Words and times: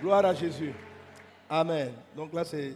Gloire 0.00 0.24
à 0.24 0.32
Jésus. 0.32 0.72
Amen. 1.48 1.92
Donc 2.16 2.32
là, 2.32 2.42
c'est 2.42 2.74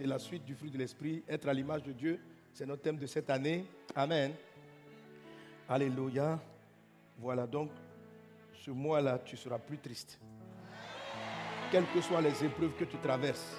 la 0.00 0.18
suite 0.18 0.44
du 0.44 0.54
fruit 0.54 0.70
de 0.70 0.76
l'Esprit. 0.76 1.22
Être 1.26 1.48
à 1.48 1.54
l'image 1.54 1.82
de 1.82 1.92
Dieu, 1.92 2.20
c'est 2.52 2.66
notre 2.66 2.82
thème 2.82 2.98
de 2.98 3.06
cette 3.06 3.30
année. 3.30 3.64
Amen. 3.96 4.34
Alléluia. 5.66 6.38
Voilà, 7.18 7.46
donc 7.46 7.70
ce 8.52 8.70
mois-là, 8.70 9.18
tu 9.24 9.34
seras 9.34 9.58
plus 9.58 9.78
triste. 9.78 10.18
Quelles 11.70 11.86
que 11.94 12.02
soient 12.02 12.20
les 12.20 12.44
épreuves 12.44 12.74
que 12.78 12.84
tu 12.84 12.98
traverses. 12.98 13.58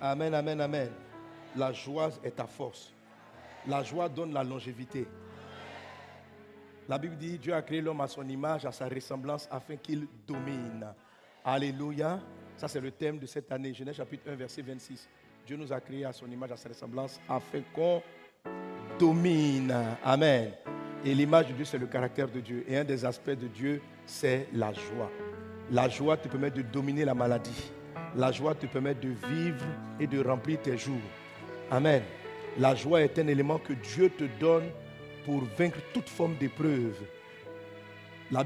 Amen, 0.00 0.34
amen, 0.34 0.60
amen. 0.60 0.90
La 1.54 1.72
joie 1.72 2.10
est 2.24 2.32
ta 2.32 2.46
force. 2.46 2.92
La 3.68 3.84
joie 3.84 4.08
donne 4.08 4.32
la 4.32 4.42
longévité. 4.42 5.06
La 6.88 6.98
Bible 6.98 7.16
dit, 7.16 7.38
Dieu 7.38 7.54
a 7.54 7.62
créé 7.62 7.80
l'homme 7.80 8.00
à 8.00 8.08
son 8.08 8.28
image, 8.28 8.64
à 8.64 8.72
sa 8.72 8.88
ressemblance, 8.88 9.46
afin 9.52 9.76
qu'il 9.76 10.08
domine. 10.26 10.92
Alléluia. 11.44 12.20
Ça, 12.56 12.68
c'est 12.68 12.80
le 12.80 12.90
thème 12.90 13.18
de 13.18 13.26
cette 13.26 13.50
année. 13.50 13.72
Genèse 13.72 13.96
chapitre 13.96 14.30
1, 14.30 14.34
verset 14.34 14.62
26. 14.62 15.08
Dieu 15.46 15.56
nous 15.56 15.72
a 15.72 15.80
créé 15.80 16.04
à 16.04 16.12
son 16.12 16.30
image, 16.30 16.52
à 16.52 16.56
sa 16.56 16.68
ressemblance, 16.68 17.20
afin 17.28 17.60
qu'on 17.74 18.02
domine. 18.98 19.74
Amen. 20.04 20.52
Et 21.04 21.14
l'image 21.14 21.48
de 21.48 21.52
Dieu, 21.54 21.64
c'est 21.64 21.78
le 21.78 21.86
caractère 21.86 22.28
de 22.28 22.40
Dieu. 22.40 22.64
Et 22.68 22.76
un 22.76 22.84
des 22.84 23.04
aspects 23.04 23.30
de 23.30 23.48
Dieu, 23.48 23.80
c'est 24.04 24.48
la 24.52 24.72
joie. 24.72 25.10
La 25.70 25.88
joie 25.88 26.16
te 26.16 26.28
permet 26.28 26.50
de 26.50 26.62
dominer 26.62 27.04
la 27.04 27.14
maladie. 27.14 27.70
La 28.16 28.32
joie 28.32 28.54
te 28.54 28.66
permet 28.66 28.94
de 28.94 29.08
vivre 29.08 29.64
et 29.98 30.06
de 30.06 30.22
remplir 30.22 30.60
tes 30.60 30.76
jours. 30.76 31.00
Amen. 31.70 32.02
La 32.58 32.74
joie 32.74 33.02
est 33.02 33.18
un 33.18 33.28
élément 33.28 33.58
que 33.58 33.72
Dieu 33.72 34.10
te 34.10 34.24
donne 34.38 34.68
pour 35.24 35.44
vaincre 35.56 35.78
toute 35.94 36.08
forme 36.08 36.34
d'épreuve. 36.36 36.96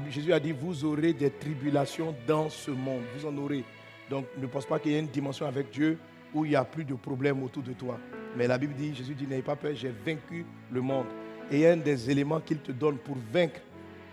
Jésus 0.09 0.33
a 0.33 0.39
dit, 0.39 0.51
vous 0.51 0.83
aurez 0.83 1.13
des 1.13 1.29
tribulations 1.29 2.15
dans 2.27 2.49
ce 2.49 2.71
monde. 2.71 3.03
Vous 3.15 3.27
en 3.27 3.37
aurez. 3.37 3.63
Donc 4.09 4.25
ne 4.37 4.47
pense 4.47 4.65
pas 4.65 4.79
qu'il 4.79 4.91
y 4.91 4.95
ait 4.95 4.99
une 4.99 5.07
dimension 5.07 5.45
avec 5.45 5.69
Dieu 5.71 5.97
où 6.33 6.45
il 6.45 6.49
n'y 6.49 6.55
a 6.55 6.63
plus 6.63 6.83
de 6.83 6.95
problèmes 6.95 7.41
autour 7.43 7.63
de 7.63 7.73
toi. 7.73 7.97
Mais 8.35 8.47
la 8.47 8.57
Bible 8.57 8.73
dit, 8.73 8.93
Jésus 8.93 9.15
dit, 9.15 9.25
n'ayez 9.25 9.41
pas 9.41 9.55
peur, 9.55 9.71
j'ai 9.73 9.93
vaincu 10.05 10.45
le 10.71 10.81
monde. 10.81 11.07
Et 11.51 11.67
un 11.67 11.77
des 11.77 12.09
éléments 12.09 12.39
qu'il 12.39 12.59
te 12.59 12.71
donne 12.71 12.97
pour 12.97 13.15
vaincre 13.31 13.61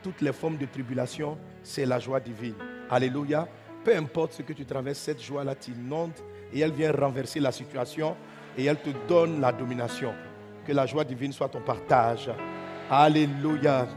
toutes 0.03 0.21
les 0.21 0.33
formes 0.33 0.57
de 0.57 0.67
tribulation, 0.67 1.39
c'est 1.63 1.87
la 1.87 1.99
joie 1.99 2.21
divine. 2.21 2.55
Alléluia. 2.91 3.49
Peu 3.85 3.97
importe 3.97 4.35
ce 4.35 4.43
que 4.43 4.53
tu 4.53 4.65
traverses, 4.65 4.99
cette 4.99 5.21
joie-là 5.21 5.55
t'inonde 5.55 6.13
et 6.53 6.61
elle 6.61 6.73
vient 6.73 6.93
renverser 6.93 7.41
la 7.41 7.51
situation 7.51 8.15
et 8.57 8.65
elle 8.67 8.81
te 8.81 8.91
donne 9.09 9.41
la 9.41 9.51
domination. 9.51 10.13
Que 10.67 10.73
la 10.73 10.87
joie 10.87 11.05
divine 11.05 11.33
soit 11.33 11.49
ton 11.49 11.61
partage. 11.61 12.31
Alléluia. 12.91 13.89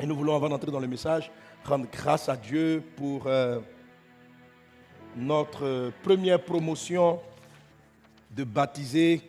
Et 0.00 0.06
nous 0.06 0.16
voulons, 0.16 0.36
avant 0.36 0.48
d'entrer 0.48 0.70
dans 0.70 0.80
le 0.80 0.86
message, 0.86 1.30
rendre 1.64 1.86
grâce 1.90 2.28
à 2.28 2.36
Dieu 2.36 2.82
pour 2.96 3.26
euh, 3.26 3.58
notre 5.16 5.92
première 6.02 6.40
promotion 6.40 7.20
de 8.30 8.44
baptisé 8.44 9.20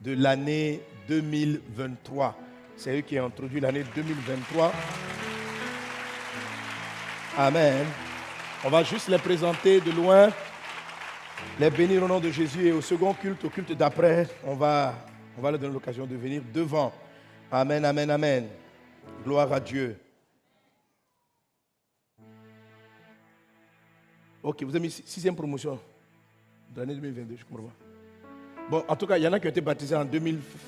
de 0.00 0.12
l'année 0.12 0.80
2023. 1.08 2.36
C'est 2.76 2.98
eux 2.98 3.00
qui 3.00 3.18
ont 3.18 3.26
introduit 3.26 3.60
l'année 3.60 3.84
2023. 3.94 4.72
Amen. 7.36 7.86
On 8.64 8.70
va 8.70 8.84
juste 8.84 9.08
les 9.08 9.18
présenter 9.18 9.80
de 9.80 9.90
loin, 9.90 10.30
les 11.58 11.70
bénir 11.70 12.04
au 12.04 12.08
nom 12.08 12.20
de 12.20 12.30
Jésus 12.30 12.68
et 12.68 12.72
au 12.72 12.80
second 12.80 13.12
culte, 13.14 13.44
au 13.44 13.50
culte 13.50 13.72
d'après, 13.72 14.28
on 14.44 14.54
va, 14.54 14.94
on 15.36 15.42
va 15.42 15.50
leur 15.50 15.60
donner 15.60 15.74
l'occasion 15.74 16.06
de 16.06 16.14
venir 16.14 16.42
devant. 16.52 16.92
Amen, 17.50 17.84
amen, 17.84 18.10
amen. 18.10 18.46
Gloire 19.24 19.52
à 19.52 19.60
Dieu. 19.60 19.96
Ok, 24.44 24.62
vous 24.62 24.76
avez 24.76 24.80
mis 24.80 24.90
sixième 24.90 25.34
promotion 25.34 25.78
de 26.74 26.80
l'année 26.80 26.94
2022, 26.96 27.36
je 27.38 27.44
comprends. 27.46 27.72
Bon, 28.70 28.84
en 28.86 28.94
tout 28.94 29.06
cas, 29.06 29.16
il 29.16 29.24
y 29.24 29.26
en 29.26 29.32
a 29.32 29.40
qui 29.40 29.46
ont 29.46 29.50
été 29.50 29.62
baptisés 29.62 29.96
en 29.96 30.06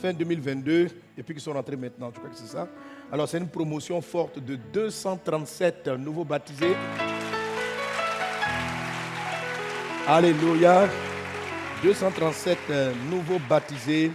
fin 0.01 0.15
2022 0.15 0.89
et 1.19 1.23
puis 1.23 1.34
qui 1.34 1.41
sont 1.43 1.53
rentrés 1.53 1.77
maintenant. 1.77 2.11
Je 2.11 2.19
crois 2.19 2.31
que 2.31 2.37
c'est 2.37 2.47
ça. 2.47 2.67
Alors, 3.12 3.28
c'est 3.28 3.37
une 3.37 3.49
promotion 3.49 4.00
forte 4.00 4.39
de 4.39 4.56
237 4.73 5.89
nouveaux 5.89 6.25
baptisés. 6.25 6.75
Alléluia. 10.06 10.89
237 11.83 12.59
euh, 12.71 12.95
nouveaux 13.11 13.41
baptisés. 13.47 14.11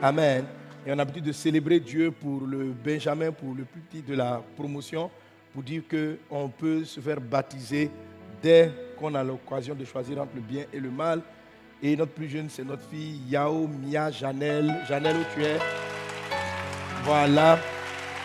Amen. 0.00 0.44
Et 0.86 0.90
on 0.90 0.92
a 0.92 0.96
l'habitude 0.96 1.24
de 1.24 1.32
célébrer 1.32 1.80
Dieu 1.80 2.12
pour 2.12 2.46
le 2.46 2.66
Benjamin, 2.66 3.32
pour 3.32 3.52
le 3.52 3.64
plus 3.64 3.80
petit 3.80 4.02
de 4.02 4.14
la 4.14 4.40
promotion, 4.56 5.10
pour 5.52 5.64
dire 5.64 5.82
qu'on 5.90 6.48
peut 6.48 6.84
se 6.84 7.00
faire 7.00 7.20
baptiser 7.20 7.90
dès 8.40 8.70
qu'on 9.02 9.14
a 9.16 9.24
l'occasion 9.24 9.74
de 9.74 9.84
choisir 9.84 10.20
entre 10.20 10.36
le 10.36 10.40
bien 10.40 10.64
et 10.72 10.78
le 10.78 10.90
mal. 10.90 11.20
Et 11.82 11.96
notre 11.96 12.12
plus 12.12 12.28
jeune, 12.28 12.48
c'est 12.48 12.64
notre 12.64 12.88
fille 12.88 13.20
Yao 13.28 13.66
Mia 13.66 14.12
Janelle. 14.12 14.72
Janelle, 14.88 15.16
où 15.16 15.24
tu 15.34 15.44
es? 15.44 15.58
Voilà. 17.02 17.58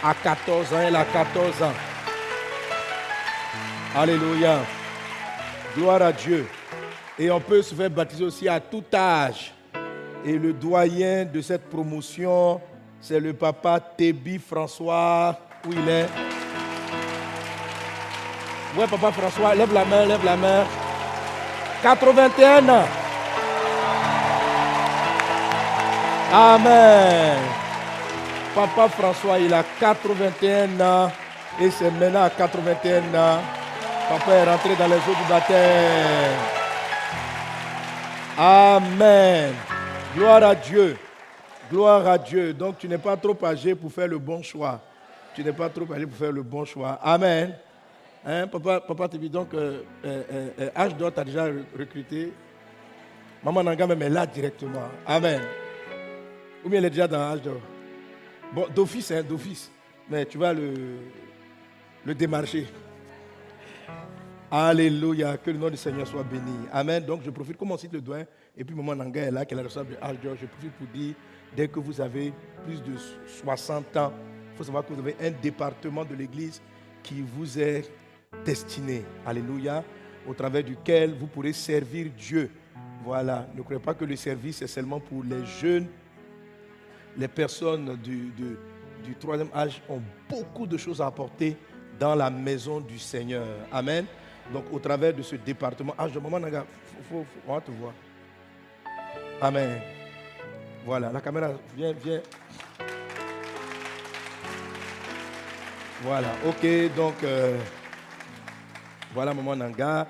À 0.03 0.13
14 0.13 0.73
ans, 0.73 0.79
elle 0.79 0.95
a 0.95 1.05
14 1.05 1.63
ans. 1.63 1.73
Alléluia. 3.95 4.59
Gloire 5.75 6.03
à 6.03 6.13
Dieu. 6.13 6.45
Et 7.17 7.31
on 7.31 7.39
peut 7.39 7.63
se 7.63 7.73
faire 7.73 7.89
baptiser 7.89 8.23
aussi 8.23 8.47
à 8.47 8.59
tout 8.59 8.83
âge. 8.93 9.55
Et 10.23 10.37
le 10.37 10.53
doyen 10.53 11.25
de 11.25 11.41
cette 11.41 11.67
promotion, 11.67 12.61
c'est 13.01 13.19
le 13.19 13.33
papa 13.33 13.79
Tébi 13.79 14.37
François. 14.37 15.39
Où 15.65 15.73
il 15.73 15.89
est? 15.89 16.36
Ouais, 18.77 18.85
papa 18.85 19.11
François, 19.11 19.55
lève 19.55 19.73
la 19.73 19.85
main, 19.85 20.05
lève 20.05 20.23
la 20.23 20.37
main. 20.37 20.63
81 21.81 22.69
ans. 22.69 22.85
Amen. 26.31 27.37
Papa 28.53 28.87
François, 28.89 29.39
il 29.39 29.51
a 29.51 29.63
81 29.79 30.79
ans 30.79 31.11
et 31.59 31.71
c'est 31.71 31.89
maintenant 31.89 32.23
à 32.23 32.29
81 32.29 32.99
ans. 33.15 33.41
Papa 34.09 34.31
est 34.31 34.43
rentré 34.43 34.75
dans 34.75 34.87
les 34.87 34.97
eaux 34.97 35.15
du 35.23 35.27
baptême. 35.27 36.37
Amen. 38.37 39.53
Gloire 40.15 40.43
à 40.43 40.53
Dieu. 40.53 40.97
Gloire 41.71 42.07
à 42.07 42.17
Dieu. 42.19 42.53
Donc 42.53 42.77
tu 42.77 42.87
n'es 42.87 42.99
pas 42.99 43.17
trop 43.17 43.35
âgé 43.43 43.73
pour 43.73 43.91
faire 43.91 44.07
le 44.07 44.19
bon 44.19 44.43
choix. 44.43 44.79
Tu 45.33 45.43
n'es 45.43 45.51
pas 45.51 45.69
trop 45.69 45.91
âgé 45.91 46.05
pour 46.05 46.17
faire 46.17 46.31
le 46.31 46.43
bon 46.43 46.63
choix. 46.63 46.99
Amen. 47.03 47.55
Hein, 48.29 48.45
papa, 48.49 48.81
papa 48.81 49.07
te 49.07 49.15
dit 49.15 49.29
donc, 49.29 49.53
euh, 49.53 49.83
euh, 50.03 50.49
euh, 50.59 50.69
H2 50.75 51.11
t'a 51.13 51.23
déjà 51.23 51.45
recruté. 51.79 52.33
Maman 53.41 53.63
Nanga 53.63 53.87
même 53.87 54.01
est 54.01 54.09
là 54.09 54.25
directement. 54.27 54.83
Amen. 55.05 55.41
Ou 56.65 56.67
bien 56.67 56.79
elle 56.79 56.85
est 56.85 56.89
déjà 56.89 57.07
dans 57.07 57.19
H2. 57.33 57.51
Bon, 58.53 58.65
d'office, 58.75 59.11
hein, 59.11 59.23
d'office. 59.23 59.71
Mais 60.09 60.25
tu 60.25 60.37
vas 60.37 60.53
le, 60.53 62.13
démarcher. 62.15 62.67
Alléluia, 64.51 65.37
que 65.37 65.49
le 65.49 65.57
nom 65.57 65.69
du 65.69 65.77
Seigneur 65.77 66.05
soit 66.05 66.23
béni. 66.23 66.67
Amen. 66.73 67.05
Donc 67.05 67.21
je 67.23 67.29
profite, 67.29 67.55
comme 67.55 67.71
on 67.71 67.77
cite 67.77 67.93
le 67.93 68.01
doigt, 68.01 68.23
et 68.57 68.63
puis 68.65 68.75
maman 68.75 68.93
Nanga 68.93 69.21
est 69.21 69.31
là, 69.31 69.45
qui 69.45 69.53
est 69.53 69.57
responsable 69.57 69.91
de 70.21 70.35
je 70.35 70.45
profite 70.47 70.73
pour 70.73 70.87
dire, 70.87 71.15
dès 71.55 71.69
que 71.69 71.79
vous 71.79 72.01
avez 72.01 72.33
plus 72.65 72.83
de 72.83 72.97
60 73.41 73.95
ans, 73.95 74.11
il 74.51 74.57
faut 74.57 74.65
savoir 74.65 74.85
que 74.85 74.91
vous 74.91 74.99
avez 74.99 75.15
un 75.21 75.31
département 75.31 76.03
de 76.03 76.13
l'Église 76.13 76.61
qui 77.01 77.21
vous 77.21 77.57
est 77.57 77.89
destiné. 78.45 79.03
Alléluia. 79.25 79.83
Au 80.27 80.33
travers 80.33 80.63
duquel 80.63 81.13
vous 81.13 81.27
pourrez 81.27 81.53
servir 81.53 82.07
Dieu. 82.17 82.49
Voilà. 83.03 83.47
Ne 83.55 83.61
croyez 83.61 83.81
pas 83.81 83.93
que 83.93 84.05
le 84.05 84.15
service 84.15 84.61
est 84.61 84.67
seulement 84.67 84.99
pour 84.99 85.23
les 85.23 85.45
jeunes. 85.45 85.87
Les 87.17 87.27
personnes 87.27 87.95
du, 87.97 88.31
du 89.03 89.15
troisième 89.15 89.49
âge 89.55 89.81
ont 89.89 90.01
beaucoup 90.29 90.67
de 90.67 90.77
choses 90.77 91.01
à 91.01 91.07
apporter 91.07 91.55
dans 91.99 92.15
la 92.15 92.29
maison 92.29 92.79
du 92.79 92.99
Seigneur. 92.99 93.45
Amen. 93.71 94.05
Donc, 94.53 94.65
au 94.71 94.79
travers 94.79 95.13
de 95.13 95.21
ce 95.21 95.35
département, 95.35 95.93
ah, 95.97 96.07
je 96.07 96.19
faut, 96.19 97.25
on 97.47 97.53
va 97.53 97.61
te 97.61 97.71
voir. 97.71 97.93
Amen. 99.41 99.79
Voilà, 100.85 101.11
la 101.11 101.21
caméra, 101.21 101.51
viens, 101.75 101.93
viens. 101.93 102.21
Voilà, 106.03 106.29
ok, 106.45 106.95
donc, 106.95 107.15
euh, 107.23 107.57
voilà, 109.17 109.33
maman 109.33 109.55
Nanga. 109.55 110.07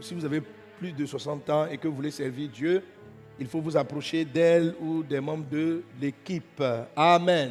Si 0.00 0.14
vous 0.14 0.24
avez 0.24 0.40
plus 0.78 0.92
de 0.92 1.04
60 1.04 1.50
ans 1.50 1.66
et 1.66 1.76
que 1.76 1.88
vous 1.88 1.96
voulez 1.96 2.12
servir 2.12 2.48
Dieu, 2.48 2.84
il 3.36 3.48
faut 3.48 3.60
vous 3.60 3.76
approcher 3.76 4.24
d'elle 4.24 4.76
ou 4.80 5.02
des 5.02 5.18
membres 5.18 5.46
de 5.50 5.82
l'équipe. 6.00 6.62
Amen. 6.94 7.50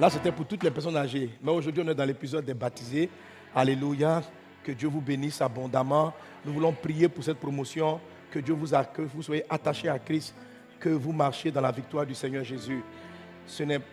Là, 0.00 0.08
c'était 0.08 0.32
pour 0.32 0.46
toutes 0.46 0.64
les 0.64 0.70
personnes 0.70 0.96
âgées. 0.96 1.28
Mais 1.42 1.50
aujourd'hui, 1.52 1.82
on 1.84 1.88
est 1.90 1.94
dans 1.94 2.06
l'épisode 2.06 2.46
des 2.46 2.54
baptisés. 2.54 3.10
Alléluia. 3.54 4.22
Que 4.64 4.72
Dieu 4.72 4.88
vous 4.88 5.02
bénisse 5.02 5.42
abondamment. 5.42 6.14
Nous 6.46 6.54
voulons 6.54 6.72
prier 6.72 7.10
pour 7.10 7.22
cette 7.22 7.36
promotion. 7.36 8.00
Que 8.30 8.38
Dieu 8.38 8.54
vous 8.54 8.72
accueille, 8.72 9.04
que 9.04 9.14
vous 9.14 9.22
soyez 9.22 9.44
attachés 9.50 9.90
à 9.90 9.98
Christ, 9.98 10.34
que 10.80 10.88
vous 10.88 11.12
marchiez 11.12 11.50
dans 11.50 11.60
la 11.60 11.72
victoire 11.72 12.06
du 12.06 12.14
Seigneur 12.14 12.42
Jésus. 12.42 12.82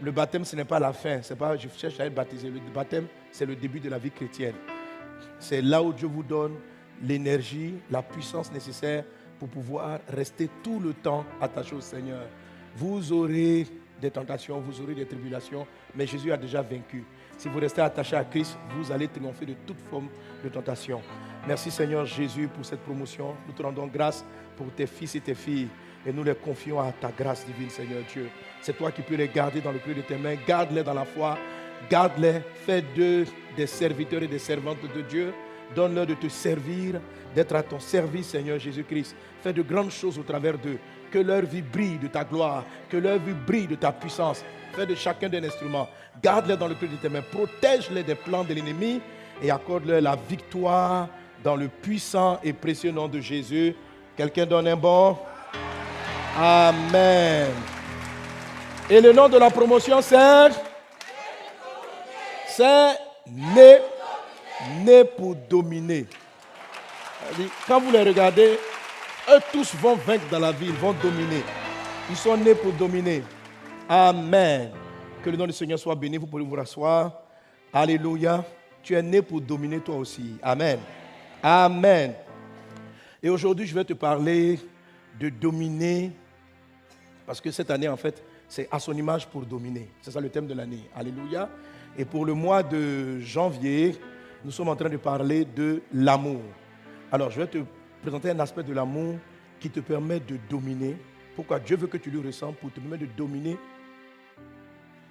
Le 0.02 0.12
baptême, 0.12 0.46
ce 0.46 0.56
n'est 0.56 0.64
pas 0.64 0.80
la 0.80 0.94
fin. 0.94 1.22
C'est 1.22 1.36
pas 1.36 1.58
je 1.58 1.68
cherche 1.76 2.00
à 2.00 2.06
être 2.06 2.16
baptisé. 2.16 2.50
Le 2.50 2.62
baptême, 2.74 3.08
c'est 3.30 3.46
le 3.46 3.58
début 3.58 3.82
de 3.82 3.90
la 3.90 3.98
vie 3.98 4.12
chrétienne. 4.12 4.56
C'est 5.40 5.62
là 5.62 5.82
où 5.82 5.94
Dieu 5.94 6.08
vous 6.08 6.24
donne 6.24 6.56
l'énergie, 7.02 7.76
la 7.90 8.02
puissance 8.02 8.52
nécessaire 8.52 9.04
pour 9.40 9.48
pouvoir 9.48 10.00
rester 10.10 10.50
tout 10.64 10.80
le 10.80 10.94
temps 10.94 11.26
attaché 11.40 11.76
au 11.76 11.82
Seigneur. 11.82 12.26
Vous 12.76 13.12
aurez 13.14 13.66
des 14.02 14.12
tentations, 14.12 14.60
vous 14.60 14.82
aurez 14.82 14.96
des 14.96 15.06
tribulations, 15.06 15.66
mais 15.96 16.06
Jésus 16.08 16.32
a 16.32 16.38
déjà 16.38 16.62
vaincu. 16.62 17.04
Si 17.38 17.48
vous 17.48 17.60
restez 17.60 17.82
attaché 17.82 18.16
à 18.16 18.24
Christ, 18.24 18.58
vous 18.78 18.92
allez 18.92 19.08
triompher 19.08 19.46
de 19.46 19.56
toute 19.66 19.80
forme 19.90 20.10
de 20.44 20.50
tentation. 20.50 21.02
Merci 21.48 21.72
Seigneur 21.72 22.06
Jésus 22.06 22.48
pour 22.48 22.66
cette 22.66 22.82
promotion. 22.82 23.36
Nous 23.48 23.54
te 23.54 23.64
rendons 23.64 23.88
grâce 23.88 24.26
pour 24.58 24.68
tes 24.72 24.88
fils 24.88 25.16
et 25.16 25.22
tes 25.22 25.36
filles 25.36 25.70
et 26.06 26.12
nous 26.12 26.24
les 26.24 26.36
confions 26.36 26.80
à 26.80 26.92
ta 26.92 27.12
grâce 27.12 27.46
divine 27.46 27.70
Seigneur 27.70 28.04
Dieu. 28.12 28.30
C'est 28.62 28.78
toi 28.78 28.92
qui 28.92 29.02
peux 29.02 29.16
les 29.16 29.28
garder 29.28 29.62
dans 29.62 29.72
le 29.72 29.80
creux 29.80 29.94
de 29.94 30.02
tes 30.02 30.18
mains. 30.18 30.36
Garde-les 30.48 30.84
dans 30.84 30.94
la 30.94 31.06
foi. 31.06 31.38
Garde-les. 31.90 32.42
Fais 32.66 32.84
d'eux 32.96 33.26
des 33.56 33.68
serviteurs 33.68 34.24
et 34.24 34.28
des 34.28 34.40
servantes 34.40 34.78
de 34.96 35.02
Dieu. 35.02 35.34
Donne-leur 35.76 36.08
de 36.08 36.16
te 36.16 36.28
servir, 36.28 37.00
d'être 37.36 37.56
à 37.56 37.62
ton 37.62 37.80
service 37.80 38.30
Seigneur 38.30 38.58
Jésus-Christ. 38.58 39.16
Fais 39.44 39.54
de 39.54 39.62
grandes 39.62 39.92
choses 39.92 40.18
au 40.18 40.24
travers 40.24 40.58
d'eux. 40.58 40.80
Que 41.12 41.20
leur 41.20 41.42
vie 41.42 41.62
brille 41.62 42.00
de 42.00 42.08
ta 42.08 42.24
gloire. 42.24 42.64
Que 42.90 42.98
leur 42.98 43.20
vie 43.20 43.34
brille 43.34 43.68
de 43.68 43.76
ta 43.76 43.92
puissance. 43.92 44.44
Fais 44.74 44.86
de 44.86 44.96
chacun 44.96 45.30
des 45.30 45.46
instruments. 45.46 45.88
Garde-les 46.22 46.58
dans 46.58 46.68
le 46.68 46.76
creux 46.76 46.88
de 46.88 46.96
tes 46.96 47.10
mains. 47.10 47.24
Protège-les 47.32 48.04
des 48.04 48.16
plans 48.16 48.44
de 48.44 48.54
l'ennemi 48.54 49.02
et 49.42 49.52
accorde-leur 49.52 50.02
la 50.02 50.16
victoire 50.16 51.08
dans 51.44 51.56
le 51.56 51.68
puissant 51.68 52.40
et 52.44 52.54
précieux 52.54 52.92
nom 52.92 53.08
de 53.08 53.20
Jésus. 53.20 53.76
Quelqu'un 54.18 54.46
donne 54.46 54.68
un 54.68 54.76
bon? 54.76 55.18
Amen. 56.38 57.48
Et 58.90 59.02
le 59.02 59.14
nom 59.14 59.30
de 59.30 59.38
la 59.38 59.50
promotion, 59.50 60.02
c'est 60.02 60.50
C'est 62.60 63.00
né, 63.32 63.78
né 64.84 65.06
pour 65.06 65.34
dominer. 65.50 66.06
Quand 67.66 67.80
vous 67.80 67.90
les 67.90 68.04
regardez, 68.04 68.60
eux 69.30 69.40
tous 69.54 69.74
vont 69.76 69.96
vaincre 69.96 70.26
dans 70.30 70.40
la 70.40 70.52
vie, 70.52 70.66
ils 70.66 70.74
vont 70.74 70.92
dominer. 70.92 71.42
Ils 72.10 72.18
sont 72.18 72.36
nés 72.36 72.56
pour 72.56 72.74
dominer. 72.74 73.24
Amen. 73.88 74.72
Que 75.24 75.30
le 75.30 75.38
nom 75.38 75.48
du 75.48 75.54
Seigneur 75.54 75.80
soit 75.80 75.96
béni. 75.96 76.18
Vous 76.18 76.28
pouvez 76.28 76.44
vous 76.44 76.54
rasseoir. 76.54 77.22
Alléluia. 77.72 78.44
Tu 78.84 78.94
es 78.94 79.02
né 79.02 79.22
pour 79.22 79.40
dominer 79.40 79.80
toi 79.80 79.96
aussi. 79.96 80.36
Amen. 80.44 80.80
Amen. 81.42 82.14
Et 83.24 83.30
aujourd'hui, 83.30 83.68
je 83.68 83.74
vais 83.74 83.86
te 83.86 83.94
parler 83.94 84.60
de 85.18 85.30
dominer, 85.30 86.12
parce 87.26 87.40
que 87.40 87.52
cette 87.52 87.72
année, 87.72 87.88
en 87.88 87.96
fait, 87.96 88.22
c'est 88.50 88.68
à 88.70 88.80
son 88.80 88.92
image 88.92 89.28
pour 89.28 89.46
dominer. 89.46 89.90
C'est 90.02 90.12
ça 90.12 90.20
le 90.20 90.28
thème 90.28 90.48
de 90.48 90.54
l'année. 90.54 90.90
Alléluia. 90.94 91.48
Et 91.98 92.06
pour 92.06 92.26
le 92.26 92.34
mois 92.34 92.64
de 92.64 93.20
janvier, 93.20 93.96
nous 94.44 94.52
sommes 94.52 94.70
en 94.70 94.76
train 94.76 94.90
de 94.90 94.98
parler 94.98 95.46
de 95.46 95.82
l'amour. 95.94 96.42
Alors, 97.12 97.30
je 97.30 97.42
vais 97.42 97.48
te 97.48 97.58
présenter 98.02 98.30
un 98.30 98.40
aspect 98.40 98.64
de 98.64 98.74
l'amour 98.74 99.16
qui 99.60 99.70
te 99.70 99.80
permet 99.80 100.20
de 100.20 100.38
dominer. 100.50 100.96
Pourquoi 101.36 101.60
Dieu 101.60 101.78
veut 101.78 101.88
que 101.88 101.98
tu 101.98 102.10
le 102.10 102.20
ressens 102.20 102.54
pour 102.54 102.72
te 102.72 102.80
permettre 102.80 103.04
de 103.04 103.18
dominer 103.18 103.58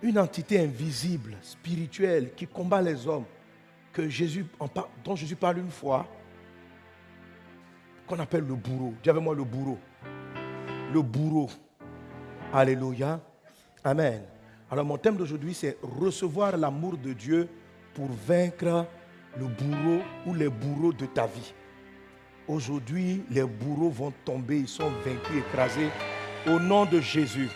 une 0.03 0.19
entité 0.19 0.61
invisible, 0.61 1.37
spirituelle, 1.43 2.33
qui 2.35 2.47
combat 2.47 2.81
les 2.81 3.07
hommes, 3.07 3.25
que 3.93 4.09
Jésus, 4.09 4.47
dont 5.05 5.17
Jésus 5.17 5.37
parle 5.37 5.59
une 5.59 5.71
fois, 5.71 6.07
qu'on 8.07 8.19
appelle 8.19 8.45
le 8.47 8.55
bourreau. 8.55 8.95
Dis 9.03 9.11
avec 9.11 9.23
moi 9.23 9.35
le 9.35 9.45
bourreau. 9.45 9.79
Le 10.93 11.03
bourreau. 11.03 11.51
Alléluia. 12.53 13.21
Amen. 13.85 14.23
Alors 14.71 14.85
mon 14.85 14.99
thème 14.99 15.17
d'aujourd'hui, 15.17 15.55
c'est 15.55 15.79
recevoir 15.83 16.57
l'amour 16.57 16.97
de 16.99 17.13
Dieu 17.13 17.49
pour 17.95 18.09
vaincre 18.27 18.87
le 19.39 19.47
bourreau 19.47 20.03
ou 20.27 20.35
les 20.35 20.49
bourreaux 20.49 20.93
de 20.93 21.07
ta 21.07 21.27
vie. 21.27 21.55
Aujourd'hui, 22.47 23.23
les 23.31 23.45
bourreaux 23.45 23.91
vont 23.91 24.13
tomber, 24.25 24.61
ils 24.61 24.69
sont 24.69 24.91
vaincus, 25.05 25.39
écrasés 25.39 25.89
au 26.47 26.59
nom 26.59 26.85
de 26.85 27.01
Jésus. 27.01 27.49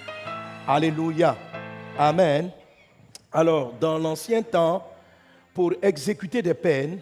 Alléluia. 0.67 1.37
Amen. 1.99 2.50
Alors, 3.31 3.73
dans 3.79 3.99
l'ancien 3.99 4.43
temps, 4.43 4.87
pour 5.53 5.73
exécuter 5.82 6.41
des 6.41 6.55
peines, 6.55 6.99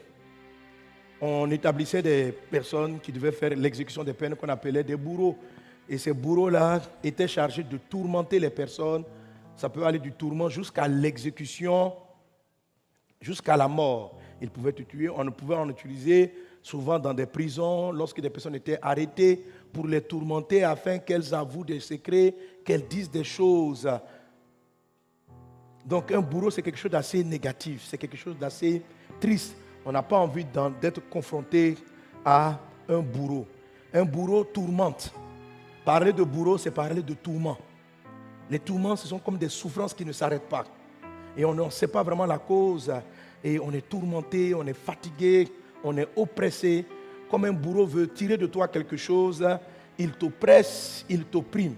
on 1.21 1.51
établissait 1.51 2.03
des 2.03 2.33
personnes 2.33 2.99
qui 2.99 3.13
devaient 3.13 3.33
faire 3.33 3.51
l'exécution 3.51 4.03
des 4.03 4.13
peines 4.13 4.35
qu'on 4.35 4.49
appelait 4.49 4.83
des 4.83 4.97
bourreaux. 4.97 5.37
Et 5.89 5.99
ces 5.99 6.13
bourreaux-là 6.13 6.81
étaient 7.03 7.29
chargés 7.29 7.63
de 7.63 7.77
tourmenter 7.77 8.39
les 8.39 8.51
personnes. 8.51 9.05
Ça 9.61 9.69
peut 9.69 9.85
aller 9.85 9.99
du 9.99 10.13
tourment 10.13 10.49
jusqu'à 10.49 10.89
l'exécution, 10.89 11.93
jusqu'à 13.21 13.59
la 13.59 13.69
mort. 13.69 14.19
Ils 14.41 14.49
pouvaient 14.49 14.73
te 14.73 14.81
tuer. 14.81 15.11
On 15.11 15.31
pouvait 15.31 15.55
en 15.55 15.69
utiliser 15.69 16.33
souvent 16.63 16.99
dans 16.99 17.13
des 17.13 17.27
prisons, 17.27 17.93
lorsque 17.93 18.23
des 18.23 18.31
personnes 18.31 18.55
étaient 18.55 18.79
arrêtées 18.81 19.45
pour 19.71 19.87
les 19.87 20.01
tourmenter 20.01 20.65
afin 20.65 20.97
qu'elles 20.97 21.35
avouent 21.35 21.67
des 21.67 21.79
secrets, 21.79 22.35
qu'elles 22.65 22.89
disent 22.89 23.11
des 23.11 23.23
choses. 23.23 23.87
Donc 25.85 26.11
un 26.11 26.23
bourreau, 26.23 26.51
c'est 26.51 26.63
quelque 26.63 26.79
chose 26.79 26.93
d'assez 26.93 27.23
négatif, 27.23 27.85
c'est 27.87 27.99
quelque 27.99 28.17
chose 28.17 28.39
d'assez 28.39 28.83
triste. 29.21 29.55
On 29.85 29.93
n'a 29.93 30.03
pas 30.03 30.17
envie 30.17 30.47
d'être 30.81 31.07
confronté 31.11 31.77
à 32.25 32.59
un 32.89 33.01
bourreau. 33.01 33.47
Un 33.93 34.07
bourreau 34.07 34.43
tourmente. 34.43 35.13
Parler 35.85 36.15
de 36.15 36.23
bourreau, 36.23 36.57
c'est 36.57 36.71
parler 36.71 37.03
de 37.03 37.13
tourment. 37.13 37.59
Les 38.51 38.59
tourments, 38.59 38.97
ce 38.97 39.07
sont 39.07 39.21
comme 39.21 39.39
des 39.39 39.49
souffrances 39.49 39.95
qui 39.95 40.05
ne 40.05 40.13
s'arrêtent 40.13 40.49
pas. 40.49 40.65
Et 41.37 41.45
on 41.45 41.55
ne 41.55 41.71
sait 41.71 41.87
pas 41.87 42.03
vraiment 42.03 42.27
la 42.27 42.39
cause. 42.39 42.93
Et 43.43 43.59
on 43.61 43.73
est 43.73 43.89
tourmenté, 43.89 44.55
on 44.55 44.67
est 44.67 44.75
fatigué, 44.75 45.49
on 45.85 45.97
est 45.97 46.09
oppressé. 46.17 46.85
Comme 47.31 47.45
un 47.45 47.53
bourreau 47.53 47.87
veut 47.87 48.09
tirer 48.09 48.37
de 48.37 48.47
toi 48.47 48.67
quelque 48.67 48.97
chose, 48.97 49.47
il 49.97 50.13
t'oppresse, 50.13 51.05
il 51.09 51.25
t'opprime. 51.25 51.77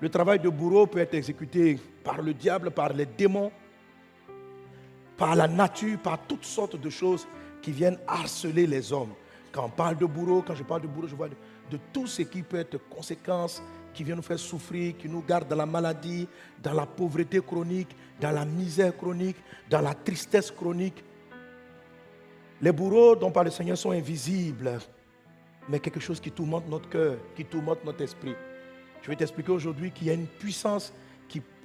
Le 0.00 0.08
travail 0.08 0.40
de 0.40 0.48
bourreau 0.48 0.86
peut 0.88 0.98
être 0.98 1.14
exécuté 1.14 1.78
par 2.02 2.20
le 2.20 2.34
diable, 2.34 2.72
par 2.72 2.92
les 2.92 3.06
démons, 3.06 3.52
par 5.16 5.36
la 5.36 5.46
nature, 5.46 5.98
par 6.00 6.18
toutes 6.26 6.44
sortes 6.44 6.80
de 6.80 6.90
choses 6.90 7.28
qui 7.62 7.70
viennent 7.70 7.98
harceler 8.08 8.66
les 8.66 8.92
hommes. 8.92 9.12
Quand 9.52 9.66
on 9.66 9.68
parle 9.68 9.96
de 9.96 10.06
bourreau, 10.06 10.42
quand 10.44 10.56
je 10.56 10.64
parle 10.64 10.82
de 10.82 10.88
bourreau, 10.88 11.06
je 11.06 11.14
vois 11.14 11.28
de, 11.28 11.78
tout 11.92 12.08
ce 12.08 12.22
qui 12.22 12.42
peut 12.42 12.58
être 12.58 12.78
conséquences, 12.88 13.62
qui 13.92 14.04
vient 14.04 14.16
nous 14.16 14.22
faire 14.22 14.38
souffrir, 14.38 14.96
qui 14.96 15.08
nous 15.08 15.22
garde 15.22 15.48
dans 15.48 15.56
la 15.56 15.66
maladie, 15.66 16.28
dans 16.62 16.72
la 16.72 16.86
pauvreté 16.86 17.40
chronique, 17.40 17.94
dans 18.20 18.30
la 18.30 18.44
misère 18.44 18.96
chronique, 18.96 19.36
dans 19.68 19.80
la 19.80 19.94
tristesse 19.94 20.50
chronique. 20.50 21.02
Les 22.60 22.72
bourreaux 22.72 23.16
dont 23.16 23.30
parle 23.30 23.46
le 23.46 23.52
Seigneur 23.52 23.76
sont 23.76 23.90
invisibles, 23.90 24.78
mais 25.68 25.80
quelque 25.80 26.00
chose 26.00 26.20
qui 26.20 26.30
tourmente 26.30 26.68
notre 26.68 26.88
cœur, 26.88 27.16
qui 27.34 27.44
tourmente 27.44 27.84
notre 27.84 28.02
esprit. 28.02 28.34
Je 29.02 29.08
vais 29.08 29.16
t'expliquer 29.16 29.50
aujourd'hui 29.50 29.90
qu'il 29.90 30.06
y 30.06 30.10
a 30.10 30.14
une 30.14 30.26
puissance 30.26 30.92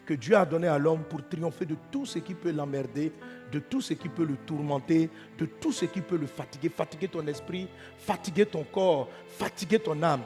que 0.08 0.13
Dieu 0.13 0.38
a 0.38 0.46
donnée 0.46 0.70
à 0.70 0.78
l'homme 0.80 1.04
pour 1.04 1.28
triompher 1.28 1.66
de 1.66 1.75
tout 1.92 2.06
ce 2.06 2.20
qui 2.20 2.34
peut 2.34 2.51
l'emmerder, 2.51 3.12
de 3.51 3.60
tout 3.60 3.82
ce 3.82 3.94
qui 3.94 4.08
peut 4.08 4.24
le 4.24 4.38
tourmenter, 4.38 5.10
de 5.38 5.46
tout 5.46 5.74
ce 5.74 5.84
qui 5.84 6.00
peut 6.00 6.16
le 6.16 6.28
fatiguer, 6.28 6.70
fatiguer 6.70 7.10
ton 7.10 7.28
esprit, 7.28 7.68
fatiguer 7.98 8.46
ton 8.46 8.63
corps, 8.63 9.10
fatiguer 9.28 9.80
ton 9.80 10.01
âme. 10.01 10.22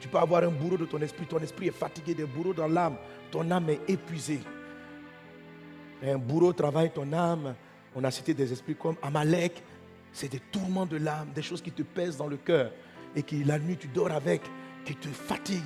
Tu 0.00 0.08
peux 0.08 0.18
avoir 0.18 0.42
un 0.44 0.50
bourreau 0.50 0.76
de 0.76 0.84
ton 0.84 1.00
esprit, 1.00 1.26
ton 1.26 1.38
esprit 1.38 1.68
est 1.68 1.78
fatigué, 1.78 2.14
des 2.14 2.24
bourreaux 2.24 2.54
dans 2.54 2.68
l'âme, 2.68 2.96
ton 3.30 3.50
âme 3.50 3.70
est 3.70 3.80
épuisée. 3.88 4.40
Un 6.02 6.18
bourreau 6.18 6.52
travaille 6.52 6.90
ton 6.90 7.10
âme. 7.12 7.54
On 7.94 8.04
a 8.04 8.10
cité 8.10 8.34
des 8.34 8.52
esprits 8.52 8.76
comme 8.76 8.96
Amalek, 9.02 9.62
c'est 10.12 10.30
des 10.30 10.40
tourments 10.52 10.84
de 10.84 10.98
l'âme, 10.98 11.28
des 11.34 11.40
choses 11.40 11.62
qui 11.62 11.72
te 11.72 11.82
pèsent 11.82 12.18
dans 12.18 12.26
le 12.26 12.36
cœur 12.36 12.70
et 13.14 13.22
qui 13.22 13.42
la 13.42 13.58
nuit 13.58 13.78
tu 13.78 13.88
dors 13.88 14.12
avec, 14.12 14.42
qui 14.84 14.94
te 14.94 15.08
fatiguent. 15.08 15.62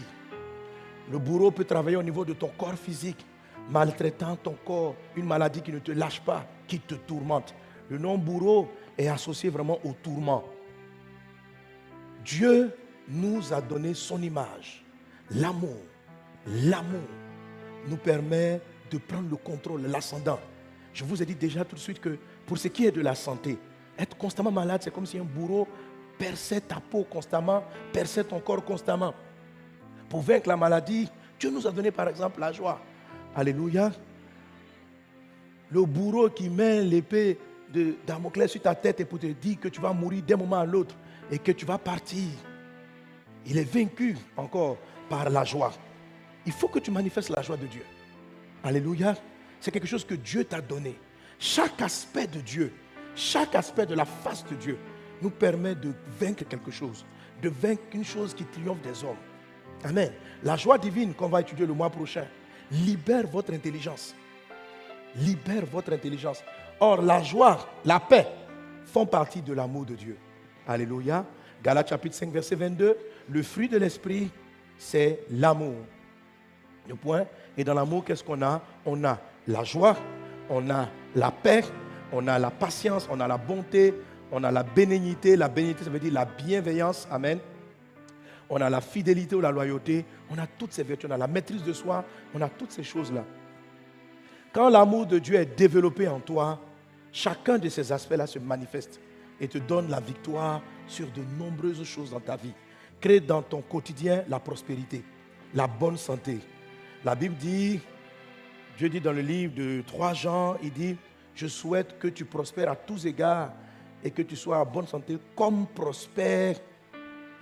Le 1.11 1.19
bourreau 1.19 1.51
peut 1.51 1.65
travailler 1.65 1.97
au 1.97 2.03
niveau 2.05 2.25
de 2.25 2.33
ton 2.33 2.51
corps 2.57 2.75
physique, 2.75 3.27
maltraitant 3.69 4.37
ton 4.37 4.57
corps, 4.65 4.95
une 5.17 5.27
maladie 5.27 5.61
qui 5.61 5.73
ne 5.73 5.81
te 5.81 5.91
lâche 5.91 6.21
pas, 6.21 6.47
qui 6.69 6.79
te 6.79 6.95
tourmente. 6.95 7.53
Le 7.89 7.99
nom 7.99 8.17
bourreau 8.17 8.69
est 8.97 9.09
associé 9.09 9.51
vraiment 9.51 9.81
au 9.85 9.93
tourment. 10.01 10.45
Dieu 12.25 12.73
nous 13.11 13.53
a 13.53 13.61
donné 13.61 13.95
son 13.95 14.23
image. 14.23 14.85
L'amour, 15.31 15.77
l'amour 16.47 17.09
nous 17.87 17.97
permet 17.97 18.61
de 18.91 18.99
prendre 18.99 19.29
le 19.29 19.37
contrôle, 19.37 19.83
l'ascendant. 19.83 20.39
Je 20.93 21.05
vous 21.05 21.23
ai 21.23 21.27
dit 21.27 21.35
déjà 21.35 21.65
tout 21.65 21.77
de 21.77 21.81
suite 21.81 22.01
que 22.01 22.19
pour 22.47 22.59
ce 22.59 22.69
qui 22.69 22.87
est 22.87 22.91
de 22.91 23.01
la 23.01 23.15
santé, 23.15 23.59
être 23.99 24.17
constamment 24.17 24.51
malade, 24.51 24.81
c'est 24.83 24.93
comme 24.93 25.07
si 25.07 25.19
un 25.19 25.25
bourreau 25.25 25.69
perçait 26.19 26.61
ta 26.61 26.81
peau 26.81 27.05
constamment, 27.05 27.65
perçait 27.93 28.25
ton 28.25 28.41
corps 28.41 28.65
constamment. 28.65 29.15
Pour 30.09 30.21
vaincre 30.21 30.49
la 30.49 30.57
maladie, 30.57 31.09
Dieu 31.39 31.51
nous 31.51 31.67
a 31.67 31.71
donné 31.71 31.91
par 31.91 32.09
exemple 32.09 32.41
la 32.41 32.53
joie. 32.53 32.81
Alléluia. 33.35 33.93
Le 35.71 35.85
bourreau 35.85 36.29
qui 36.29 36.51
met 36.51 36.83
l'épée 36.83 37.39
de 37.73 37.95
Damoclès 38.07 38.51
sur 38.51 38.61
ta 38.61 38.75
tête 38.75 39.01
et 39.01 39.05
pour 39.05 39.21
te 39.21 39.27
dire 39.27 39.61
que 39.61 39.69
tu 39.69 39.81
vas 39.81 39.93
mourir 39.93 40.23
d'un 40.23 40.37
moment 40.37 40.59
à 40.59 40.67
l'autre 40.67 40.97
et 41.31 41.39
que 41.39 41.53
tu 41.53 41.65
vas 41.65 41.79
partir. 41.79 42.27
Il 43.47 43.59
est 43.59 43.73
vaincu 43.73 44.17
encore 44.37 44.77
par 45.09 45.29
la 45.31 45.45
joie. 45.45 45.73
Il 46.47 46.53
faut 46.53 46.69
que 46.69 46.79
tu 46.79 46.91
manifestes 46.91 47.31
la 47.31 47.43
joie 47.43 47.57
de 47.57 47.67
Dieu. 47.67 47.85
Alléluia. 48.63 49.17
C'est 49.61 49.71
quelque 49.71 49.87
chose 49.87 50.05
que 50.05 50.15
Dieu 50.15 50.45
t'a 50.45 50.61
donné. 50.61 50.99
Chaque 51.39 51.81
aspect 51.83 52.27
de 52.27 52.41
Dieu, 52.41 52.73
chaque 53.15 53.55
aspect 53.55 53.87
de 53.87 53.95
la 53.95 54.05
face 54.05 54.45
de 54.47 54.55
Dieu 54.57 54.79
nous 55.23 55.31
permet 55.31 55.75
de 55.75 55.93
vaincre 56.19 56.45
quelque 56.49 56.71
chose, 56.71 57.05
de 57.43 57.49
vaincre 57.49 57.83
une 57.93 58.05
chose 58.05 58.35
qui 58.35 58.45
triomphe 58.45 58.81
des 58.83 59.05
hommes. 59.05 59.17
Amen. 59.85 60.13
La 60.43 60.57
joie 60.57 60.79
divine 60.79 61.15
qu'on 61.15 61.29
va 61.29 61.41
étudier 61.41 61.67
le 61.67 61.75
mois 61.75 61.91
prochain 61.91 62.27
libère 62.71 63.27
votre 63.27 63.53
intelligence. 63.53 64.15
Libère 65.17 65.67
votre 65.67 65.93
intelligence. 65.93 66.43
Or, 66.79 67.03
la 67.03 67.23
joie, 67.23 67.69
la 67.85 68.01
paix 68.01 68.27
font 68.87 69.07
partie 69.07 69.43
de 69.43 69.53
l'amour 69.53 69.85
de 69.87 69.95
Dieu. 69.95 70.17
Alléluia. 70.67 71.25
Galates 71.63 71.89
chapitre 71.89 72.15
5, 72.17 72.31
verset 72.31 72.55
22. 72.55 72.97
Le 73.31 73.43
fruit 73.43 73.69
de 73.69 73.79
l'esprit, 73.79 74.29
c'est 74.77 75.21
l'amour. 75.31 75.77
Le 76.89 76.97
point. 76.97 77.27
Et 77.57 77.63
dans 77.63 77.75
l'amour, 77.75 78.05
qu'est-ce 78.05 78.25
qu'on 78.25 78.43
a? 78.43 78.61
On 78.85 79.05
a 79.05 79.19
la 79.47 79.63
joie, 79.63 79.97
on 80.49 80.69
a 80.71 80.89
la 81.15 81.31
paix, 81.31 81.63
on 82.13 82.27
a 82.27 82.39
la 82.39 82.51
patience, 82.51 83.09
on 83.11 83.21
a 83.21 83.29
la 83.29 83.39
bonté, 83.39 83.95
on 84.33 84.43
a 84.43 84.51
la 84.51 84.65
bénignité. 84.65 85.37
La 85.37 85.49
bénignité, 85.49 85.85
ça 85.85 85.91
veut 85.91 86.01
dire 86.01 86.13
la 86.13 86.25
bienveillance. 86.25 87.07
Amen. 87.11 87.39
On 88.49 88.61
a 88.61 88.69
la 88.69 88.81
fidélité 88.81 89.37
ou 89.37 89.41
la 89.41 89.53
loyauté. 89.53 90.05
On 90.29 90.39
a 90.39 90.47
toutes 90.47 90.73
ces 90.73 90.83
vertus. 90.83 91.09
On 91.09 91.15
a 91.15 91.19
la 91.19 91.29
maîtrise 91.29 91.63
de 91.63 91.73
soi. 91.73 92.05
On 92.35 92.41
a 92.41 92.49
toutes 92.49 92.73
ces 92.73 92.83
choses-là. 92.83 93.25
Quand 94.53 94.69
l'amour 94.69 95.07
de 95.07 95.21
Dieu 95.21 95.37
est 95.37 95.57
développé 95.57 96.09
en 96.09 96.19
toi, 96.19 96.59
chacun 97.13 97.59
de 97.59 97.69
ces 97.69 97.93
aspects-là 97.93 98.27
se 98.27 98.41
manifeste 98.41 99.01
et 99.41 99.47
te 99.47 99.59
donne 99.59 99.89
la 99.89 100.01
victoire 100.01 100.61
sur 100.89 101.07
de 101.07 101.23
nombreuses 101.39 101.85
choses 101.85 102.11
dans 102.11 102.19
ta 102.19 102.35
vie. 102.35 102.53
Crée 103.01 103.21
dans 103.21 103.43
ton 103.43 103.63
quotidien 103.63 104.25
la 104.29 104.39
prospérité, 104.39 105.03
la 105.55 105.67
bonne 105.67 105.97
santé. 105.97 106.39
La 107.05 107.15
Bible 107.15 107.37
dit, 107.37 107.81
Dieu 108.77 108.89
dit 108.89 109.01
dans 109.01 109.13
le 109.13 109.23
livre 109.23 109.55
de 109.55 109.83
3 109.87 110.15
Jean, 110.15 110.57
il 110.63 110.73
dit, 110.73 110.97
je 111.35 111.47
souhaite 111.47 111.99
que 111.99 112.09
tu 112.09 112.25
prospères 112.25 112.71
à 112.71 112.77
tous 112.77 113.07
égards 113.07 113.53
et 114.05 114.11
que 114.11 114.23
tu 114.23 114.37
sois 114.37 114.59
en 114.59 114.67
bonne 114.67 114.87
santé 114.87 115.19
comme 115.35 115.67
prospère 115.67 116.57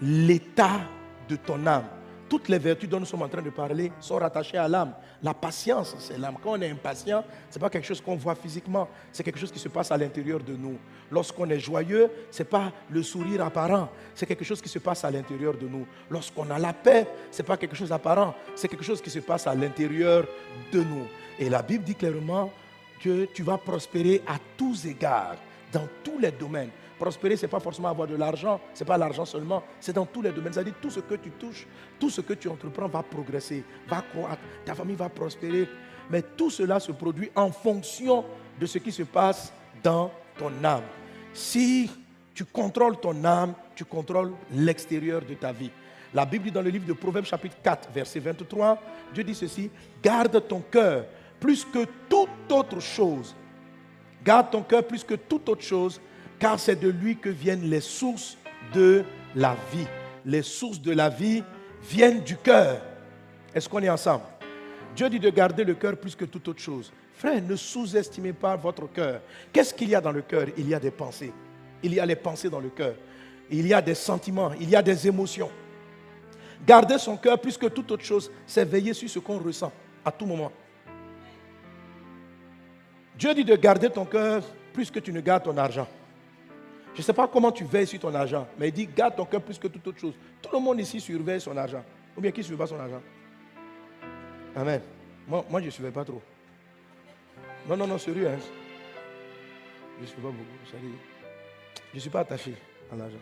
l'état 0.00 0.81
de 1.29 1.37
ton 1.37 1.67
âme. 1.67 1.98
Toutes 2.29 2.49
les 2.49 2.59
vertus 2.59 2.89
dont 2.89 3.01
nous 3.01 3.07
sommes 3.07 3.23
en 3.23 3.29
train 3.29 3.41
de 3.41 3.51
parler 3.51 3.91
sont 4.01 4.17
rattachées 4.17 4.59
à 4.59 4.69
l'âme. 4.69 4.93
La 5.23 5.33
patience, 5.33 5.97
c'est 5.99 6.19
l'âme. 6.19 6.37
Quand 6.43 6.53
on 6.53 6.61
est 6.61 6.71
impatient, 6.71 7.25
ce 7.49 7.59
n'est 7.59 7.61
pas 7.61 7.71
quelque 7.71 7.87
chose 7.87 8.01
qu'on 8.01 8.17
voit 8.17 8.35
physiquement, 8.35 8.89
c'est 9.11 9.23
quelque 9.23 9.39
chose 9.39 9.51
qui 9.51 9.59
se 9.59 9.69
passe 9.69 9.91
à 9.91 9.97
l'intérieur 9.97 10.41
de 10.41 10.55
nous. 10.55 10.77
Lorsqu'on 11.11 11.49
est 11.49 11.59
joyeux, 11.59 12.11
ce 12.31 12.43
n'est 12.43 12.49
pas 12.49 12.71
le 12.91 13.03
sourire 13.03 13.45
apparent, 13.45 13.89
c'est 14.15 14.27
quelque 14.27 14.45
chose 14.45 14.61
qui 14.61 14.69
se 14.69 14.79
passe 14.79 15.05
à 15.05 15.11
l'intérieur 15.11 15.57
de 15.57 15.67
nous. 15.67 15.87
Lorsqu'on 16.11 16.51
a 16.51 16.59
la 16.59 16.75
paix, 16.75 17.07
ce 17.31 17.41
n'est 17.41 17.47
pas 17.47 17.57
quelque 17.57 17.77
chose 17.77 17.89
d'apparent, 17.89 18.35
c'est 18.55 18.69
quelque 18.69 18.85
chose 18.85 19.01
qui 19.01 19.11
se 19.11 19.21
passe 19.21 19.47
à 19.47 19.55
l'intérieur 19.55 20.27
de 20.71 20.81
nous. 20.81 21.07
Et 21.39 21.49
la 21.49 21.63
Bible 21.63 21.85
dit 21.85 21.95
clairement 21.95 22.51
que 23.03 23.25
tu 23.27 23.43
vas 23.43 23.59
prospérer 23.59 24.23
à 24.27 24.37
tous 24.57 24.85
égards, 24.85 25.37
dans 25.73 25.89
tous 26.05 26.19
les 26.19 26.33
domaines. 26.33 26.71
Prospérer, 26.99 27.37
ce 27.37 27.43
n'est 27.43 27.50
pas 27.50 27.61
forcément 27.61 27.88
avoir 27.88 28.09
de 28.09 28.17
l'argent, 28.17 28.61
ce 28.75 28.83
n'est 28.83 28.87
pas 28.88 28.99
l'argent 28.99 29.25
seulement, 29.25 29.62
c'est 29.81 29.93
dans 29.93 30.07
tous 30.07 30.23
les 30.23 30.33
domaines. 30.33 30.52
C'est-à-dire 30.52 30.75
tout 30.81 30.90
ce 30.90 31.00
que 31.00 31.14
tu 31.14 31.31
touches, 31.31 31.67
tout 31.99 32.11
ce 32.11 32.21
que 32.21 32.33
tu 32.35 32.49
entreprends 32.49 32.88
va 32.88 33.02
progresser, 33.02 33.64
va 33.88 34.02
croître, 34.02 34.43
ta 34.64 34.75
famille 34.75 34.97
va 34.97 35.09
prospérer. 35.09 35.69
Mais 36.11 36.23
tout 36.23 36.50
cela 36.50 36.81
se 36.81 36.93
produit 36.93 37.31
en 37.35 37.52
fonction 37.52 38.25
de 38.59 38.67
ce 38.67 38.78
qui 38.78 38.90
se 38.90 39.02
passe 39.05 39.52
dans 39.83 40.11
ton 40.37 40.52
âme. 40.64 40.83
Si 41.33 41.90
tu 42.35 42.45
contrôles 42.45 42.99
ton 42.99 43.25
âme, 43.25 43.55
tu 43.75 43.85
contrôles 43.85 44.33
l'extérieur 44.52 45.23
de 45.23 45.35
ta 45.35 45.52
vie. 45.52 45.71
La 46.14 46.25
Bible 46.25 46.45
dit 46.45 46.50
dans 46.50 46.62
le 46.62 46.71
livre 46.71 46.87
de 46.87 46.95
Proverbes 46.95 47.26
chapitre 47.26 47.57
4, 47.62 47.90
verset 47.93 48.21
23, 48.21 48.81
Dieu 49.12 49.23
dit 49.23 49.35
ceci, 49.35 49.71
garde 50.02 50.47
ton 50.49 50.61
cœur 50.61 51.05
plus 51.38 51.64
que 51.64 51.85
toute 52.09 52.50
autre 52.50 52.81
chose. 52.81 53.37
Garde 54.25 54.50
ton 54.50 54.62
cœur 54.62 54.85
plus 54.85 55.05
que 55.05 55.14
toute 55.14 55.49
autre 55.49 55.62
chose, 55.62 56.00
car 56.38 56.59
c'est 56.59 56.76
de 56.76 56.88
lui 56.88 57.16
que 57.16 57.28
viennent 57.28 57.68
les 57.68 57.80
sources 57.80 58.37
de 58.73 59.04
la 59.35 59.57
vie. 59.73 59.87
Les 60.25 60.42
sources 60.42 60.80
de 60.80 60.92
la 60.92 61.09
vie 61.09 61.42
viennent 61.83 62.23
du 62.23 62.37
cœur. 62.37 62.80
Est-ce 63.54 63.68
qu'on 63.68 63.83
est 63.83 63.88
ensemble? 63.88 64.25
Dieu 64.95 65.09
dit 65.09 65.21
de 65.21 65.30
garder 65.30 65.64
le 65.64 65.75
cœur 65.75 65.97
plus 65.97 66.14
que 66.14 66.25
toute 66.25 66.47
autre 66.49 66.61
chose. 66.61 66.92
Frère, 67.14 67.42
ne 67.42 67.57
sous-estimez 67.57 68.33
pas 68.33 68.57
votre 68.57 68.87
cœur. 68.92 69.21
Qu'est-ce 69.52 69.75
qu'il 69.75 69.88
y 69.88 69.95
a 69.95 70.00
dans 70.00 70.12
le 70.12 70.23
cœur? 70.23 70.47
Il 70.57 70.68
y 70.68 70.75
a 70.75 70.80
des 70.80 70.90
pensées. 70.90 71.33
Il 71.83 71.95
y 71.95 72.00
a 72.00 72.07
les 72.07 72.16
pensées 72.16 72.50
dans 72.50 72.61
le 72.61 72.71
cœur. 72.71 72.95
Il 73.50 73.66
y 73.66 73.75
a 73.75 73.83
des 73.83 73.95
sentiments. 73.95 74.52
Il 74.61 74.68
y 74.71 74.76
a 74.76 74.83
des 74.83 75.07
émotions. 75.07 75.50
Garder 76.66 76.99
son 76.99 77.16
cœur 77.16 77.40
plus 77.40 77.57
que 77.57 77.66
toute 77.66 77.90
autre 77.90 78.04
chose, 78.04 78.30
c'est 78.47 78.64
veiller 78.64 78.92
sur 78.92 79.09
ce 79.09 79.18
qu'on 79.18 79.38
ressent 79.38 79.73
à 80.04 80.11
tout 80.11 80.26
moment. 80.26 80.52
Dieu 83.16 83.35
dit 83.35 83.45
de 83.45 83.57
garder 83.57 83.90
ton 83.90 84.04
cœur 84.04 84.42
plus 84.73 84.90
que 84.90 84.99
tu 85.00 85.12
ne 85.12 85.21
gardes 85.21 85.45
ton 85.45 85.57
argent. 85.57 85.88
Je 86.99 87.02
ne 87.02 87.05
sais 87.05 87.12
pas 87.12 87.28
comment 87.28 87.52
tu 87.52 87.62
veilles 87.62 87.87
sur 87.87 88.00
ton 88.00 88.12
argent, 88.12 88.49
mais 88.59 88.71
il 88.71 88.73
dit 88.73 88.88
garde 88.88 89.14
ton 89.14 89.25
cœur 89.25 89.40
plus 89.40 89.57
que 89.57 89.69
toute 89.69 89.87
autre 89.87 90.00
chose. 90.00 90.14
Tout 90.43 90.50
le 90.52 90.59
monde 90.59 90.81
ici 90.81 91.00
surveille 91.00 91.40
son 91.40 91.57
argent. 91.57 91.85
Ou 92.17 92.21
bien 92.21 92.33
qui 92.33 92.40
ne 92.40 92.45
surveille 92.47 92.59
pas 92.59 92.67
son 92.67 92.81
argent? 92.81 93.00
Amen. 94.57 94.81
Moi, 95.28 95.45
moi 95.49 95.61
je 95.61 95.67
ne 95.67 95.71
surveille 95.71 95.93
pas 95.93 96.05
trop. 96.05 96.21
Non, 97.69 97.76
non, 97.76 97.87
non, 97.87 97.99
sérieux. 97.99 98.26
Hein? 98.26 98.38
Je 99.99 100.02
ne 100.02 100.07
suis 100.07 100.17
pas 100.17 100.23
beaucoup. 100.23 100.43
Je 100.73 101.95
ne 101.95 102.00
suis 102.00 102.11
pas 102.11 102.19
attaché 102.19 102.57
à 102.90 102.97
l'argent. 102.97 103.17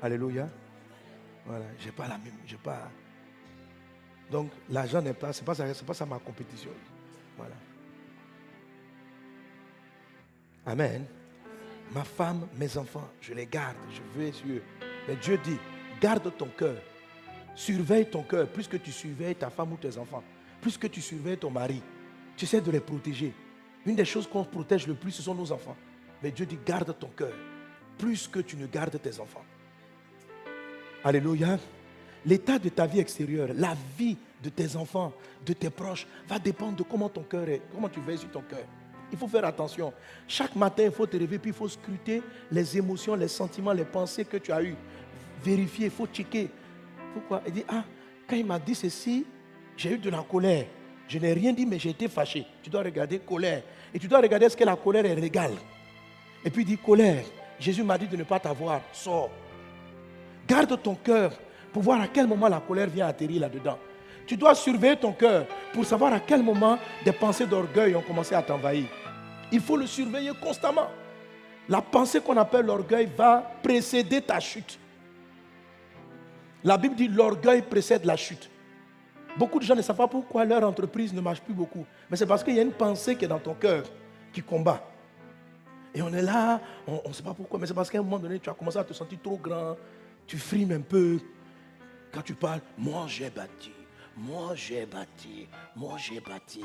Alléluia. 0.00 0.48
Voilà. 1.44 1.66
Je 1.78 1.84
n'ai 1.84 1.92
pas 1.92 2.08
la 2.08 2.16
même. 2.16 2.38
J'ai 2.46 2.56
pas. 2.56 2.90
Donc, 4.30 4.50
l'argent 4.70 5.02
n'est 5.02 5.12
pas. 5.12 5.30
Ce 5.34 5.42
n'est 5.42 5.44
pas, 5.44 5.54
pas 5.54 5.94
ça 5.94 6.06
ma 6.06 6.18
compétition. 6.20 6.70
Voilà. 7.36 7.54
Amen 10.64 11.06
ma 11.94 12.04
femme, 12.04 12.46
mes 12.56 12.76
enfants, 12.76 13.08
je 13.20 13.34
les 13.34 13.46
garde, 13.46 13.76
je 13.90 14.18
vais 14.18 14.32
sur 14.32 14.48
eux. 14.48 14.62
Mais 15.08 15.16
Dieu 15.16 15.38
dit, 15.42 15.58
garde 16.00 16.30
ton 16.36 16.46
cœur, 16.46 16.76
surveille 17.54 18.06
ton 18.06 18.22
cœur, 18.22 18.48
plus 18.48 18.68
que 18.68 18.76
tu 18.76 18.92
surveilles 18.92 19.36
ta 19.36 19.50
femme 19.50 19.72
ou 19.72 19.76
tes 19.76 19.96
enfants, 19.96 20.22
plus 20.60 20.76
que 20.76 20.86
tu 20.86 21.00
surveilles 21.00 21.38
ton 21.38 21.50
mari, 21.50 21.82
tu 22.36 22.44
essaies 22.44 22.60
de 22.60 22.70
les 22.70 22.80
protéger. 22.80 23.32
Une 23.84 23.94
des 23.94 24.04
choses 24.04 24.26
qu'on 24.26 24.44
protège 24.44 24.86
le 24.86 24.94
plus, 24.94 25.12
ce 25.12 25.22
sont 25.22 25.34
nos 25.34 25.52
enfants. 25.52 25.76
Mais 26.22 26.30
Dieu 26.30 26.44
dit, 26.44 26.58
garde 26.64 26.96
ton 26.98 27.08
cœur, 27.08 27.32
plus 27.98 28.26
que 28.26 28.40
tu 28.40 28.56
ne 28.56 28.66
gardes 28.66 29.00
tes 29.00 29.20
enfants. 29.20 29.44
Alléluia. 31.04 31.58
L'état 32.24 32.58
de 32.58 32.68
ta 32.68 32.86
vie 32.86 32.98
extérieure, 32.98 33.50
la 33.54 33.76
vie 33.96 34.16
de 34.42 34.48
tes 34.48 34.74
enfants, 34.74 35.12
de 35.44 35.52
tes 35.52 35.70
proches, 35.70 36.06
va 36.28 36.40
dépendre 36.40 36.76
de 36.76 36.82
comment 36.82 37.08
ton 37.08 37.22
cœur 37.22 37.48
est, 37.48 37.62
comment 37.72 37.88
tu 37.88 38.00
veilles 38.00 38.18
sur 38.18 38.30
ton 38.30 38.42
cœur. 38.42 38.66
Il 39.12 39.18
faut 39.18 39.28
faire 39.28 39.44
attention. 39.44 39.92
Chaque 40.26 40.54
matin, 40.56 40.84
il 40.84 40.90
faut 40.90 41.06
te 41.06 41.16
réveiller, 41.16 41.38
puis 41.38 41.50
il 41.50 41.56
faut 41.56 41.68
scruter 41.68 42.22
les 42.50 42.76
émotions, 42.76 43.14
les 43.14 43.28
sentiments, 43.28 43.72
les 43.72 43.84
pensées 43.84 44.24
que 44.24 44.36
tu 44.36 44.52
as 44.52 44.62
eues. 44.62 44.76
Vérifier, 45.44 45.86
il 45.86 45.90
faut 45.92 46.06
checker. 46.06 46.50
Pourquoi? 47.14 47.42
Il 47.46 47.52
dit, 47.52 47.64
ah, 47.68 47.84
quand 48.28 48.36
il 48.36 48.44
m'a 48.44 48.58
dit 48.58 48.74
ceci, 48.74 49.24
j'ai 49.76 49.92
eu 49.92 49.98
de 49.98 50.10
la 50.10 50.24
colère. 50.28 50.66
Je 51.08 51.18
n'ai 51.18 51.32
rien 51.32 51.52
dit, 51.52 51.64
mais 51.64 51.78
j'ai 51.78 51.90
été 51.90 52.08
fâché. 52.08 52.44
Tu 52.62 52.68
dois 52.68 52.82
regarder 52.82 53.20
colère. 53.20 53.62
Et 53.94 53.98
tu 53.98 54.08
dois 54.08 54.20
regarder 54.20 54.46
est-ce 54.46 54.56
que 54.56 54.64
la 54.64 54.74
colère 54.74 55.06
est 55.06 55.14
régale. 55.14 55.54
Et 56.44 56.50
puis 56.50 56.62
il 56.62 56.66
dit, 56.66 56.78
colère. 56.78 57.24
Jésus 57.60 57.82
m'a 57.82 57.96
dit 57.96 58.08
de 58.08 58.16
ne 58.16 58.24
pas 58.24 58.40
t'avoir. 58.40 58.80
Sors. 58.92 59.30
Garde 60.46 60.80
ton 60.82 60.94
cœur 60.94 61.32
pour 61.72 61.82
voir 61.82 62.00
à 62.00 62.08
quel 62.08 62.26
moment 62.26 62.48
la 62.48 62.60
colère 62.60 62.88
vient 62.88 63.06
atterrir 63.06 63.40
là-dedans. 63.42 63.78
Tu 64.26 64.36
dois 64.36 64.54
surveiller 64.54 64.96
ton 64.96 65.12
cœur 65.12 65.46
pour 65.72 65.84
savoir 65.84 66.12
à 66.12 66.20
quel 66.20 66.42
moment 66.42 66.78
des 67.04 67.12
pensées 67.12 67.46
d'orgueil 67.46 67.94
ont 67.94 68.02
commencé 68.02 68.34
à 68.34 68.42
t'envahir. 68.42 68.86
Il 69.52 69.60
faut 69.60 69.76
le 69.76 69.86
surveiller 69.86 70.32
constamment. 70.40 70.88
La 71.68 71.80
pensée 71.80 72.20
qu'on 72.20 72.36
appelle 72.36 72.66
l'orgueil 72.66 73.08
va 73.16 73.50
précéder 73.62 74.20
ta 74.20 74.40
chute. 74.40 74.78
La 76.64 76.76
Bible 76.76 76.96
dit 76.96 77.08
l'orgueil 77.08 77.62
précède 77.62 78.04
la 78.04 78.16
chute. 78.16 78.50
Beaucoup 79.38 79.58
de 79.58 79.64
gens 79.64 79.76
ne 79.76 79.82
savent 79.82 79.96
pas 79.96 80.08
pourquoi 80.08 80.44
leur 80.44 80.64
entreprise 80.64 81.12
ne 81.12 81.20
marche 81.20 81.40
plus 81.40 81.54
beaucoup. 81.54 81.84
Mais 82.10 82.16
c'est 82.16 82.26
parce 82.26 82.42
qu'il 82.42 82.54
y 82.54 82.58
a 82.58 82.62
une 82.62 82.72
pensée 82.72 83.16
qui 83.16 83.24
est 83.24 83.28
dans 83.28 83.38
ton 83.38 83.54
cœur, 83.54 83.84
qui 84.32 84.42
combat. 84.42 84.82
Et 85.94 86.02
on 86.02 86.12
est 86.12 86.22
là, 86.22 86.60
on 86.86 87.08
ne 87.08 87.12
sait 87.12 87.22
pas 87.22 87.34
pourquoi, 87.34 87.58
mais 87.58 87.66
c'est 87.66 87.74
parce 87.74 87.90
qu'à 87.90 87.98
un 87.98 88.02
moment 88.02 88.18
donné, 88.18 88.38
tu 88.38 88.50
as 88.50 88.54
commencé 88.54 88.78
à 88.78 88.84
te 88.84 88.92
sentir 88.92 89.18
trop 89.22 89.36
grand, 89.36 89.76
tu 90.26 90.38
frimes 90.38 90.72
un 90.72 90.80
peu. 90.80 91.18
Quand 92.12 92.22
tu 92.22 92.34
parles, 92.34 92.60
moi 92.76 93.04
j'ai 93.06 93.30
bâti, 93.30 93.72
moi 94.16 94.54
j'ai 94.54 94.86
bâti, 94.86 95.46
moi 95.74 95.96
j'ai 95.98 96.20
bâti. 96.20 96.64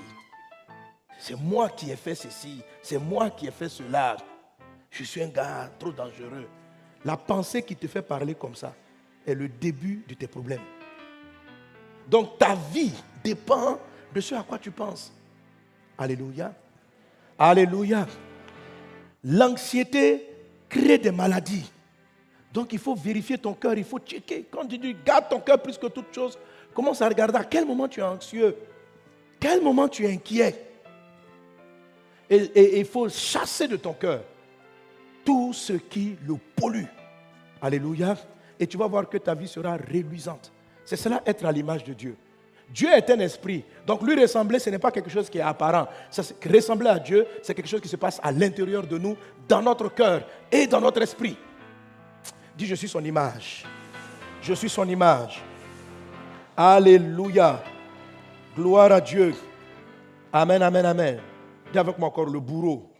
C'est 1.20 1.36
moi 1.36 1.70
qui 1.70 1.91
ai 1.91 1.96
fait 1.96 2.15
ceci, 2.15 2.62
c'est 2.81 2.98
moi 2.98 3.29
qui 3.29 3.48
ai 3.48 3.51
fait 3.51 3.70
cela. 3.70 4.17
Je 4.89 5.03
suis 5.03 5.22
un 5.22 5.27
gars 5.27 5.70
trop 5.77 5.91
dangereux. 5.91 6.48
La 7.05 7.17
pensée 7.17 7.62
qui 7.63 7.75
te 7.75 7.88
fait 7.88 8.01
parler 8.01 8.36
comme 8.36 8.55
ça 8.55 8.74
est 9.25 9.36
le 9.36 9.48
début 9.48 10.03
de 10.08 10.13
tes 10.13 10.27
problèmes. 10.27 10.62
Donc 12.08 12.38
ta 12.38 12.55
vie 12.55 12.93
dépend 13.24 13.79
de 14.13 14.22
ce 14.22 14.36
à 14.36 14.43
quoi 14.43 14.58
tu 14.58 14.72
penses. 14.72 15.13
Alléluia. 15.98 16.53
Alléluia. 17.38 18.08
L'anxiété 19.24 20.27
crée 20.67 20.98
des 20.98 21.12
maladies. 21.12 21.72
Donc 22.51 22.74
il 22.74 22.79
faut 22.79 22.96
vérifier 22.96 23.38
ton 23.38 23.53
cœur, 23.53 23.77
il 23.77 23.84
faut 23.84 24.00
checker. 24.00 24.46
Quand 24.50 24.65
tu 24.65 24.77
dis 24.77 24.96
garde 25.05 25.29
ton 25.29 25.39
cœur 25.39 25.62
plus 25.62 25.77
que 25.77 25.88
toute 25.88 26.13
chose, 26.13 26.38
Commence 26.74 27.01
à 27.01 27.08
regarder 27.08 27.38
à 27.38 27.44
quel 27.44 27.66
moment 27.66 27.88
tu 27.88 28.00
es 28.00 28.04
anxieux, 28.04 28.56
quel 29.40 29.62
moment 29.62 29.88
tu 29.88 30.06
es 30.06 30.12
inquiet. 30.12 30.68
Et 32.30 32.80
il 32.80 32.86
faut 32.86 33.10
chasser 33.10 33.68
de 33.68 33.75
ton 33.75 33.94
cœur 33.94 34.22
tout 35.25 35.54
ce 35.54 35.74
qui 35.74 36.18
le 36.25 36.36
pollue. 36.56 36.86
Alléluia. 37.62 38.16
Et 38.60 38.68
tu 38.68 38.78
vas 38.78 38.88
voir 38.88 39.10
que 39.10 39.18
ta 39.18 39.34
vie 39.34 39.48
sera 39.48 39.75
réluisante. 39.75 40.51
C'est 40.86 40.96
cela 40.96 41.22
être 41.25 41.46
à 41.46 41.51
l'image 41.51 41.84
de 41.84 41.94
Dieu. 41.94 42.16
Dieu 42.70 42.90
est 42.90 43.10
un 43.10 43.20
esprit. 43.20 43.66
Donc 43.86 44.01
lui 44.01 44.20
ressembler, 44.20 44.60
ce 44.60 44.70
n'est 44.70 44.80
pas 44.80 44.92
quelque 44.92 45.10
chose 45.10 45.30
qui 45.30 45.40
est 45.40 45.42
apparent. 45.42 45.88
ressembler 46.50 46.90
à 46.90 47.00
Dieu, 47.00 47.28
c'est 47.44 47.54
quelque 47.54 47.68
chose 47.68 47.82
qui 47.82 47.90
se 47.90 47.98
passe 47.98 48.20
à 48.24 48.32
l'intérieur 48.32 48.88
de 48.88 48.98
nous, 48.98 49.18
dans 49.48 49.62
notre 49.62 49.90
cœur 49.94 50.25
et 50.51 50.68
dans 50.68 50.80
notre 50.80 51.01
esprit. 51.01 51.38
Dis, 52.58 52.66
je 52.66 52.75
suis 52.75 52.88
son 52.88 53.04
image. 53.04 53.66
Je 54.42 54.54
suis 54.54 54.70
son 54.70 54.88
image. 54.88 55.42
Alléluia. 56.55 57.63
Gloire 58.55 58.91
à 58.91 59.01
Dieu. 59.01 59.34
Amen, 60.34 60.62
amen, 60.62 60.86
amen. 60.86 61.20
Dis 61.72 61.79
avec 61.79 61.98
moi 61.98 62.10
encore 62.10 62.29
le 62.29 62.39
bourreau. 62.39 62.91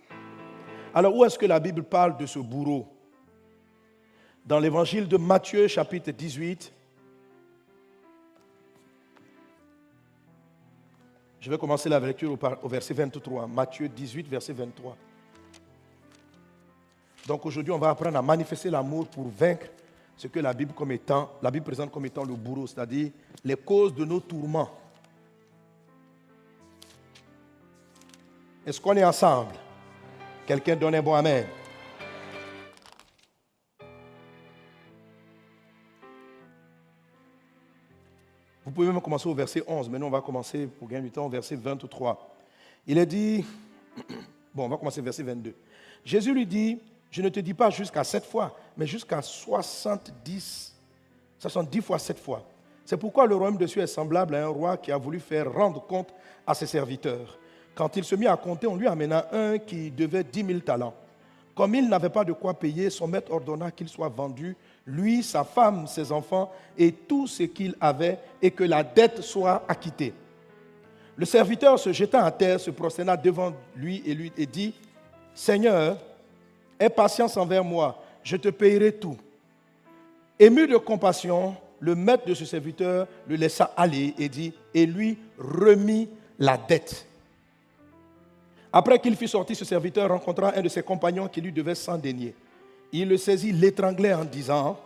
Alors 0.94 1.16
où 1.16 1.26
est-ce 1.26 1.38
que 1.38 1.46
la 1.46 1.60
Bible 1.60 1.84
parle 1.84 2.18
de 2.18 2.26
ce 2.26 2.40
bourreau? 2.40 2.88
Dans 4.46 4.60
l'évangile 4.60 5.08
de 5.08 5.18
Matthieu 5.18 5.68
chapitre 5.68 6.12
18. 6.12 6.74
Je 11.40 11.50
vais 11.50 11.58
commencer 11.58 11.90
la 11.90 12.00
lecture 12.00 12.38
au 12.62 12.68
verset 12.68 12.94
23. 12.94 13.48
Matthieu 13.48 13.90
18, 13.90 14.28
verset 14.28 14.54
23. 14.54 14.96
Donc 17.28 17.46
aujourd'hui, 17.46 17.72
on 17.72 17.78
va 17.78 17.90
apprendre 17.90 18.18
à 18.18 18.22
manifester 18.22 18.70
l'amour 18.70 19.08
pour 19.08 19.28
vaincre 19.28 19.68
ce 20.22 20.28
que 20.28 20.40
la 20.40 20.54
Bible, 20.54 20.72
comme 20.76 20.92
étant, 20.92 21.32
la 21.42 21.50
Bible 21.50 21.66
présente 21.66 21.92
comme 21.92 22.06
étant 22.06 22.24
le 22.24 22.36
bourreau, 22.36 22.68
c'est-à-dire 22.68 23.10
les 23.44 23.56
causes 23.56 23.96
de 23.96 24.06
nos 24.06 24.20
tourments. 24.20 24.70
Est-ce 28.64 28.80
qu'on 28.80 28.96
est 28.96 29.04
ensemble? 29.04 29.56
Quelqu'un 30.46 30.76
donne 30.76 30.94
un 30.94 31.02
bon 31.02 31.16
Amen. 31.16 31.48
Vous 38.64 38.72
pouvez 38.72 38.86
même 38.92 39.02
commencer 39.02 39.28
au 39.28 39.34
verset 39.34 39.64
11. 39.66 39.90
Maintenant, 39.90 40.06
on 40.06 40.12
va 40.12 40.22
commencer, 40.22 40.68
pour 40.68 40.88
gagner 40.88 41.06
du 41.06 41.12
temps, 41.12 41.26
au 41.26 41.30
verset 41.30 41.56
23. 41.56 42.38
Il 42.86 43.00
est 43.00 43.08
dit, 43.08 43.44
bon, 44.54 44.66
on 44.66 44.70
va 44.70 44.78
commencer 44.78 45.02
au 45.02 45.04
verset 45.04 45.24
22. 45.24 45.56
Jésus 46.06 46.32
lui 46.32 46.46
dit, 46.46 46.80
je 47.12 47.22
ne 47.22 47.30
te 47.30 47.42
dis 47.42 47.54
pas 47.54 47.70
jusqu'à 47.70 48.04
sept 48.04 48.26
fois, 48.26 48.56
mais 48.78 48.88
jusqu'à 48.88 49.22
70, 49.22 50.74
70 51.38 51.82
fois 51.82 52.00
sept 52.00 52.18
fois. 52.18 52.44
C'est 52.86 52.98
pourquoi 52.98 53.28
le 53.28 53.36
royaume 53.36 53.58
de 53.58 53.66
Dieu 53.66 53.82
est 53.82 53.88
semblable 53.88 54.36
à 54.36 54.46
un 54.46 54.48
roi 54.48 54.78
qui 54.78 54.92
a 54.92 54.98
voulu 54.98 55.20
faire 55.20 55.52
rendre 55.52 55.86
compte 55.86 56.10
à 56.48 56.54
ses 56.54 56.66
serviteurs. 56.66 57.38
Quand 57.76 57.96
il 57.98 58.04
se 58.04 58.16
mit 58.16 58.28
à 58.28 58.36
compter, 58.38 58.68
on 58.68 58.76
lui 58.76 58.88
amena 58.88 59.28
un 59.32 59.58
qui 59.58 59.92
devait 59.92 60.24
10 60.24 60.46
000 60.46 60.60
talents. 60.60 60.94
Comme 61.54 61.76
il 61.76 61.88
n'avait 61.88 62.10
pas 62.10 62.24
de 62.24 62.34
quoi 62.34 62.54
payer, 62.54 62.90
son 62.90 63.08
maître 63.08 63.32
ordonna 63.32 63.72
qu'il 63.72 63.90
soit 63.90 64.10
vendu, 64.10 64.56
lui, 64.86 65.22
sa 65.22 65.44
femme, 65.44 65.86
ses 65.88 66.12
enfants 66.12 66.52
et 66.78 66.92
tout 66.92 67.28
ce 67.28 67.44
qu'il 67.44 67.76
avait, 67.80 68.20
et 68.42 68.52
que 68.52 68.64
la 68.64 68.84
dette 68.84 69.22
soit 69.22 69.64
acquittée. 69.68 70.14
Le 71.16 71.26
serviteur 71.26 71.78
se 71.78 71.92
jeta 71.92 72.24
à 72.24 72.32
terre, 72.32 72.60
se 72.60 72.72
prosterna 72.72 73.18
devant 73.18 73.54
lui 73.76 74.02
et 74.06 74.14
lui 74.14 74.32
et 74.38 74.46
dit, 74.46 74.74
Seigneur, 75.34 75.98
aie 76.82 76.90
patience 76.90 77.38
envers 77.38 77.64
moi, 77.64 78.02
je 78.24 78.36
te 78.38 78.50
payerai 78.50 78.94
tout. 78.94 79.18
Ému 80.40 80.68
de 80.68 80.78
compassion, 80.78 81.56
le 81.80 81.96
maître 81.96 82.26
de 82.26 82.34
ce 82.34 82.46
serviteur 82.46 83.08
le 83.28 83.36
laissa 83.36 83.72
aller 83.78 84.14
et 84.18 84.28
dit, 84.28 84.54
et 84.74 84.86
lui 84.86 85.18
remit 85.38 86.10
la 86.40 86.58
dette. 86.58 87.06
Après 88.74 89.00
qu'il 89.00 89.16
fut 89.16 89.28
sorti, 89.28 89.54
ce 89.54 89.66
serviteur 89.66 90.10
rencontra 90.10 90.56
un 90.56 90.62
de 90.62 90.70
ses 90.70 90.82
compagnons 90.82 91.28
qui 91.28 91.42
lui 91.42 91.52
devait 91.52 91.76
100 91.76 91.98
deniers. 92.00 92.34
Il 92.92 93.10
le 93.10 93.18
saisit, 93.18 93.52
l'étranglait 93.52 94.14
en 94.14 94.26
disant, 94.26 94.80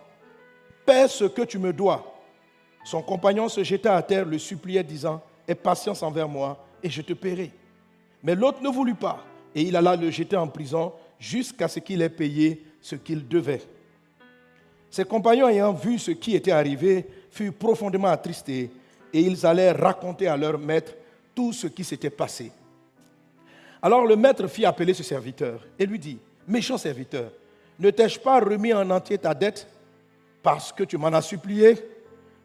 Paie 0.86 1.08
ce 1.08 1.26
que 1.26 1.44
tu 1.44 1.58
me 1.58 1.74
dois. 1.74 2.14
Son 2.84 3.02
compagnon 3.02 3.50
se 3.50 3.64
jeta 3.64 3.96
à 3.96 4.02
terre, 4.02 4.26
le 4.26 4.38
suppliait, 4.38 4.84
disant, 4.84 5.22
Aie 5.48 5.56
patience 5.56 6.04
envers 6.04 6.28
moi, 6.28 6.58
et 6.84 6.90
je 6.90 7.02
te 7.02 7.14
paierai. 7.14 7.52
Mais 8.24 8.36
l'autre 8.36 8.62
ne 8.62 8.70
voulut 8.70 8.96
pas, 8.96 9.24
et 9.54 9.62
il 9.62 9.76
alla 9.76 9.96
le 9.96 10.10
jeter 10.10 10.36
en 10.36 10.48
prison 10.48 10.92
jusqu'à 11.20 11.68
ce 11.68 11.80
qu'il 11.80 12.02
ait 12.02 12.10
payé 12.10 12.64
ce 12.82 12.96
qu'il 12.96 13.28
devait. 13.28 13.62
Ses 14.90 15.06
compagnons 15.06 15.50
ayant 15.50 15.74
vu 15.74 16.00
ce 16.00 16.12
qui 16.12 16.36
était 16.36 16.52
arrivé 16.52 17.06
furent 17.32 17.54
profondément 17.54 18.08
attristés, 18.08 18.70
et 19.14 19.22
ils 19.22 19.46
allèrent 19.46 19.78
raconter 19.78 20.28
à 20.28 20.38
leur 20.38 20.58
maître 20.58 20.94
tout 21.34 21.52
ce 21.54 21.68
qui 21.68 21.84
s'était 21.84 22.10
passé. 22.10 22.52
Alors 23.82 24.06
le 24.06 24.16
maître 24.16 24.48
fit 24.48 24.66
appeler 24.66 24.94
ce 24.94 25.04
serviteur 25.04 25.66
et 25.78 25.86
lui 25.86 26.00
dit, 26.00 26.18
méchant 26.48 26.78
serviteur, 26.78 27.32
ne 27.80 27.92
t'ai-je 27.92 28.20
pas 28.20 28.40
remis 28.40 28.74
en 28.74 28.90
entier 28.90 29.18
ta 29.18 29.34
dette 29.34 29.68
parce 30.42 30.72
que 30.72 30.84
tu 30.84 30.98
m'en 30.98 31.08
as 31.08 31.22
supplié? 31.22 31.76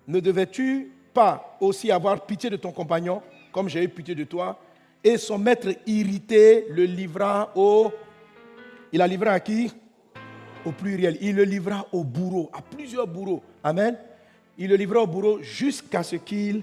Ne 0.07 0.21
devais-tu 0.21 0.91
pas 1.15 1.57
aussi 1.61 1.91
avoir 1.91 2.25
pitié 2.27 2.51
de 2.51 2.57
ton 2.57 2.73
compagnon 2.73 3.23
comme 3.53 3.69
j'ai 3.69 3.83
eu 3.83 3.89
pitié 3.89 4.15
de 4.15 4.25
toi? 4.25 4.59
Et 5.03 5.17
son 5.17 5.39
maître 5.39 5.69
irrité 5.87 6.67
le 6.71 6.85
livra 6.85 7.51
au... 7.55 7.93
Il 8.93 9.01
a 9.01 9.07
livré 9.07 9.31
à 9.31 9.41
qui? 9.41 9.73
Au 10.65 10.73
pluriel. 10.73 11.17
Il 11.21 11.37
le 11.37 11.45
livra 11.45 11.87
au 11.93 12.05
bourreau, 12.05 12.51
à 12.53 12.61
plusieurs 12.61 13.07
bourreaux. 13.07 13.43
Amen. 13.63 13.97
Il 14.59 14.69
le 14.69 14.77
livra 14.77 15.01
au 15.01 15.07
bourreau 15.07 15.41
jusqu'à 15.41 16.03
ce 16.03 16.17
qu'il 16.17 16.63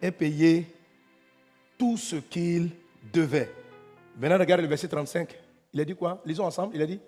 ait 0.00 0.12
payé 0.12 0.66
tout 1.76 1.96
ce 1.96 2.16
qu'il 2.16 2.70
devait. 3.12 3.50
Maintenant, 4.18 4.38
regarde 4.38 4.60
le 4.60 4.66
verset 4.66 4.88
35. 4.88 5.36
Il 5.72 5.80
a 5.80 5.84
dit 5.84 5.94
quoi? 5.94 6.20
Lisons 6.24 6.44
ensemble. 6.44 6.74
Il 6.76 6.82
a 6.82 6.86
dit 6.86 7.00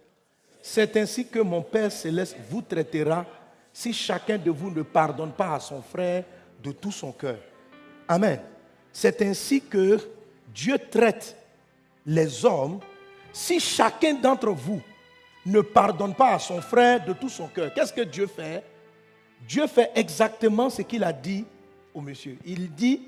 C'est 0.63 0.97
ainsi 0.97 1.27
que 1.27 1.41
mon 1.41 1.63
Père 1.63 1.93
céleste 1.93 2.37
vous 2.49 2.63
traitera 2.63 3.27
si 3.73 3.93
chacun 3.93 4.39
de 4.39 4.51
vous 4.51 4.71
ne 4.71 4.83
pardonne 4.83 5.33
pas 5.33 5.55
à 5.55 5.61
son 5.61 5.83
frère 5.83 6.25
de 6.63 6.73
tout 6.73 6.93
son 6.93 7.13
cœur. 7.13 7.39
Amen. 8.09 8.41
C'est 8.93 9.23
ainsi 9.23 9.61
que 9.61 9.99
Dieu 10.53 10.77
traite 10.91 11.37
les 12.05 12.45
hommes 12.45 12.81
si 13.33 13.61
chacun 13.61 14.15
d'entre 14.15 14.51
vous 14.51 14.81
ne 15.47 15.61
pardonne 15.61 16.15
pas 16.15 16.35
à 16.35 16.39
son 16.39 16.61
frère 16.61 17.05
de 17.05 17.13
tout 17.13 17.29
son 17.29 17.49
cœur. 17.49 17.73
Qu'est-ce 17.73 17.93
que 17.93 18.03
Dieu 18.03 18.27
fait? 18.27 18.63
Dieu 19.49 19.67
fait 19.67 19.91
exactement 19.95 20.69
ce 20.69 20.83
qu'il 20.83 21.03
a 21.03 21.13
dit 21.13 21.45
au 21.95 22.01
monsieur. 22.01 22.37
Il 22.45 22.73
dit 22.75 23.03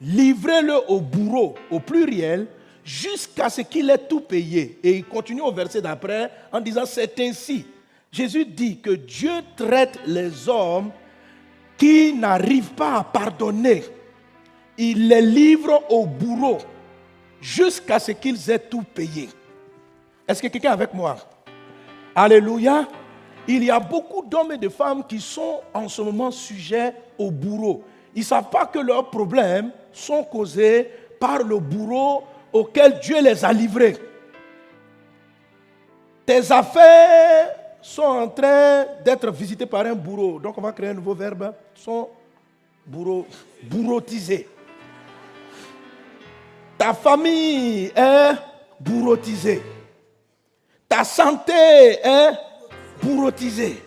livrez-le 0.00 0.90
au 0.90 1.00
bourreau, 1.00 1.54
au 1.70 1.80
pluriel, 1.80 2.46
jusqu'à 2.84 3.48
ce 3.50 3.60
qu'il 3.62 3.90
ait 3.90 3.98
tout 3.98 4.20
payé. 4.20 4.78
Et 4.82 4.96
il 4.96 5.04
continue 5.04 5.42
au 5.42 5.52
verset 5.52 5.82
d'après 5.82 6.30
en 6.52 6.60
disant, 6.60 6.86
c'est 6.86 7.18
ainsi. 7.20 7.66
Jésus 8.10 8.46
dit 8.46 8.78
que 8.78 8.90
Dieu 8.90 9.32
traite 9.56 9.98
les 10.06 10.48
hommes 10.48 10.90
qui 11.76 12.14
n'arrivent 12.14 12.72
pas 12.72 12.98
à 12.98 13.04
pardonner. 13.04 13.84
Il 14.78 15.08
les 15.08 15.20
livre 15.20 15.84
au 15.90 16.06
bourreau 16.06 16.58
jusqu'à 17.40 17.98
ce 17.98 18.12
qu'ils 18.12 18.50
aient 18.50 18.58
tout 18.58 18.82
payé. 18.82 19.28
Est-ce 20.28 20.42
que 20.42 20.48
quelqu'un 20.48 20.70
est 20.70 20.74
avec 20.74 20.92
moi? 20.92 21.16
Alléluia. 22.14 22.86
Il 23.46 23.64
y 23.64 23.70
a 23.70 23.80
beaucoup 23.80 24.22
d'hommes 24.22 24.52
et 24.52 24.58
de 24.58 24.68
femmes 24.68 25.02
qui 25.08 25.18
sont 25.20 25.62
en 25.72 25.88
ce 25.88 26.02
moment 26.02 26.30
sujets 26.30 26.92
au 27.16 27.30
bourreau. 27.30 27.82
Ils 28.14 28.20
ne 28.20 28.24
savent 28.24 28.50
pas 28.50 28.66
que 28.66 28.78
leurs 28.78 29.08
problèmes 29.08 29.70
sont 29.90 30.22
causés 30.24 30.90
par 31.18 31.42
le 31.42 31.58
bourreau 31.58 32.24
auquel 32.52 32.98
Dieu 33.00 33.22
les 33.22 33.42
a 33.42 33.52
livrés. 33.54 33.96
Tes 36.26 36.52
affaires 36.52 37.54
sont 37.80 38.02
en 38.02 38.28
train 38.28 38.84
d'être 39.02 39.30
visitées 39.30 39.64
par 39.64 39.86
un 39.86 39.94
bourreau. 39.94 40.38
Donc 40.38 40.58
on 40.58 40.60
va 40.60 40.72
créer 40.72 40.90
un 40.90 40.94
nouveau 40.94 41.14
verbe. 41.14 41.54
Sont 41.74 42.10
bourreau, 42.84 43.26
bourrotisés. 43.62 44.46
Ta 46.76 46.92
famille 46.92 47.90
est 47.96 48.32
bourrotisée. 48.78 49.62
Ta 50.98 51.04
santé 51.04 51.52
est 51.52 52.30
bourrotisée. 53.00 53.80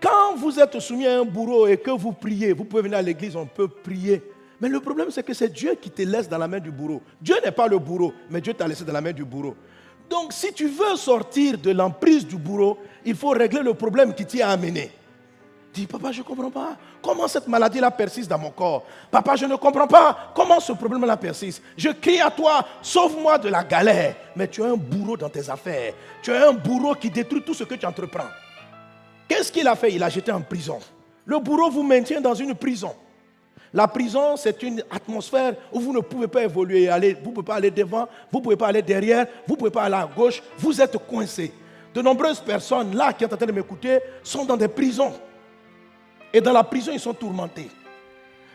Quand 0.00 0.34
vous 0.34 0.58
êtes 0.58 0.80
soumis 0.80 1.06
à 1.06 1.20
un 1.20 1.24
bourreau 1.24 1.68
et 1.68 1.76
que 1.76 1.92
vous 1.92 2.10
priez, 2.10 2.52
vous 2.52 2.64
pouvez 2.64 2.82
venir 2.82 2.98
à 2.98 3.02
l'église, 3.02 3.36
on 3.36 3.46
peut 3.46 3.68
prier. 3.68 4.20
Mais 4.60 4.68
le 4.68 4.80
problème, 4.80 5.12
c'est 5.12 5.22
que 5.22 5.32
c'est 5.32 5.52
Dieu 5.52 5.76
qui 5.80 5.88
te 5.88 6.02
laisse 6.02 6.28
dans 6.28 6.38
la 6.38 6.48
main 6.48 6.58
du 6.58 6.72
bourreau. 6.72 7.00
Dieu 7.20 7.36
n'est 7.44 7.52
pas 7.52 7.68
le 7.68 7.78
bourreau, 7.78 8.12
mais 8.28 8.40
Dieu 8.40 8.54
t'a 8.54 8.66
laissé 8.66 8.84
dans 8.84 8.92
la 8.92 9.00
main 9.00 9.12
du 9.12 9.24
bourreau. 9.24 9.54
Donc, 10.10 10.32
si 10.32 10.52
tu 10.52 10.66
veux 10.66 10.96
sortir 10.96 11.56
de 11.58 11.70
l'emprise 11.70 12.26
du 12.26 12.38
bourreau, 12.38 12.78
il 13.04 13.14
faut 13.14 13.30
régler 13.30 13.62
le 13.62 13.74
problème 13.74 14.14
qui 14.14 14.26
t'y 14.26 14.42
a 14.42 14.48
amené. 14.48 14.90
Dis, 15.72 15.86
papa, 15.86 16.12
je 16.12 16.18
ne 16.18 16.24
comprends 16.24 16.50
pas. 16.50 16.76
Comment 17.02 17.26
cette 17.26 17.48
maladie-là 17.48 17.90
persiste 17.90 18.28
dans 18.28 18.38
mon 18.38 18.50
corps? 18.50 18.84
Papa, 19.10 19.36
je 19.36 19.46
ne 19.46 19.56
comprends 19.56 19.86
pas. 19.86 20.32
Comment 20.34 20.60
ce 20.60 20.72
problème-là 20.72 21.16
persiste? 21.16 21.62
Je 21.78 21.88
crie 21.88 22.20
à 22.20 22.30
toi, 22.30 22.66
sauve-moi 22.82 23.38
de 23.38 23.48
la 23.48 23.64
galère. 23.64 24.14
Mais 24.36 24.48
tu 24.48 24.62
as 24.62 24.66
un 24.66 24.76
bourreau 24.76 25.16
dans 25.16 25.30
tes 25.30 25.48
affaires. 25.48 25.94
Tu 26.22 26.30
as 26.30 26.48
un 26.48 26.52
bourreau 26.52 26.94
qui 26.94 27.08
détruit 27.08 27.42
tout 27.42 27.54
ce 27.54 27.64
que 27.64 27.74
tu 27.74 27.86
entreprends. 27.86 28.28
Qu'est-ce 29.26 29.50
qu'il 29.50 29.66
a 29.66 29.74
fait? 29.74 29.94
Il 29.94 30.02
a 30.02 30.10
jeté 30.10 30.30
en 30.30 30.42
prison. 30.42 30.78
Le 31.24 31.38
bourreau 31.38 31.70
vous 31.70 31.82
maintient 31.82 32.20
dans 32.20 32.34
une 32.34 32.54
prison. 32.54 32.94
La 33.72 33.88
prison, 33.88 34.36
c'est 34.36 34.62
une 34.62 34.84
atmosphère 34.90 35.54
où 35.72 35.80
vous 35.80 35.94
ne 35.94 36.00
pouvez 36.00 36.28
pas 36.28 36.42
évoluer, 36.42 36.88
vous 36.88 37.30
ne 37.30 37.34
pouvez 37.34 37.46
pas 37.46 37.54
aller 37.54 37.70
devant, 37.70 38.06
vous 38.30 38.40
ne 38.40 38.44
pouvez 38.44 38.56
pas 38.56 38.66
aller 38.66 38.82
derrière, 38.82 39.24
vous 39.46 39.54
ne 39.54 39.58
pouvez 39.58 39.70
pas 39.70 39.84
aller 39.84 39.94
à 39.94 40.06
gauche, 40.06 40.42
vous 40.58 40.78
êtes 40.78 40.98
coincé. 41.08 41.50
De 41.94 42.02
nombreuses 42.02 42.40
personnes 42.40 42.94
là 42.94 43.14
qui 43.14 43.24
sont 43.24 43.32
en 43.32 43.36
train 43.38 43.46
de 43.46 43.52
m'écouter 43.52 44.00
sont 44.22 44.44
dans 44.44 44.58
des 44.58 44.68
prisons. 44.68 45.14
Et 46.32 46.40
dans 46.40 46.52
la 46.52 46.64
prison, 46.64 46.92
ils 46.92 47.00
sont 47.00 47.14
tourmentés. 47.14 47.68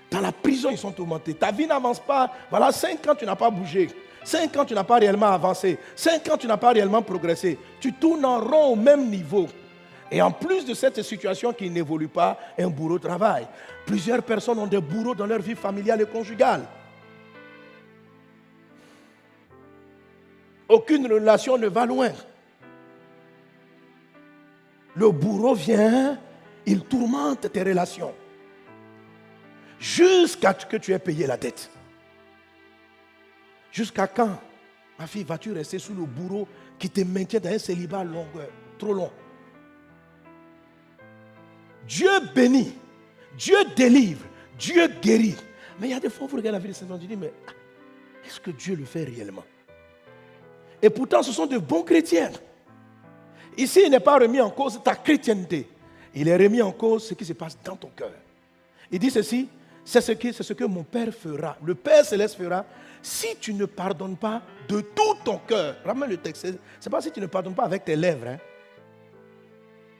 Dans 0.09 0.21
la 0.21 0.31
prison, 0.31 0.69
ils 0.71 0.77
sont 0.77 0.91
tourmentés. 0.91 1.33
Ta 1.33 1.51
vie 1.51 1.67
n'avance 1.67 1.99
pas. 1.99 2.31
Voilà, 2.49 2.71
cinq 2.71 3.05
ans, 3.07 3.15
tu 3.15 3.25
n'as 3.25 3.35
pas 3.35 3.49
bougé. 3.49 3.89
Cinq 4.23 4.55
ans, 4.57 4.65
tu 4.65 4.73
n'as 4.73 4.83
pas 4.83 4.97
réellement 4.97 5.27
avancé. 5.27 5.77
Cinq 5.95 6.27
ans, 6.29 6.37
tu 6.37 6.47
n'as 6.47 6.57
pas 6.57 6.71
réellement 6.71 7.01
progressé. 7.01 7.57
Tu 7.79 7.93
tournes 7.93 8.25
en 8.25 8.39
rond 8.39 8.73
au 8.73 8.75
même 8.75 9.09
niveau. 9.09 9.47
Et 10.09 10.21
en 10.21 10.31
plus 10.31 10.65
de 10.65 10.73
cette 10.73 11.01
situation 11.01 11.53
qui 11.53 11.69
n'évolue 11.69 12.07
pas, 12.07 12.37
un 12.57 12.67
bourreau 12.67 12.99
travaille. 12.99 13.47
Plusieurs 13.85 14.23
personnes 14.23 14.59
ont 14.59 14.67
des 14.67 14.79
bourreaux 14.79 15.15
dans 15.15 15.25
leur 15.25 15.39
vie 15.39 15.55
familiale 15.55 16.01
et 16.01 16.05
conjugale. 16.05 16.63
Aucune 20.69 21.11
relation 21.11 21.57
ne 21.57 21.67
va 21.67 21.85
loin. 21.85 22.11
Le 24.95 25.11
bourreau 25.11 25.53
vient, 25.53 26.17
il 26.67 26.81
tourmente 26.81 27.51
tes 27.51 27.63
relations. 27.63 28.13
Jusqu'à 29.79 30.55
ce 30.59 30.65
que 30.65 30.77
tu 30.77 30.91
aies 30.91 30.99
payé 30.99 31.25
la 31.25 31.37
dette. 31.37 31.71
Jusqu'à 33.71 34.07
quand, 34.07 34.37
ma 34.99 35.07
fille, 35.07 35.23
vas-tu 35.23 35.53
rester 35.53 35.79
sous 35.79 35.93
le 35.93 36.05
bourreau 36.05 36.47
qui 36.77 36.89
te 36.89 37.01
maintient 37.01 37.39
dans 37.39 37.49
un 37.49 37.57
célibat 37.57 38.03
longueur, 38.03 38.49
trop 38.77 38.93
long? 38.93 39.11
Dieu 41.87 42.09
bénit, 42.35 42.73
Dieu 43.37 43.57
délivre, 43.75 44.25
Dieu 44.59 44.87
guérit. 45.01 45.37
Mais 45.79 45.87
il 45.87 45.91
y 45.91 45.93
a 45.93 45.99
des 45.99 46.09
fois, 46.09 46.27
vous 46.27 46.35
regardez 46.35 46.57
la 46.57 46.59
vie 46.59 46.69
de 46.69 46.73
Saint-Jean, 46.73 46.97
tu 46.97 47.07
dis, 47.07 47.15
mais 47.15 47.31
est-ce 48.25 48.41
que 48.41 48.51
Dieu 48.51 48.75
le 48.75 48.83
fait 48.83 49.05
réellement? 49.05 49.45
Et 50.81 50.89
pourtant, 50.89 51.23
ce 51.23 51.31
sont 51.31 51.45
de 51.45 51.57
bons 51.59 51.83
chrétiens. 51.83 52.31
Ici, 53.55 53.83
il 53.85 53.91
n'est 53.91 53.99
pas 53.99 54.17
remis 54.17 54.41
en 54.41 54.49
cause 54.49 54.81
ta 54.83 54.95
chrétienté. 54.95 55.67
Il 56.19 56.27
est 56.27 56.35
remis 56.35 56.63
en 56.63 56.71
cause 56.71 57.07
ce 57.07 57.13
qui 57.13 57.23
se 57.23 57.33
passe 57.33 57.55
dans 57.63 57.75
ton 57.75 57.89
cœur. 57.95 58.11
Il 58.89 58.97
dit 58.97 59.11
ceci, 59.11 59.47
c'est 59.85 60.01
ce, 60.01 60.13
c'est 60.19 60.43
ce 60.43 60.53
que 60.53 60.63
mon 60.63 60.83
Père 60.83 61.13
fera. 61.13 61.55
Le 61.63 61.75
Père 61.75 62.03
céleste 62.03 62.37
fera 62.37 62.65
si 63.03 63.35
tu 63.39 63.53
ne 63.53 63.65
pardonnes 63.65 64.17
pas 64.17 64.41
de 64.67 64.81
tout 64.81 65.15
ton 65.23 65.37
cœur. 65.37 65.75
Ramène 65.85 66.09
le 66.09 66.17
texte. 66.17 66.47
Ce 66.47 66.51
n'est 66.51 66.91
pas 66.91 67.01
si 67.01 67.11
tu 67.11 67.21
ne 67.21 67.27
pardonnes 67.27 67.53
pas 67.53 67.65
avec 67.65 67.85
tes 67.85 67.95
lèvres. 67.95 68.27
Hein. 68.29 68.37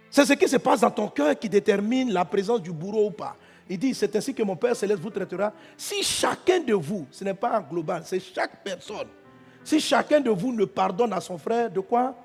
C'est 0.10 0.26
ce 0.26 0.34
qui 0.34 0.48
se 0.48 0.58
passe 0.58 0.82
dans 0.82 0.90
ton 0.90 1.08
cœur 1.08 1.38
qui 1.38 1.50
détermine 1.50 2.12
la 2.12 2.26
présence 2.26 2.64
du 2.64 2.72
bourreau 2.72 3.08
ou 3.08 3.12
pas. 3.12 3.36
Il 3.70 3.78
dit, 3.78 3.94
c'est 3.94 4.16
ainsi 4.16 4.34
que 4.34 4.42
mon 4.42 4.56
Père 4.56 4.76
céleste 4.76 5.02
vous 5.02 5.12
traitera. 5.12 5.54
Si 5.78 6.02
chacun 6.02 6.62
de 6.62 6.74
vous, 6.74 7.06
ce 7.12 7.24
n'est 7.24 7.36
pas 7.36 7.62
global, 7.62 8.02
c'est 8.06 8.20
chaque 8.20 8.64
personne, 8.64 9.08
si 9.64 9.80
chacun 9.80 10.20
de 10.20 10.32
vous 10.32 10.52
ne 10.52 10.66
pardonne 10.66 11.14
à 11.14 11.22
son 11.22 11.38
frère, 11.38 11.70
de 11.70 11.82
quoi? 11.82 12.16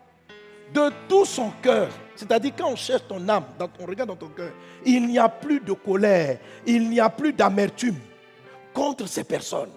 De 0.72 0.90
tout 1.08 1.24
son 1.24 1.50
cœur. 1.62 1.88
C'est-à-dire 2.16 2.52
quand 2.56 2.70
on 2.70 2.76
cherche 2.76 3.02
ton 3.08 3.28
âme, 3.28 3.44
dans 3.58 3.68
ton 3.68 3.86
regard 3.86 4.06
dans 4.06 4.16
ton 4.16 4.28
cœur, 4.28 4.52
il 4.84 5.06
n'y 5.06 5.18
a 5.18 5.28
plus 5.28 5.60
de 5.60 5.72
colère, 5.72 6.38
il 6.66 6.88
n'y 6.88 7.00
a 7.00 7.08
plus 7.10 7.32
d'amertume 7.32 7.96
contre 8.72 9.06
ces 9.06 9.24
personnes. 9.24 9.70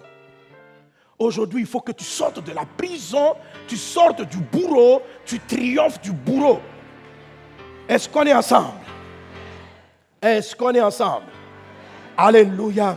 Aujourd'hui, 1.18 1.62
il 1.62 1.66
faut 1.66 1.80
que 1.80 1.92
tu 1.92 2.04
sortes 2.04 2.44
de 2.44 2.52
la 2.52 2.64
prison, 2.64 3.34
tu 3.66 3.76
sortes 3.76 4.22
du 4.22 4.36
bourreau, 4.36 5.02
tu 5.24 5.40
triomphes 5.40 6.00
du 6.00 6.12
bourreau. 6.12 6.60
Est-ce 7.88 8.08
qu'on 8.08 8.24
est 8.24 8.34
ensemble? 8.34 8.74
Est-ce 10.20 10.54
qu'on 10.54 10.72
est 10.72 10.80
ensemble? 10.80 11.26
Alléluia. 12.16 12.96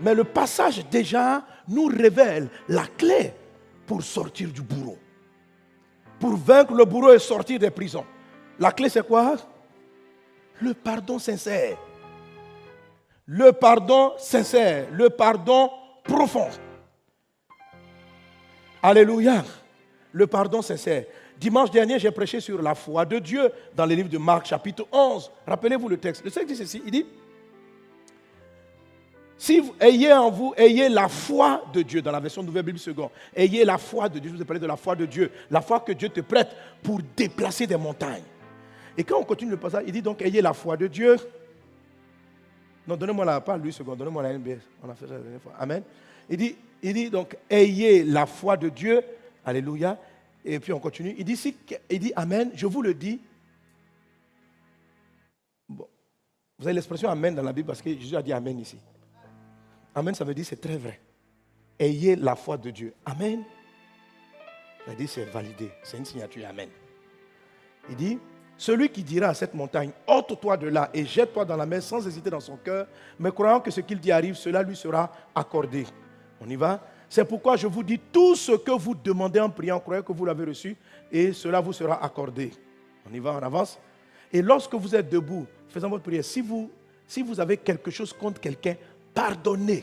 Mais 0.00 0.14
le 0.14 0.24
passage 0.24 0.84
déjà 0.90 1.42
nous 1.68 1.86
révèle 1.86 2.48
la 2.68 2.86
clé 2.86 3.32
pour 3.86 4.02
sortir 4.02 4.48
du 4.50 4.62
bourreau. 4.62 4.98
Pour 6.18 6.36
vaincre 6.36 6.74
le 6.74 6.84
bourreau 6.84 7.12
et 7.12 7.18
sortir 7.18 7.58
des 7.58 7.70
prisons. 7.70 8.04
La 8.58 8.72
clé 8.72 8.88
c'est 8.88 9.06
quoi? 9.06 9.36
Le 10.60 10.72
pardon 10.72 11.18
sincère. 11.18 11.76
Le 13.26 13.52
pardon 13.52 14.12
sincère. 14.18 14.86
Le 14.92 15.10
pardon 15.10 15.70
profond. 16.02 16.48
Alléluia. 18.82 19.44
Le 20.12 20.26
pardon 20.26 20.62
sincère. 20.62 21.04
Dimanche 21.38 21.70
dernier, 21.70 21.98
j'ai 21.98 22.10
prêché 22.10 22.40
sur 22.40 22.62
la 22.62 22.74
foi 22.74 23.04
de 23.04 23.18
Dieu 23.18 23.52
dans 23.74 23.84
le 23.84 23.94
livre 23.94 24.08
de 24.08 24.16
Marc, 24.16 24.46
chapitre 24.46 24.86
11. 24.90 25.30
Rappelez-vous 25.46 25.88
le 25.88 25.98
texte. 25.98 26.24
Le 26.24 26.30
texte 26.30 26.48
dit 26.48 26.56
ceci 26.56 26.82
il 26.84 26.90
dit 26.90 27.06
Si 29.38 29.60
vous 29.60 29.74
ayez 29.80 30.12
en 30.12 30.30
vous, 30.30 30.54
ayez 30.56 30.88
la 30.88 31.08
foi 31.08 31.62
de 31.72 31.82
Dieu, 31.82 32.00
dans 32.00 32.10
la 32.10 32.20
version 32.20 32.42
Nouvelle 32.42 32.64
Bible 32.64 32.78
seconde, 32.78 33.10
ayez 33.34 33.64
la 33.64 33.76
foi 33.76 34.08
de 34.08 34.18
Dieu. 34.18 34.30
Je 34.30 34.36
vous 34.36 34.42
ai 34.42 34.46
parlé 34.46 34.60
de 34.60 34.66
la 34.66 34.76
foi 34.76 34.96
de 34.96 35.04
Dieu, 35.04 35.30
la 35.50 35.60
foi 35.60 35.80
que 35.80 35.92
Dieu 35.92 36.08
te 36.08 36.20
prête 36.20 36.48
pour 36.82 37.00
déplacer 37.16 37.66
des 37.66 37.76
montagnes. 37.76 38.22
Et 38.96 39.04
quand 39.04 39.18
on 39.18 39.24
continue 39.24 39.50
le 39.50 39.58
passage, 39.58 39.84
il 39.86 39.92
dit 39.92 40.02
donc 40.02 40.22
ayez 40.22 40.40
la 40.40 40.54
foi 40.54 40.76
de 40.76 40.86
Dieu. 40.86 41.16
Non, 42.88 42.96
donnez-moi 42.96 43.24
la, 43.24 43.40
pas 43.40 43.58
lui 43.58 43.72
seconde, 43.72 43.98
donnez-moi 43.98 44.22
la 44.22 44.32
NBS. 44.38 44.62
On 44.82 44.88
a 44.88 44.94
fait 44.94 45.06
ça 45.06 45.14
la 45.14 45.20
dernière 45.20 45.42
fois. 45.42 45.52
Amen. 45.58 45.82
Il 46.30 46.38
dit, 46.38 46.56
il 46.82 46.94
dit 46.94 47.10
donc 47.10 47.36
ayez 47.50 48.04
la 48.04 48.24
foi 48.24 48.56
de 48.56 48.70
Dieu. 48.70 49.02
Alléluia 49.44 49.98
et 50.46 50.60
puis 50.60 50.72
on 50.72 50.78
continue. 50.78 51.14
Il 51.18 51.24
dit, 51.24 51.54
il 51.90 51.98
dit 51.98 52.12
Amen, 52.14 52.52
je 52.54 52.66
vous 52.66 52.80
le 52.80 52.94
dis. 52.94 53.20
Bon. 55.68 55.88
Vous 56.58 56.66
avez 56.66 56.74
l'expression 56.74 57.10
Amen 57.10 57.34
dans 57.34 57.42
la 57.42 57.52
Bible 57.52 57.66
parce 57.66 57.82
que 57.82 57.90
Jésus 57.90 58.16
a 58.16 58.22
dit 58.22 58.32
Amen 58.32 58.58
ici. 58.60 58.78
Amen, 59.96 60.14
ça 60.14 60.24
veut 60.24 60.34
dire 60.34 60.44
c'est 60.46 60.60
très 60.60 60.76
vrai. 60.76 61.00
Ayez 61.78 62.14
la 62.14 62.36
foi 62.36 62.56
de 62.56 62.70
Dieu. 62.70 62.94
Amen. 63.04 63.42
Ça 64.84 64.92
veut 64.92 64.96
dire 64.96 65.08
c'est 65.08 65.24
validé. 65.24 65.72
C'est 65.82 65.96
une 65.98 66.04
signature. 66.04 66.46
Amen. 66.48 66.68
Il 67.90 67.96
dit 67.96 68.18
Celui 68.56 68.88
qui 68.90 69.02
dira 69.02 69.28
à 69.28 69.34
cette 69.34 69.54
montagne 69.54 69.90
ôte-toi 70.06 70.56
de 70.56 70.68
là 70.68 70.90
et 70.94 71.04
jette-toi 71.04 71.44
dans 71.44 71.56
la 71.56 71.66
mer 71.66 71.82
sans 71.82 72.06
hésiter 72.06 72.30
dans 72.30 72.40
son 72.40 72.56
cœur, 72.56 72.86
mais 73.18 73.32
croyant 73.32 73.58
que 73.58 73.72
ce 73.72 73.80
qu'il 73.80 73.98
dit 73.98 74.12
arrive, 74.12 74.36
cela 74.36 74.62
lui 74.62 74.76
sera 74.76 75.10
accordé. 75.34 75.84
On 76.40 76.48
y 76.48 76.56
va 76.56 76.80
c'est 77.08 77.24
pourquoi 77.24 77.56
je 77.56 77.66
vous 77.66 77.82
dis 77.82 77.98
tout 77.98 78.34
ce 78.34 78.52
que 78.52 78.72
vous 78.72 78.94
demandez 78.94 79.40
en 79.40 79.50
priant, 79.50 79.78
croyez 79.78 80.02
que 80.02 80.12
vous 80.12 80.24
l'avez 80.24 80.44
reçu 80.44 80.76
et 81.10 81.32
cela 81.32 81.60
vous 81.60 81.72
sera 81.72 82.04
accordé. 82.04 82.50
On 83.08 83.14
y 83.14 83.18
va, 83.20 83.32
on 83.32 83.42
avance. 83.42 83.78
Et 84.32 84.42
lorsque 84.42 84.74
vous 84.74 84.94
êtes 84.94 85.08
debout, 85.08 85.46
faisant 85.68 85.88
votre 85.88 86.02
prière, 86.02 86.24
si 86.24 86.40
vous, 86.40 86.70
si 87.06 87.22
vous 87.22 87.38
avez 87.38 87.56
quelque 87.56 87.90
chose 87.90 88.12
contre 88.12 88.40
quelqu'un, 88.40 88.74
pardonnez. 89.16 89.82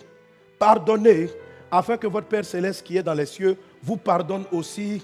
Pardonnez 0.60 1.30
afin 1.72 1.98
que 1.98 2.08
votre 2.08 2.28
Père 2.28 2.46
céleste 2.46 2.86
qui 2.86 2.98
est 2.98 3.04
dans 3.04 3.16
les 3.16 3.26
cieux 3.26 3.58
vous 3.82 3.98
pardonne 3.98 4.46
aussi 4.52 5.04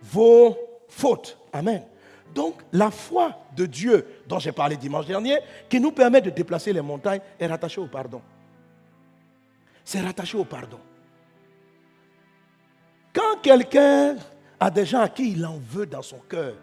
vos 0.00 0.56
fautes. 0.88 1.36
Amen. 1.52 1.82
Donc 2.32 2.62
la 2.72 2.90
foi 2.90 3.32
de 3.56 3.66
Dieu 3.66 4.06
dont 4.26 4.38
j'ai 4.38 4.52
parlé 4.52 4.76
dimanche 4.76 5.06
dernier, 5.06 5.38
qui 5.68 5.80
nous 5.80 5.90
permet 5.90 6.20
de 6.20 6.30
déplacer 6.30 6.72
les 6.72 6.80
montagnes, 6.80 7.20
est 7.38 7.46
rattachée 7.46 7.80
au 7.80 7.88
pardon. 7.88 8.22
C'est 9.84 10.00
rattaché 10.00 10.38
au 10.38 10.44
pardon. 10.44 10.78
Quand 13.12 13.40
quelqu'un 13.42 14.16
a 14.60 14.70
des 14.70 14.84
gens 14.84 15.00
à 15.00 15.08
qui 15.08 15.32
il 15.32 15.44
en 15.44 15.58
veut 15.58 15.86
dans 15.86 16.02
son 16.02 16.18
cœur, 16.18 16.54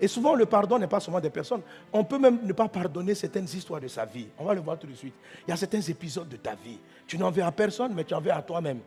et 0.00 0.08
souvent 0.08 0.34
le 0.34 0.46
pardon 0.46 0.78
n'est 0.78 0.86
pas 0.86 1.00
seulement 1.00 1.20
des 1.20 1.30
personnes, 1.30 1.60
on 1.92 2.04
peut 2.04 2.18
même 2.18 2.38
ne 2.42 2.52
pas 2.52 2.68
pardonner 2.68 3.14
certaines 3.14 3.44
histoires 3.44 3.80
de 3.80 3.88
sa 3.88 4.04
vie. 4.06 4.28
On 4.38 4.44
va 4.44 4.54
le 4.54 4.60
voir 4.60 4.78
tout 4.78 4.86
de 4.86 4.94
suite. 4.94 5.14
Il 5.46 5.50
y 5.50 5.52
a 5.52 5.56
certains 5.56 5.80
épisodes 5.80 6.28
de 6.28 6.36
ta 6.36 6.54
vie. 6.54 6.78
Tu 7.06 7.18
n'en 7.18 7.30
veux 7.30 7.42
à 7.42 7.52
personne, 7.52 7.92
mais 7.94 8.04
tu 8.04 8.14
en 8.14 8.20
veux 8.20 8.32
à 8.32 8.40
toi-même. 8.40 8.80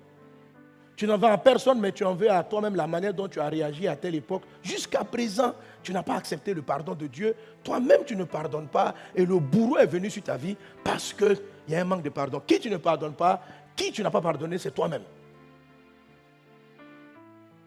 Tu 0.96 1.06
n'en 1.06 1.18
veux 1.18 1.28
à 1.28 1.38
personne, 1.38 1.80
mais 1.80 1.92
tu 1.92 2.04
en 2.04 2.16
veux 2.16 2.32
à 2.32 2.44
toi-même 2.44 2.76
la 2.76 2.88
manière 2.88 3.14
dont 3.14 3.28
tu 3.28 3.40
as 3.40 3.48
réagi 3.48 3.88
à 3.88 3.96
telle 3.96 4.16
époque. 4.16 4.44
Jusqu'à 4.62 5.04
présent, 5.04 5.54
tu 5.84 5.92
n'as 5.94 6.04
pas 6.04 6.16
accepté 6.16 6.54
le 6.54 6.62
pardon 6.62 6.96
de 6.96 7.08
Dieu. 7.08 7.36
Toi-même, 7.64 8.02
tu 8.06 8.16
ne 8.16 8.24
pardonnes 8.24 8.68
pas. 8.68 8.96
Et 9.16 9.26
le 9.26 9.38
bourreau 9.40 9.78
est 9.78 9.88
venu 9.88 10.10
sur 10.10 10.24
ta 10.24 10.38
vie 10.38 10.56
parce 10.84 11.14
qu'il 11.14 11.38
y 11.68 11.76
a 11.76 11.82
un 11.82 11.86
manque 11.86 12.04
de 12.04 12.10
pardon. 12.10 12.42
Qui 12.46 12.60
tu 12.60 12.70
ne 12.70 12.78
pardonnes 12.78 13.16
pas, 13.16 13.42
qui 13.76 13.92
tu 13.92 14.02
n'as 14.02 14.12
pas 14.12 14.22
pardonné, 14.22 14.58
c'est 14.58 14.72
toi-même. 14.72 15.04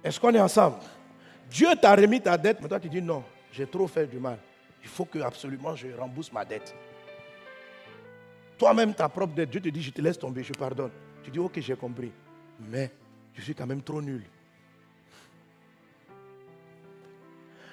Est-ce 0.02 0.20
qu'on 0.20 0.32
est 0.34 0.40
ensemble? 0.40 0.76
Dieu 1.50 1.68
t'a 1.80 1.94
remis 1.94 2.20
ta 2.20 2.36
dette, 2.36 2.58
mais 2.60 2.68
toi 2.68 2.80
tu 2.80 2.88
dis 2.88 3.02
non, 3.02 3.22
j'ai 3.56 3.66
trop 3.66 3.88
fait 3.88 4.06
du 4.06 4.18
mal. 4.18 4.38
Il 4.82 4.88
faut 4.88 5.06
que 5.06 5.18
absolument 5.18 5.74
je 5.74 5.88
rembourse 5.98 6.30
ma 6.30 6.44
dette. 6.44 6.74
Toi-même, 8.58 8.94
ta 8.94 9.08
propre 9.08 9.34
dette, 9.34 9.50
Dieu 9.50 9.60
te 9.60 9.68
dit, 9.68 9.82
je 9.82 9.90
te 9.90 10.00
laisse 10.00 10.18
tomber, 10.18 10.42
je 10.42 10.52
pardonne. 10.52 10.90
Tu 11.22 11.30
dis, 11.30 11.38
ok, 11.38 11.58
j'ai 11.60 11.76
compris. 11.76 12.12
Mais 12.60 12.90
je 13.34 13.42
suis 13.42 13.54
quand 13.54 13.66
même 13.66 13.82
trop 13.82 14.00
nul. 14.00 14.22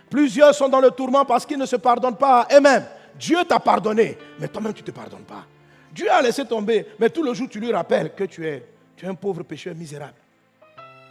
Plusieurs 0.10 0.54
sont 0.54 0.69
dans 0.69 0.82
le 0.82 0.91
tourment 0.91 1.26
parce 1.26 1.46
qu'ils 1.46 1.58
ne 1.58 1.65
se 1.65 1.76
pardonnent 1.76 2.17
pas 2.17 2.48
eux-mêmes. 2.54 2.86
Dieu 3.19 3.43
t'a 3.48 3.60
pardonné, 3.60 4.17
mais 4.39 4.48
toi-même, 4.48 4.74
tu 4.74 4.82
ne 4.82 4.88
te 4.88 4.91
pardonnes 4.91 5.24
pas. 5.24 5.46
Dieu 5.91 6.10
a 6.10 6.22
laissé 6.22 6.46
tomber, 6.46 6.88
mais 7.00 7.10
tout 7.10 7.24
le 7.24 7.34
jour, 7.34 7.48
tu 7.50 7.60
lui 7.60 7.72
rappelles 7.72 8.13
que 8.13 8.24
tu 8.24 8.46
es, 8.48 8.65
tu 8.96 9.06
es 9.06 9.08
un 9.08 9.15
pauvre 9.15 9.43
pécheur 9.43 9.76
misérable. 9.76 10.15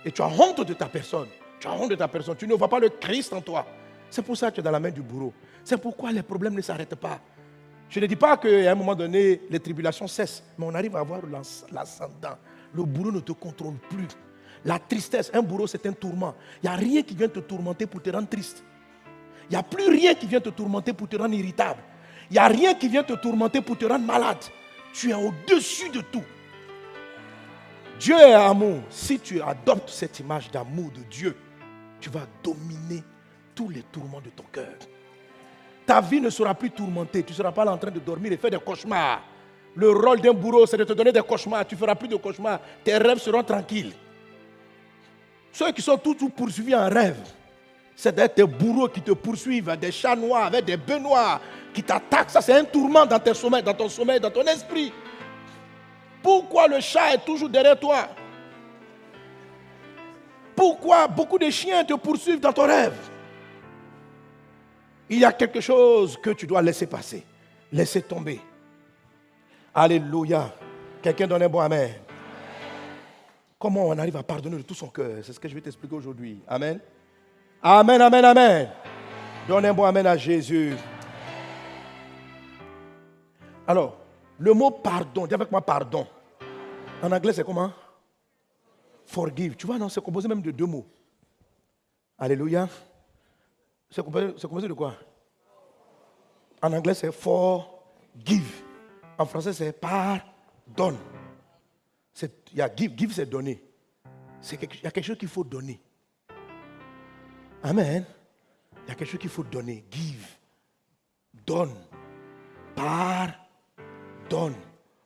Et 0.05 0.11
tu 0.11 0.21
as 0.23 0.29
honte 0.29 0.65
de 0.67 0.75
ta 0.75 0.87
personne. 0.87 1.29
Tu 1.61 1.69
as 1.69 1.73
honte 1.73 1.91
de 1.91 1.95
ta 1.95 2.09
personne. 2.09 2.37
Tu 2.37 2.47
ne 2.47 2.55
vois 2.55 2.69
pas 2.69 2.81
le 2.81 2.89
Christ 2.89 3.33
en 3.33 3.41
toi. 3.41 3.65
C'est 4.13 4.21
pour 4.21 4.37
ça 4.37 4.51
que 4.51 4.57
tu 4.57 4.61
es 4.61 4.63
dans 4.63 4.71
la 4.71 4.79
main 4.79 4.91
du 4.91 5.01
bourreau. 5.01 5.33
C'est 5.65 5.79
pourquoi 5.79 6.13
les 6.13 6.23
problèmes 6.23 6.53
ne 6.53 6.61
s'arrêtent 6.61 6.97
pas. 6.97 7.19
Je 7.89 7.99
ne 7.99 8.05
dis 8.05 8.15
pas 8.15 8.37
qu'à 8.37 8.71
un 8.71 8.75
moment 8.75 8.95
donné, 8.95 9.41
les 9.49 9.59
tribulations 9.59 10.07
cessent, 10.07 10.45
mais 10.59 10.67
on 10.67 10.75
arrive 10.75 10.95
à 10.97 11.01
avoir 11.01 11.23
l'ascendant. 11.73 12.37
Le 12.75 12.83
bourreau 12.85 13.11
ne 13.11 13.21
te 13.21 13.33
contrôle 13.33 13.77
plus. 13.89 14.09
La 14.67 14.79
tristesse, 14.79 15.31
un 15.33 15.41
bourreau, 15.41 15.67
c'est 15.67 15.87
un 15.87 15.95
tourment. 15.95 16.35
Il 16.63 16.69
n'y 16.69 16.75
a 16.75 16.77
rien 16.77 17.01
qui 17.01 17.15
vient 17.15 17.29
te 17.29 17.41
tourmenter 17.41 17.87
pour 17.87 18.03
te 18.03 18.11
rendre 18.11 18.29
triste. 18.29 18.63
Il 19.49 19.53
n'y 19.53 19.57
a 19.57 19.63
plus 19.63 19.89
rien 19.89 20.13
qui 20.13 20.27
vient 20.27 20.43
te 20.43 20.51
tourmenter 20.51 20.93
pour 20.93 21.09
te 21.09 21.17
rendre 21.17 21.35
irritable. 21.35 21.81
Il 22.29 22.35
n'y 22.35 22.39
a 22.39 22.49
rien 22.49 22.75
qui 22.75 22.89
vient 22.89 23.05
te 23.05 23.15
tourmenter 23.15 23.63
pour 23.63 23.79
te 23.79 23.87
rendre 23.87 24.05
malade. 24.05 24.45
Tu 24.93 25.09
es 25.09 25.15
au-dessus 25.15 25.89
de 25.89 26.03
tout. 26.03 26.25
Dieu 27.99 28.19
est 28.19 28.35
amour. 28.35 28.81
Si 28.91 29.19
tu 29.19 29.41
adoptes 29.41 29.89
cette 29.89 30.21
image 30.21 30.51
d'amour 30.51 30.91
de 30.91 31.01
Dieu, 31.05 31.35
tu 31.99 32.11
vas 32.11 32.27
dominer 32.43 33.03
tous 33.55 33.69
les 33.69 33.83
tourments 33.83 34.21
de 34.21 34.31
ton 34.31 34.45
cœur. 34.53 34.75
Ta 35.87 36.01
vie 36.01 36.21
ne 36.21 36.31
sera 36.31 36.55
plus 36.55 36.71
tourmentée. 36.71 37.23
Tu 37.23 37.33
ne 37.33 37.37
seras 37.37 37.53
pas 37.53 37.65
là 37.65 37.73
en 37.73 37.79
train 37.79 37.91
de 37.91 37.99
dormir 37.99 38.33
et 38.33 38.37
faire 38.37 38.51
des 38.51 38.59
cauchemars. 38.59 39.21
Le 39.75 39.91
rôle 39.91 40.21
d'un 40.21 40.33
bourreau, 40.33 40.67
c'est 40.67 40.77
de 40.77 40.85
te 40.85 40.93
donner 40.93 41.13
des 41.13 41.23
cauchemars. 41.23 41.67
Tu 41.67 41.75
ne 41.75 41.81
feras 41.81 41.95
plus 41.95 42.09
de 42.09 42.17
cauchemars. 42.17 42.61
Tes 42.85 42.97
rêves 42.97 43.19
seront 43.19 43.43
tranquilles. 43.43 43.93
Ceux 45.53 45.73
qui 45.73 45.83
sont 45.83 45.99
toujours 45.99 46.31
poursuivis 46.31 46.75
en 46.75 46.89
rêve, 46.89 47.21
c'est 47.95 48.15
des 48.15 48.45
bourreaux 48.45 48.89
qui 48.89 49.03
te 49.03 49.13
poursuivent, 49.13 49.77
des 49.77 49.93
chats 49.93 50.17
noirs 50.17 50.47
avec 50.47 50.65
des 50.65 50.77
bœufs 50.77 50.99
noirs 50.99 51.41
qui 51.75 51.83
t'attaquent. 51.83 52.31
Ça, 52.31 52.41
c'est 52.41 52.55
un 52.55 52.65
tourment 52.65 53.05
dans, 53.05 53.19
dans 53.19 53.75
ton 53.75 53.89
sommeil, 53.89 54.19
dans 54.19 54.31
ton 54.31 54.45
esprit. 54.45 54.93
Pourquoi 56.23 56.69
le 56.69 56.81
chat 56.81 57.15
est 57.15 57.25
toujours 57.25 57.49
derrière 57.49 57.79
toi? 57.79 58.09
Pourquoi 60.55 61.09
beaucoup 61.09 61.39
de 61.39 61.51
chiens 61.51 61.85
te 61.85 61.95
poursuivent 61.95 62.41
dans 62.41 62.53
ton 62.53 62.67
rêve? 62.67 62.95
Il 65.13 65.19
y 65.19 65.27
a 65.27 65.33
quelque 65.33 65.61
chose 65.61 66.17
que 66.17 66.31
tu 66.31 66.47
dois 66.47 66.63
laisser 66.63 66.87
passer, 66.87 67.23
laisser 67.71 68.01
tomber. 68.01 68.41
Alléluia. 69.75 70.51
Quelqu'un 71.03 71.27
donne 71.27 71.43
un 71.43 71.51
bon 71.51 71.61
Amen. 71.61 71.93
Comment 73.59 73.89
on 73.89 73.99
arrive 73.99 74.17
à 74.17 74.23
pardonner 74.23 74.57
de 74.57 74.63
tout 74.63 74.73
son 74.73 74.89
cœur? 74.89 75.19
C'est 75.23 75.35
ce 75.35 75.39
que 75.39 75.47
je 75.51 75.55
vais 75.55 75.61
t'expliquer 75.61 75.95
aujourd'hui. 75.97 76.41
Amen. 76.49 76.81
Amen, 77.63 78.01
amen, 78.01 78.25
amen. 78.25 78.71
Donne 79.47 79.67
un 79.67 79.75
bon 79.75 79.85
Amen 79.85 80.07
à 80.07 80.17
Jésus. 80.17 80.75
Alors, 83.67 83.99
le 84.39 84.55
mot 84.55 84.71
pardon, 84.71 85.27
dis 85.27 85.35
avec 85.35 85.51
moi 85.51 85.61
pardon. 85.61 86.07
En 87.03 87.13
anglais, 87.13 87.35
c'est 87.35 87.45
comment? 87.45 87.71
Forgive. 89.05 89.57
Tu 89.57 89.67
vois, 89.67 89.77
non, 89.77 89.91
c'est 89.91 90.01
composé 90.01 90.27
même 90.27 90.41
de 90.41 90.53
deux 90.53 90.65
mots. 90.65 90.87
Alléluia. 92.19 92.67
C'est 93.93 94.03
composé, 94.03 94.69
de 94.69 94.73
quoi? 94.73 94.95
En 96.63 96.73
anglais, 96.73 96.95
c'est 96.95 97.13
forgive. 97.13 98.63
En 99.19 99.27
français, 99.27 99.53
c'est 99.53 99.73
pardonne. 99.73 100.97
Il 102.23 102.57
y 102.57 102.63
a 102.63 102.75
give, 102.75 102.97
give 102.97 103.13
c'est 103.13 103.27
donner. 103.27 103.63
Il 104.51 104.83
y 104.83 104.87
a 104.87 104.91
quelque 104.91 105.05
chose 105.05 105.19
qu'il 105.19 105.29
faut 105.29 105.45
donner. 105.45 105.79
Amen. 107.63 108.07
Il 108.87 108.89
y 108.89 108.93
a 108.93 108.95
quelque 108.95 109.11
chose 109.11 109.21
qu'il 109.21 109.29
faut 109.29 109.45
donner. 109.45 109.85
Give. 109.91 110.27
Donne. 111.47 111.75
Pardonne. 112.75 114.57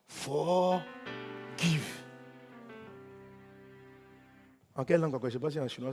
Forgive. 0.07 0.85
En 4.77 4.85
quelle 4.85 5.01
langue 5.01 5.19
Je 5.23 5.27
ne 5.27 5.31
sais 5.31 5.39
pas 5.41 5.51
si 5.51 5.59
en 5.59 5.67
chinois. 5.67 5.93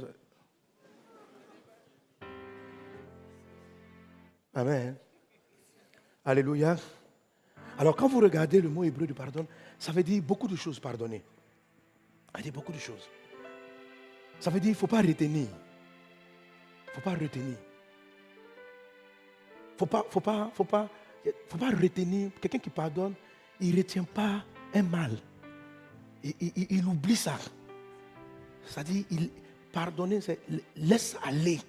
Amen. 4.55 4.95
Alléluia. 6.25 6.77
Alors 7.77 7.95
quand 7.95 8.07
vous 8.07 8.19
regardez 8.19 8.61
le 8.61 8.69
mot 8.69 8.83
hébreu 8.83 9.07
du 9.07 9.13
pardon, 9.13 9.47
ça 9.79 9.91
veut 9.91 10.03
dire 10.03 10.21
beaucoup 10.21 10.47
de 10.47 10.55
choses 10.55 10.79
pardonner. 10.79 11.23
Ça 12.31 12.37
veut 12.37 12.43
dire 12.43 12.53
beaucoup 12.53 12.71
de 12.71 12.77
choses. 12.77 13.09
Ça 14.39 14.49
veut 14.49 14.59
dire 14.59 14.67
qu'il 14.67 14.71
ne 14.71 14.77
faut 14.77 14.87
pas 14.87 15.01
retenir. 15.01 15.47
Il 15.47 16.89
ne 16.89 16.93
faut 16.93 17.01
pas 17.01 17.15
retenir. 17.15 17.57
Il 19.73 19.77
faut 19.77 19.85
pas, 19.85 20.05
faut 20.09 20.19
pas, 20.19 20.51
faut 20.53 20.63
pas, 20.63 20.89
faut 21.49 21.57
pas 21.57 21.69
retenir. 21.69 22.31
Quelqu'un 22.39 22.59
qui 22.59 22.69
pardonne, 22.69 23.15
il 23.59 23.71
ne 23.71 23.77
retient 23.77 24.03
pas 24.03 24.43
un 24.73 24.83
mal. 24.83 25.17
Il, 26.23 26.85
oublie 26.85 27.15
ça. 27.15 27.37
C'est-à-dire, 28.65 29.03
il, 29.11 29.29
pardonner, 29.71 30.21
c'est 30.21 30.39
laisse 30.75 31.17
aller. 31.23 31.59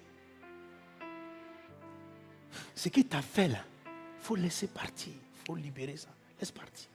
Ce 2.75 2.89
qui 2.89 3.05
t'a 3.05 3.23
fait 3.23 3.49
là, 3.49 3.59
il 3.87 4.25
faut 4.25 4.37
laisser 4.37 4.67
partir. 4.67 5.13
Il 5.13 5.47
faut 5.47 5.55
libérer 5.55 5.97
ça. 5.97 6.09
Laisse 6.41 6.51
partir. 6.51 6.89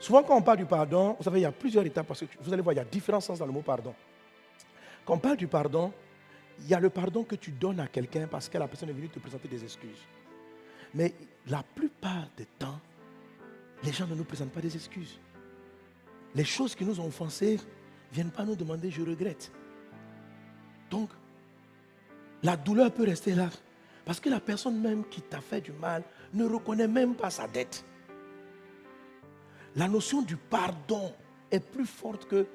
Souvent, 0.00 0.22
quand 0.22 0.36
on 0.36 0.42
parle 0.42 0.58
du 0.58 0.64
pardon, 0.64 1.16
vous 1.18 1.24
savez, 1.24 1.40
il 1.40 1.42
y 1.42 1.46
a 1.46 1.52
plusieurs 1.52 1.84
étapes 1.84 2.06
parce 2.06 2.20
que 2.20 2.26
vous 2.40 2.52
allez 2.52 2.62
voir, 2.62 2.72
il 2.72 2.76
y 2.76 2.80
a 2.80 2.84
différents 2.84 3.20
sens 3.20 3.38
dans 3.38 3.46
le 3.46 3.52
mot 3.52 3.62
pardon. 3.62 3.94
Quand 5.04 5.14
on 5.14 5.18
parle 5.18 5.36
du 5.36 5.46
pardon, 5.46 5.92
il 6.60 6.68
y 6.68 6.74
a 6.74 6.80
le 6.80 6.90
pardon 6.90 7.24
que 7.24 7.34
tu 7.34 7.50
donnes 7.50 7.80
à 7.80 7.86
quelqu'un 7.86 8.26
parce 8.26 8.48
que 8.48 8.58
la 8.58 8.68
personne 8.68 8.90
est 8.90 8.92
venue 8.92 9.08
te 9.08 9.18
présenter 9.18 9.48
des 9.48 9.62
excuses. 9.62 10.06
Mais 10.94 11.14
la 11.46 11.62
plupart 11.62 12.28
des 12.36 12.46
temps, 12.46 12.80
les 13.82 13.92
gens 13.92 14.06
ne 14.06 14.14
nous 14.14 14.24
présentent 14.24 14.52
pas 14.52 14.60
des 14.60 14.74
excuses. 14.74 15.18
Les 16.34 16.44
choses 16.44 16.74
qui 16.74 16.84
nous 16.84 17.00
ont 17.00 17.06
offensés 17.06 17.56
ne 17.56 18.14
viennent 18.14 18.30
pas 18.30 18.44
nous 18.44 18.56
demander 18.56 18.90
je 18.90 19.02
regrette. 19.02 19.50
Donc, 20.90 21.10
la 22.42 22.56
douleur 22.56 22.90
peut 22.92 23.04
rester 23.04 23.34
là. 23.34 23.48
Parce 24.04 24.20
que 24.20 24.30
la 24.30 24.40
personne 24.40 24.80
même 24.80 25.04
qui 25.08 25.20
t'a 25.20 25.40
fait 25.40 25.60
du 25.60 25.72
mal 25.72 26.02
ne 26.32 26.44
reconnaît 26.44 26.88
même 26.88 27.14
pas 27.14 27.30
sa 27.30 27.46
dette. 27.46 27.84
La 29.76 29.86
notion 29.86 30.22
du 30.22 30.36
pardon 30.36 31.12
est 31.50 31.60
plus 31.60 31.86
forte 31.86 32.26
que 32.26 32.46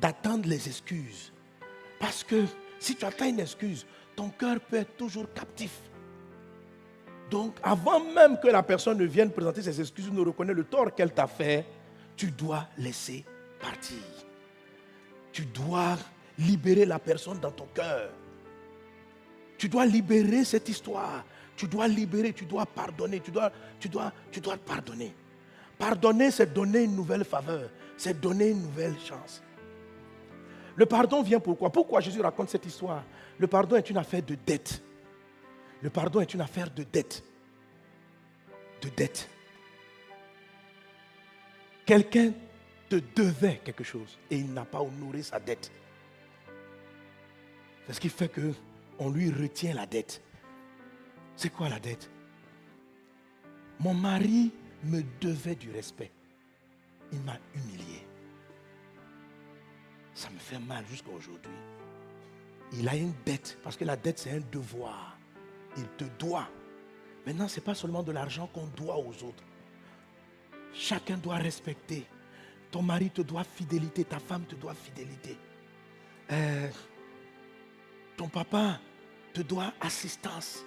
d'attendre 0.00 0.48
les 0.48 0.66
excuses. 0.66 1.32
Parce 2.00 2.24
que 2.24 2.44
si 2.78 2.96
tu 2.96 3.04
attends 3.04 3.26
une 3.26 3.40
excuse, 3.40 3.86
ton 4.16 4.30
cœur 4.30 4.60
peut 4.60 4.76
être 4.76 4.96
toujours 4.96 5.32
captif. 5.32 5.78
Donc, 7.30 7.56
avant 7.62 8.00
même 8.00 8.38
que 8.40 8.48
la 8.48 8.62
personne 8.62 8.98
ne 8.98 9.04
vienne 9.04 9.30
présenter 9.30 9.62
ses 9.62 9.80
excuses, 9.80 10.10
ne 10.10 10.20
reconnaît 10.20 10.54
le 10.54 10.64
tort 10.64 10.94
qu'elle 10.94 11.12
t'a 11.12 11.26
fait, 11.26 11.66
tu 12.16 12.30
dois 12.30 12.66
laisser 12.78 13.24
partir. 13.60 13.98
Tu 15.30 15.44
dois 15.44 15.96
libérer 16.38 16.84
la 16.84 16.98
personne 16.98 17.38
dans 17.38 17.50
ton 17.50 17.66
cœur. 17.74 18.10
Tu 19.58 19.68
dois 19.68 19.84
libérer 19.84 20.44
cette 20.44 20.68
histoire. 20.68 21.24
Tu 21.56 21.66
dois 21.66 21.88
libérer, 21.88 22.32
tu 22.32 22.46
dois 22.46 22.64
pardonner, 22.64 23.18
tu 23.20 23.32
dois, 23.32 23.50
tu 23.80 23.88
dois, 23.88 24.12
tu 24.30 24.40
dois 24.40 24.56
pardonner. 24.56 25.12
Pardonner, 25.76 26.30
c'est 26.30 26.54
donner 26.54 26.84
une 26.84 26.94
nouvelle 26.94 27.24
faveur, 27.24 27.68
c'est 27.96 28.20
donner 28.20 28.50
une 28.50 28.62
nouvelle 28.62 28.96
chance. 29.00 29.42
Le 30.76 30.86
pardon 30.86 31.22
vient 31.22 31.40
pourquoi? 31.40 31.70
Pourquoi 31.70 32.00
Jésus 32.00 32.20
raconte 32.20 32.50
cette 32.50 32.64
histoire? 32.64 33.02
Le 33.36 33.48
pardon 33.48 33.74
est 33.74 33.90
une 33.90 33.96
affaire 33.96 34.22
de 34.22 34.36
dette. 34.46 34.80
Le 35.82 35.90
pardon 35.90 36.20
est 36.20 36.32
une 36.32 36.40
affaire 36.40 36.70
de 36.70 36.84
dette. 36.84 37.24
De 38.80 38.88
dette. 38.90 39.28
Quelqu'un 41.84 42.32
te 42.88 43.00
devait 43.16 43.60
quelque 43.64 43.82
chose 43.82 44.16
et 44.30 44.36
il 44.36 44.52
n'a 44.52 44.64
pas 44.64 44.80
honoré 44.80 45.22
sa 45.22 45.40
dette. 45.40 45.72
C'est 47.86 47.94
ce 47.94 48.00
qui 48.00 48.08
fait 48.08 48.28
que 48.28 48.52
on 48.98 49.10
lui 49.10 49.30
retient 49.30 49.74
la 49.74 49.86
dette. 49.86 50.22
C'est 51.36 51.50
quoi 51.50 51.68
la 51.68 51.78
dette? 51.78 52.10
Mon 53.80 53.94
mari 53.94 54.52
me 54.84 55.02
devait 55.20 55.54
du 55.54 55.70
respect. 55.70 56.10
Il 57.12 57.20
m'a 57.20 57.38
humilié. 57.54 58.06
Ça 60.14 60.30
me 60.30 60.38
fait 60.38 60.58
mal 60.58 60.84
jusqu'à 60.86 61.10
aujourd'hui. 61.10 61.52
Il 62.72 62.88
a 62.88 62.96
une 62.96 63.14
dette, 63.24 63.58
parce 63.62 63.76
que 63.76 63.84
la 63.84 63.96
dette 63.96 64.18
c'est 64.18 64.32
un 64.32 64.42
devoir. 64.52 65.16
Il 65.76 65.86
te 65.96 66.04
doit. 66.18 66.48
Maintenant, 67.24 67.46
ce 67.46 67.56
n'est 67.56 67.64
pas 67.64 67.74
seulement 67.74 68.02
de 68.02 68.12
l'argent 68.12 68.48
qu'on 68.52 68.66
doit 68.66 68.98
aux 68.98 69.24
autres. 69.24 69.44
Chacun 70.74 71.18
doit 71.18 71.36
respecter. 71.36 72.06
Ton 72.70 72.82
mari 72.82 73.10
te 73.10 73.22
doit 73.22 73.44
fidélité, 73.44 74.04
ta 74.04 74.18
femme 74.18 74.44
te 74.44 74.54
doit 74.54 74.74
fidélité. 74.74 75.36
Euh, 76.30 76.68
ton 78.16 78.28
papa 78.28 78.80
te 79.38 79.42
doit 79.42 79.72
assistance. 79.80 80.64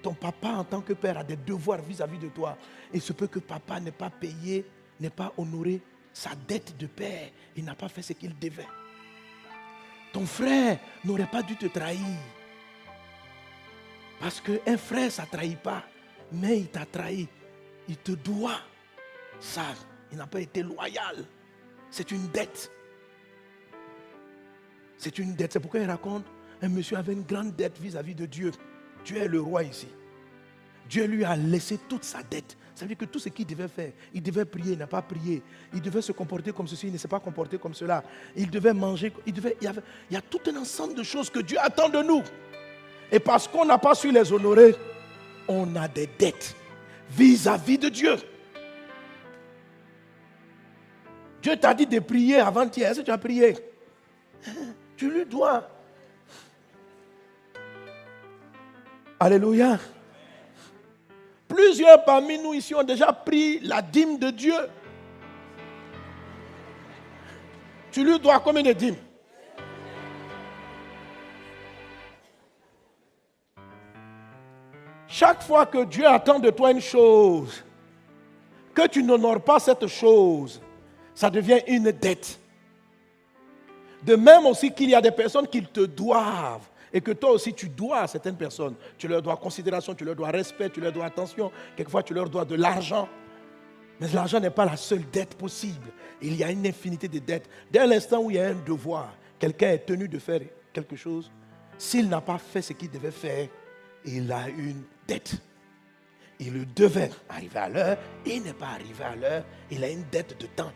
Ton 0.00 0.14
papa, 0.14 0.50
en 0.50 0.64
tant 0.64 0.80
que 0.80 0.92
père, 0.92 1.18
a 1.18 1.24
des 1.24 1.36
devoirs 1.36 1.82
vis-à-vis 1.82 2.18
de 2.18 2.28
toi. 2.28 2.56
Et 2.92 3.00
ce 3.00 3.12
peut 3.12 3.26
que 3.26 3.40
papa 3.40 3.80
n'ait 3.80 3.90
pas 3.90 4.10
payé, 4.10 4.64
n'ait 5.00 5.10
pas 5.10 5.32
honoré 5.36 5.80
sa 6.12 6.30
dette 6.46 6.76
de 6.76 6.86
père. 6.86 7.30
Il 7.56 7.64
n'a 7.64 7.74
pas 7.74 7.88
fait 7.88 8.02
ce 8.02 8.12
qu'il 8.12 8.38
devait. 8.38 8.68
Ton 10.12 10.24
frère 10.26 10.78
n'aurait 11.04 11.30
pas 11.30 11.42
dû 11.42 11.56
te 11.56 11.66
trahir. 11.66 12.18
Parce 14.20 14.40
qu'un 14.40 14.76
frère, 14.76 15.10
ça 15.10 15.26
trahit 15.26 15.58
pas. 15.58 15.82
Mais 16.30 16.60
il 16.60 16.68
t'a 16.68 16.86
trahi. 16.86 17.28
Il 17.88 17.96
te 17.96 18.12
doit 18.12 18.60
ça. 19.40 19.64
Il 20.12 20.18
n'a 20.18 20.26
pas 20.28 20.40
été 20.40 20.62
loyal. 20.62 21.24
C'est 21.90 22.10
une 22.12 22.28
dette. 22.28 22.70
C'est 24.96 25.18
une 25.18 25.34
dette. 25.34 25.54
C'est 25.54 25.60
pourquoi 25.60 25.80
il 25.80 25.90
raconte 25.90 26.24
un 26.62 26.68
monsieur 26.68 26.96
avait 26.96 27.12
une 27.12 27.24
grande 27.24 27.54
dette 27.56 27.78
vis-à-vis 27.80 28.14
de 28.14 28.26
Dieu. 28.26 28.52
Tu 29.04 29.18
es 29.18 29.26
le 29.26 29.40
roi 29.40 29.64
ici. 29.64 29.88
Dieu 30.88 31.06
lui 31.06 31.24
a 31.24 31.36
laissé 31.36 31.78
toute 31.88 32.04
sa 32.04 32.22
dette. 32.22 32.56
Ça 32.74 32.84
veut 32.84 32.88
dire 32.88 32.98
que 32.98 33.04
tout 33.04 33.18
ce 33.18 33.28
qu'il 33.28 33.46
devait 33.46 33.68
faire, 33.68 33.92
il 34.14 34.22
devait 34.22 34.44
prier, 34.44 34.72
il 34.72 34.78
n'a 34.78 34.86
pas 34.86 35.02
prié. 35.02 35.42
Il 35.74 35.82
devait 35.82 36.02
se 36.02 36.12
comporter 36.12 36.52
comme 36.52 36.66
ceci, 36.66 36.86
il 36.86 36.92
ne 36.92 36.98
s'est 36.98 37.08
pas 37.08 37.20
comporté 37.20 37.58
comme 37.58 37.74
cela. 37.74 38.02
Il 38.36 38.50
devait 38.50 38.72
manger, 38.72 39.12
il, 39.26 39.32
devait, 39.32 39.56
y 39.60 39.66
avait, 39.66 39.82
il 40.10 40.14
y 40.14 40.16
a 40.16 40.22
tout 40.22 40.40
un 40.48 40.56
ensemble 40.56 40.94
de 40.94 41.02
choses 41.02 41.28
que 41.28 41.40
Dieu 41.40 41.58
attend 41.60 41.88
de 41.88 42.02
nous. 42.02 42.22
Et 43.10 43.18
parce 43.18 43.46
qu'on 43.46 43.64
n'a 43.64 43.78
pas 43.78 43.94
su 43.94 44.10
les 44.10 44.32
honorer, 44.32 44.74
on 45.48 45.76
a 45.76 45.88
des 45.88 46.08
dettes 46.18 46.56
vis-à-vis 47.10 47.78
de 47.78 47.88
Dieu. 47.88 48.16
Dieu 51.42 51.56
t'a 51.56 51.74
dit 51.74 51.86
de 51.86 51.98
prier 51.98 52.38
avant-hier. 52.38 52.90
Est-ce 52.90 53.00
que 53.00 53.04
tu 53.06 53.10
as 53.10 53.18
prié? 53.18 53.56
Tu 54.96 55.10
lui 55.10 55.26
dois. 55.26 55.68
Alléluia. 59.22 59.78
Plusieurs 61.46 62.04
parmi 62.04 62.38
nous 62.38 62.54
ici 62.54 62.74
ont 62.74 62.82
déjà 62.82 63.12
pris 63.12 63.60
la 63.60 63.80
dîme 63.80 64.18
de 64.18 64.30
Dieu. 64.30 64.54
Tu 67.92 68.02
lui 68.02 68.18
dois 68.18 68.40
combien 68.40 68.64
de 68.64 68.72
dîmes? 68.72 68.96
Chaque 75.06 75.44
fois 75.44 75.66
que 75.66 75.84
Dieu 75.84 76.04
attend 76.04 76.40
de 76.40 76.50
toi 76.50 76.72
une 76.72 76.80
chose, 76.80 77.62
que 78.74 78.88
tu 78.88 79.04
n'honores 79.04 79.44
pas 79.44 79.60
cette 79.60 79.86
chose, 79.86 80.60
ça 81.14 81.30
devient 81.30 81.60
une 81.68 81.92
dette. 81.92 82.40
De 84.02 84.16
même 84.16 84.46
aussi 84.46 84.72
qu'il 84.72 84.90
y 84.90 84.96
a 84.96 85.00
des 85.00 85.12
personnes 85.12 85.46
qui 85.46 85.62
te 85.62 85.82
doivent 85.82 86.71
et 86.92 87.00
que 87.00 87.12
toi 87.12 87.30
aussi 87.30 87.54
tu 87.54 87.68
dois 87.68 88.00
à 88.00 88.06
certaines 88.06 88.36
personnes. 88.36 88.74
Tu 88.98 89.08
leur 89.08 89.22
dois 89.22 89.36
considération, 89.36 89.94
tu 89.94 90.04
leur 90.04 90.14
dois 90.14 90.30
respect, 90.30 90.70
tu 90.70 90.80
leur 90.80 90.92
dois 90.92 91.06
attention. 91.06 91.50
Quelquefois 91.76 92.02
tu 92.02 92.14
leur 92.14 92.28
dois 92.28 92.44
de 92.44 92.54
l'argent. 92.54 93.08
Mais 94.00 94.08
l'argent 94.08 94.40
n'est 94.40 94.50
pas 94.50 94.64
la 94.64 94.76
seule 94.76 95.04
dette 95.12 95.36
possible. 95.36 95.92
Il 96.20 96.34
y 96.36 96.44
a 96.44 96.50
une 96.50 96.66
infinité 96.66 97.08
de 97.08 97.18
dettes. 97.18 97.48
Dès 97.70 97.86
l'instant 97.86 98.20
où 98.20 98.30
il 98.30 98.36
y 98.36 98.40
a 98.40 98.48
un 98.48 98.54
devoir, 98.54 99.14
quelqu'un 99.38 99.70
est 99.70 99.86
tenu 99.86 100.08
de 100.08 100.18
faire 100.18 100.40
quelque 100.72 100.96
chose, 100.96 101.30
s'il 101.78 102.08
n'a 102.08 102.20
pas 102.20 102.38
fait 102.38 102.62
ce 102.62 102.72
qu'il 102.72 102.90
devait 102.90 103.10
faire, 103.10 103.48
il 104.04 104.30
a 104.32 104.48
une 104.48 104.82
dette. 105.06 105.36
Il 106.40 106.72
devait 106.74 107.10
arriver 107.28 107.58
à 107.58 107.68
l'heure, 107.68 107.98
il 108.26 108.42
n'est 108.42 108.52
pas 108.52 108.70
arrivé 108.70 109.04
à 109.04 109.14
l'heure, 109.14 109.44
il 109.70 109.84
a 109.84 109.88
une 109.88 110.04
dette 110.10 110.40
de 110.40 110.46
temps. 110.46 110.72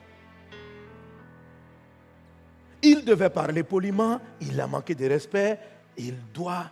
Il 2.83 3.05
devait 3.05 3.31
parler 3.31 3.65
poliment, 3.65 4.21
il 4.41 4.61
a 4.61 4.67
manqué 4.67 4.95
de 4.95 5.07
respect, 5.07 5.59
il 5.99 6.15
doit 6.33 6.71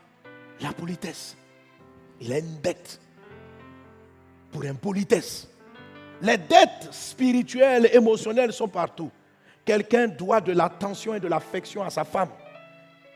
la 0.60 0.72
politesse. 0.72 1.36
Il 2.20 2.32
a 2.32 2.38
une 2.38 2.60
dette 2.60 3.00
pour 4.50 4.64
impolitesse. 4.64 5.48
Les 6.22 6.38
dettes 6.38 6.88
spirituelles, 6.90 7.90
émotionnelles 7.92 8.52
sont 8.52 8.68
partout. 8.68 9.10
Quelqu'un 9.64 10.08
doit 10.08 10.40
de 10.40 10.52
l'attention 10.52 11.14
et 11.14 11.20
de 11.20 11.28
l'affection 11.28 11.82
à 11.82 11.90
sa 11.90 12.04
femme. 12.04 12.30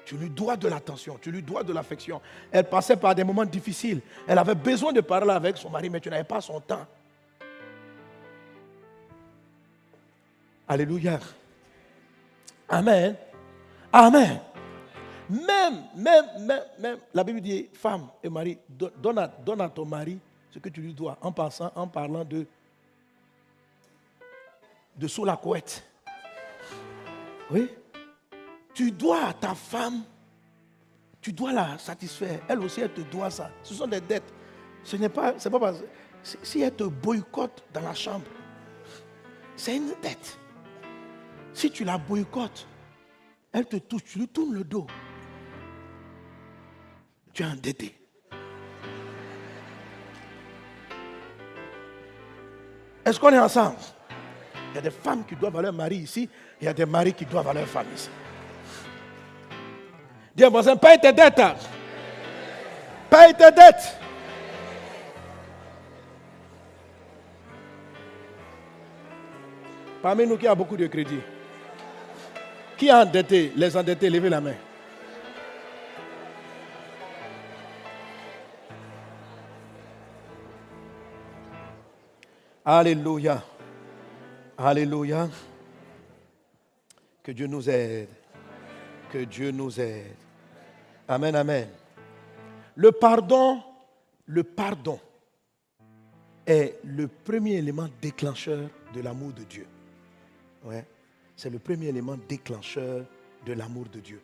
Tu 0.05 0.17
lui 0.17 0.31
dois 0.31 0.57
de 0.57 0.69
l'attention, 0.69 1.19
tu 1.21 1.31
lui 1.31 1.43
dois 1.43 1.63
de 1.63 1.73
l'affection. 1.73 2.21
Elle 2.51 2.65
passait 2.65 2.97
par 2.97 3.15
des 3.15 3.25
moments 3.25 3.45
difficiles. 3.45 4.01
Elle 4.27 4.39
avait 4.39 4.55
besoin 4.55 4.93
de 4.93 5.03
parler 5.03 5.31
avec 5.31 5.59
son 5.59 5.69
mari, 5.69 5.91
mais 5.91 6.01
tu 6.01 6.09
n'avais 6.09 6.25
pas 6.25 6.41
son 6.41 6.61
temps. 6.61 6.87
Alléluia. 10.67 11.21
Amen. 12.69 13.17
Amen. 13.93 14.41
Même, 15.29 15.85
même, 15.95 16.25
même, 16.41 16.63
même, 16.79 16.99
la 17.13 17.23
Bible 17.23 17.41
dit, 17.41 17.69
femme 17.75 18.09
et 18.23 18.31
mari, 18.31 18.59
donne 18.69 19.19
à, 19.19 19.69
ton 19.69 19.85
mari 19.85 20.19
ce 20.51 20.59
que 20.59 20.71
tu 20.71 20.81
lui 20.81 20.95
dois, 20.95 21.19
en 21.21 21.33
passant, 21.33 21.71
en 21.75 21.87
parlant 21.87 22.25
de, 22.25 22.47
de 24.97 25.07
sous 25.07 25.25
la 25.25 25.37
couette. 25.37 25.85
Oui? 27.51 27.69
Tu 28.73 28.91
dois 28.91 29.27
à 29.27 29.33
ta 29.35 29.55
femme, 29.55 30.03
tu 31.21 31.33
dois 31.33 31.53
la 31.53 31.77
satisfaire. 31.77 32.41
Elle 32.49 32.61
aussi, 32.61 32.81
elle 32.81 32.93
te 32.93 33.03
doit 33.03 33.31
ça. 33.31 33.51
Ce 33.63 33.75
sont 33.75 33.87
des 33.87 34.01
dettes. 34.01 34.33
Ce 34.83 34.97
n'est 34.97 35.09
pas, 35.11 35.35
c'est 35.37 35.51
pas 35.51 35.61
parce, 35.61 35.83
si 36.23 36.63
elle 36.63 36.75
te 36.75 36.85
boycotte 36.85 37.65
dans 37.75 37.83
la 37.83 37.95
chambre, 37.95 38.27
c'est 39.57 39.77
une 39.77 39.93
dette. 40.01 40.39
Si 41.53 41.71
tu 41.71 41.85
la 41.85 41.99
boycottes, 41.99 42.67
elle 43.53 43.67
te 43.67 43.77
touche, 43.77 44.05
tu 44.05 44.21
lui 44.21 44.29
tournes 44.29 44.55
le 44.55 44.65
dos 44.65 44.87
tu 47.39 47.45
es 47.45 47.47
endetté. 47.47 47.95
Est-ce 53.05 53.21
qu'on 53.21 53.33
est 53.33 53.39
ensemble? 53.39 53.77
Il 54.73 54.75
y 54.75 54.79
a 54.79 54.81
des 54.83 54.91
femmes 54.91 55.25
qui 55.25 55.37
doivent 55.37 55.57
à 55.57 55.63
leur 55.63 55.73
mari 55.73 55.99
ici, 55.99 56.29
il 56.61 56.65
y 56.65 56.69
a 56.69 56.75
des 56.75 56.85
maris 56.85 57.13
qui 57.13 57.25
doivent 57.25 57.47
à 57.47 57.53
leur 57.53 57.67
femme 57.69 57.87
ici. 57.95 58.11
Dis 60.35 60.43
à 60.45 60.49
voisin, 60.49 60.77
paye 60.77 60.99
tes 61.01 61.13
dettes. 61.13 61.41
Paye 63.09 63.35
tes 63.35 63.53
dettes. 63.53 63.97
Parmi 70.03 70.27
nous 70.27 70.37
qui 70.37 70.47
a 70.49 70.55
beaucoup 70.57 70.77
de 70.77 70.89
crédit. 70.89 71.21
Qui 72.77 72.91
a 72.91 73.03
endetté 73.03 73.53
Les 73.55 73.77
endettés, 73.77 74.11
levez 74.11 74.29
la 74.29 74.41
main. 74.41 74.55
Alléluia. 82.71 83.43
Alléluia. 84.59 85.31
Que 87.23 87.33
Dieu 87.33 87.47
nous 87.47 87.67
aide. 87.71 88.11
Que 89.11 89.25
Dieu 89.25 89.53
nous 89.53 89.81
aide. 89.81 90.17
Amen, 91.09 91.35
amen. 91.35 91.67
Le 92.75 92.93
pardon, 92.93 93.63
le 94.27 94.45
pardon 94.45 95.01
est 96.47 96.79
le 96.85 97.09
premier 97.09 97.55
élément 97.55 97.89
déclencheur 98.03 98.69
de 98.93 99.01
l'amour 99.01 99.33
de 99.33 99.45
Dieu. 99.45 99.67
Ouais. 100.63 100.85
C'est 101.37 101.49
le 101.49 101.59
premier 101.59 101.87
élément 101.87 102.19
déclencheur 102.29 103.07
de 103.47 103.53
l'amour 103.55 103.87
de 103.91 104.01
Dieu. 104.01 104.21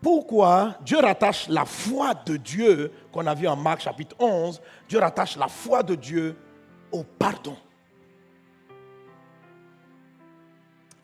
Pourquoi 0.00 0.78
Dieu 0.80 0.98
rattache 0.98 1.46
la 1.48 1.66
foi 1.66 2.14
de 2.14 2.38
Dieu, 2.38 2.90
qu'on 3.12 3.26
a 3.26 3.34
vu 3.34 3.46
en 3.46 3.56
Marc 3.56 3.82
chapitre 3.82 4.16
11, 4.18 4.62
Dieu 4.88 4.98
rattache 4.98 5.36
la 5.36 5.48
foi 5.48 5.82
de 5.82 5.94
Dieu 5.94 6.34
au 6.96 7.04
pardon. 7.04 7.56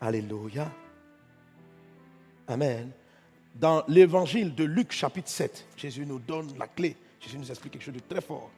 Alléluia. 0.01 0.71
Amen. 2.47 2.91
Dans 3.55 3.83
l'évangile 3.87 4.53
de 4.53 4.63
Luc 4.63 4.91
chapitre 4.91 5.29
7, 5.29 5.65
Jésus 5.77 6.05
nous 6.05 6.19
donne 6.19 6.57
la 6.57 6.67
clé. 6.67 6.97
Jésus 7.19 7.37
nous 7.37 7.49
explique 7.49 7.73
quelque 7.73 7.83
chose 7.83 7.93
de 7.93 7.99
très 7.99 8.21
fort. 8.21 8.49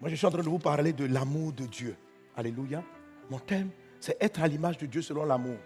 Moi, 0.00 0.08
je 0.08 0.16
suis 0.16 0.26
en 0.26 0.30
train 0.30 0.42
de 0.42 0.48
vous 0.48 0.58
parler 0.58 0.92
de 0.92 1.04
l'amour 1.04 1.52
de 1.52 1.66
Dieu. 1.66 1.94
Alléluia. 2.36 2.82
Mon 3.28 3.38
thème, 3.38 3.70
c'est 4.00 4.20
être 4.20 4.42
à 4.42 4.48
l'image 4.48 4.78
de 4.78 4.86
Dieu 4.86 5.02
selon 5.02 5.24
l'amour. 5.24 5.58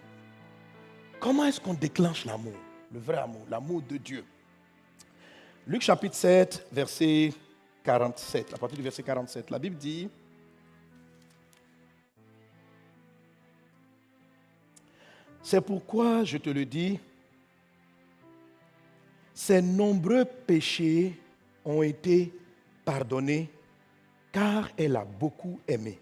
Comment 1.21 1.45
est-ce 1.45 1.61
qu'on 1.61 1.75
déclenche 1.75 2.25
l'amour 2.25 2.57
Le 2.93 2.99
vrai 2.99 3.17
amour, 3.17 3.47
l'amour 3.49 3.81
de 3.83 3.97
Dieu? 3.97 4.25
Luc 5.67 5.81
chapitre 5.81 6.17
7, 6.17 6.67
verset 6.73 7.33
47, 7.85 8.53
à 8.53 8.59
partir 8.59 8.77
du 8.77 8.83
verset 8.83 9.03
47, 9.03 9.51
la 9.51 9.59
Bible 9.59 9.77
dit, 9.77 10.11
C'est 15.45 15.61
pourquoi 15.61 16.25
je 16.25 16.39
te 16.39 16.49
le 16.49 16.65
dis, 16.65 16.99
ses 19.35 19.61
nombreux 19.61 20.25
péchés 20.25 21.21
ont 21.67 21.83
été 21.83 22.33
pardonnés 22.83 23.51
car 24.33 24.71
elle 24.79 24.97
a 24.97 25.05
beaucoup 25.05 25.61
aimé. 25.69 26.01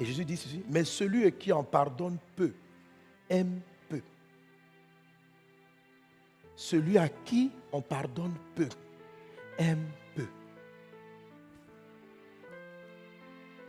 Et 0.00 0.04
Jésus 0.04 0.24
dit 0.24 0.36
ceci, 0.36 0.64
mais 0.68 0.82
celui 0.82 1.30
qui 1.34 1.52
en 1.52 1.62
pardonne 1.62 2.18
peu, 2.34 2.52
aime 3.30 3.60
peu. 3.88 4.02
Celui 6.56 6.98
à 6.98 7.08
qui 7.08 7.52
on 7.70 7.80
pardonne 7.80 8.34
peu, 8.56 8.68
aime 9.56 9.86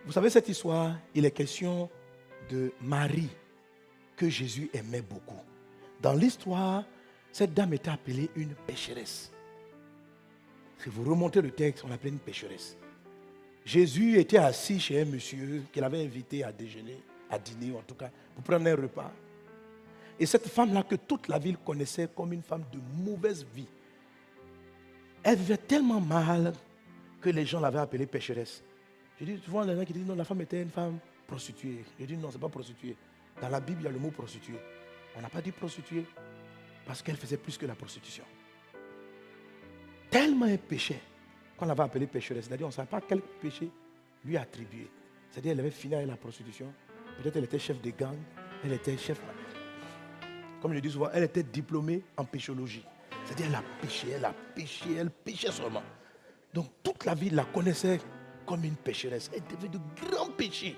Vous 0.03 0.11
savez 0.11 0.31
cette 0.31 0.49
histoire, 0.49 0.95
il 1.13 1.25
est 1.25 1.31
question 1.31 1.89
de 2.49 2.71
Marie 2.81 3.29
que 4.15 4.29
Jésus 4.29 4.69
aimait 4.73 5.01
beaucoup. 5.01 5.41
Dans 6.01 6.13
l'histoire, 6.13 6.83
cette 7.31 7.53
dame 7.53 7.73
était 7.73 7.89
appelée 7.89 8.29
une 8.35 8.53
pécheresse. 8.67 9.31
Si 10.77 10.89
vous 10.89 11.03
remontez 11.03 11.41
le 11.41 11.51
texte, 11.51 11.83
on 11.85 11.89
l'appelait 11.89 12.11
une 12.11 12.19
pécheresse. 12.19 12.77
Jésus 13.65 14.19
était 14.19 14.37
assis 14.37 14.79
chez 14.79 15.01
un 15.01 15.05
monsieur 15.05 15.63
qu'il 15.73 15.83
avait 15.83 16.03
invité 16.03 16.43
à 16.43 16.51
déjeuner, 16.51 16.99
à 17.29 17.39
dîner 17.39 17.75
en 17.75 17.81
tout 17.81 17.95
cas, 17.95 18.11
pour 18.35 18.43
prendre 18.43 18.67
un 18.67 18.75
repas. 18.75 19.11
Et 20.19 20.25
cette 20.25 20.47
femme-là 20.47 20.83
que 20.83 20.95
toute 20.95 21.27
la 21.27 21.39
ville 21.39 21.57
connaissait 21.57 22.07
comme 22.15 22.31
une 22.31 22.43
femme 22.43 22.63
de 22.71 22.79
mauvaise 23.03 23.45
vie, 23.53 23.67
Elle 25.23 25.39
vivait 25.39 25.57
tellement 25.57 25.99
mal 25.99 26.53
que 27.19 27.31
les 27.31 27.47
gens 27.47 27.59
l'avaient 27.59 27.79
appelée 27.79 28.05
pécheresse. 28.05 28.63
Je 29.19 29.25
dis 29.25 29.41
souvent 29.43 29.63
les 29.63 29.75
gens 29.75 29.83
qui 29.83 29.91
disent 29.91 30.05
non, 30.05 30.13
la 30.13 30.23
femme 30.23 30.41
était 30.41 30.61
une 30.61 30.69
femme 30.69 30.99
prostituée. 31.25 31.83
Je 31.99 32.05
dis 32.05 32.15
non, 32.15 32.29
ce 32.29 32.35
n'est 32.35 32.41
pas 32.41 32.49
prostituée. 32.49 32.95
Dans 33.41 33.49
la 33.49 33.59
Bible, 33.59 33.81
il 33.81 33.85
y 33.85 33.87
a 33.87 33.91
le 33.91 33.99
mot 33.99 34.11
prostituée. 34.11 34.59
On 35.17 35.21
n'a 35.21 35.29
pas 35.29 35.41
dit 35.41 35.51
prostituée 35.51 36.05
parce 36.85 37.01
qu'elle 37.01 37.17
faisait 37.17 37.37
plus 37.37 37.57
que 37.57 37.65
la 37.65 37.75
prostitution. 37.75 38.23
Tellement 40.09 40.45
un 40.45 40.57
péché 40.57 40.99
qu'on 41.57 41.65
l'avait 41.65 41.83
appelée 41.83 42.07
pécheresse. 42.07 42.45
C'est-à-dire, 42.45 42.65
on 42.65 42.69
ne 42.69 42.73
savait 42.73 42.87
pas 42.87 43.01
quel 43.01 43.21
péché 43.21 43.69
lui 44.23 44.37
attribuer. 44.37 44.89
C'est-à-dire, 45.29 45.51
elle 45.53 45.59
avait 45.59 45.71
fini 45.71 45.95
avec 45.95 46.07
la 46.07 46.15
prostitution. 46.15 46.73
Peut-être 47.21 47.35
elle 47.37 47.45
était 47.45 47.59
chef 47.59 47.81
de 47.81 47.89
gang. 47.91 48.17
Elle 48.63 48.73
était 48.73 48.97
chef. 48.97 49.21
Comme 50.61 50.73
je 50.73 50.79
dis 50.79 50.91
souvent, 50.91 51.09
elle 51.13 51.23
était 51.23 51.43
diplômée 51.43 52.03
en 52.17 52.25
péchologie. 52.25 52.85
C'est-à-dire, 53.25 53.47
elle 53.47 53.55
a 53.55 53.63
péché, 53.81 54.09
elle 54.11 54.25
a 54.25 54.33
péché, 54.33 54.95
elle 54.97 55.09
péchait 55.09 55.51
seulement. 55.51 55.83
Donc, 56.53 56.67
toute 56.83 57.05
la 57.05 57.15
vie, 57.15 57.29
la 57.29 57.45
connaissait 57.45 57.99
comme 58.45 58.63
une 58.63 58.75
pécheresse. 58.75 59.29
Elle 59.33 59.43
devait 59.43 59.69
de 59.69 59.79
grands 60.01 60.29
péchés. 60.29 60.75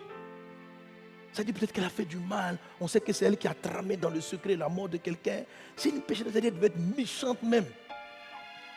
C'est-à-dire 1.38 1.54
peut-être 1.54 1.72
qu'elle 1.72 1.84
a 1.84 1.90
fait 1.90 2.06
du 2.06 2.18
mal. 2.18 2.58
On 2.82 2.88
sait 2.88 3.00
que 3.00 3.14
c'est 3.14 3.26
elle 3.26 3.38
qui 3.38 3.48
a 3.48 3.54
tramé 3.54 3.96
dans 3.96 4.10
le 4.10 4.22
secret 4.22 4.56
la 4.56 4.68
mort 4.68 4.90
de 4.90 4.98
quelqu'un. 4.98 5.44
C'est 5.76 5.90
une 5.90 6.02
pécheresse, 6.02 6.34
qu'elle 6.34 6.52
devait 6.52 6.66
être 6.66 6.98
méchante 6.98 7.44
même. 7.44 7.66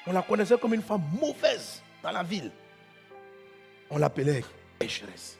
On 0.06 0.12
la 0.12 0.20
connaissait 0.20 0.58
comme 0.58 0.74
une 0.74 0.82
femme 0.82 1.00
mauvaise 1.18 1.80
dans 2.02 2.10
la 2.10 2.22
ville. 2.22 2.50
On 3.88 3.96
l'appelait 3.96 4.44
pécheresse. 4.78 5.38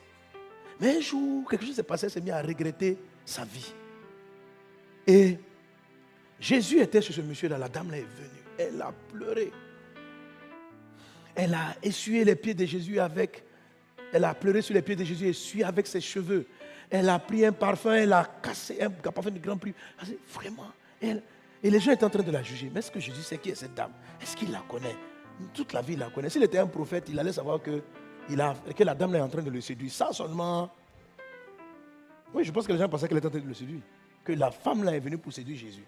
Mais 0.80 0.96
un 0.96 1.00
jour, 1.00 1.46
quelque 1.46 1.66
chose 1.66 1.74
s'est 1.74 1.82
passé, 1.82 2.06
elle 2.06 2.10
s'est 2.10 2.22
mis 2.22 2.30
à 2.30 2.40
regretter 2.40 2.96
sa 3.26 3.44
vie. 3.44 3.70
Et 5.06 5.36
Jésus 6.40 6.80
était 6.80 7.02
chez 7.02 7.12
ce 7.12 7.20
monsieur-là, 7.20 7.58
la 7.58 7.68
dame 7.68 7.90
là 7.90 7.98
est 7.98 8.00
venue. 8.00 8.44
Elle 8.56 8.80
a 8.80 8.94
pleuré. 9.12 9.52
Elle 11.34 11.52
a 11.52 11.76
essuyé 11.82 12.24
les 12.24 12.34
pieds 12.34 12.54
de 12.54 12.64
Jésus 12.64 12.98
avec. 12.98 13.44
Elle 14.10 14.24
a 14.24 14.32
pleuré 14.32 14.62
sur 14.62 14.74
les 14.74 14.80
pieds 14.80 14.96
de 14.96 15.04
Jésus 15.04 15.28
essuyé 15.28 15.64
avec 15.64 15.86
ses 15.86 16.00
cheveux. 16.00 16.46
Elle 16.90 17.08
a 17.08 17.18
pris 17.18 17.44
un 17.44 17.52
parfum, 17.52 17.92
elle 17.92 18.12
a 18.12 18.24
cassé 18.42 18.82
un 18.82 18.90
parfum 18.90 19.30
de 19.30 19.38
grand 19.38 19.56
prix. 19.56 19.74
Vraiment. 20.34 20.72
Et 21.00 21.70
les 21.70 21.78
gens 21.80 21.92
étaient 21.92 22.04
en 22.04 22.10
train 22.10 22.22
de 22.22 22.30
la 22.32 22.42
juger. 22.42 22.70
Mais 22.72 22.80
est-ce 22.80 22.90
que 22.90 22.98
Jésus 23.00 23.22
sait 23.22 23.38
qui 23.38 23.50
est 23.50 23.54
cette 23.54 23.74
dame? 23.74 23.92
Est-ce 24.20 24.36
qu'il 24.36 24.50
la 24.50 24.62
connaît? 24.68 24.96
Toute 25.54 25.72
la 25.72 25.82
vie, 25.82 25.92
il 25.92 25.98
la 25.98 26.10
connaît. 26.10 26.28
S'il 26.28 26.42
était 26.42 26.58
un 26.58 26.66
prophète, 26.66 27.04
il 27.08 27.18
allait 27.18 27.32
savoir 27.32 27.62
que, 27.62 27.82
il 28.28 28.40
a, 28.40 28.54
que 28.76 28.84
la 28.84 28.94
dame 28.94 29.14
est 29.14 29.20
en 29.20 29.28
train 29.28 29.42
de 29.42 29.50
le 29.50 29.60
séduire. 29.60 29.92
Ça 29.92 30.12
seulement. 30.12 30.70
Oui, 32.34 32.44
je 32.44 32.50
pense 32.50 32.66
que 32.66 32.72
les 32.72 32.78
gens 32.78 32.88
pensaient 32.88 33.08
qu'elle 33.08 33.18
était 33.18 33.28
en 33.28 33.30
train 33.30 33.40
de 33.40 33.48
le 33.48 33.54
séduire. 33.54 33.80
Que 34.24 34.32
la 34.32 34.50
femme 34.50 34.84
là 34.84 34.94
est 34.94 35.00
venue 35.00 35.18
pour 35.18 35.32
séduire 35.32 35.58
Jésus. 35.58 35.84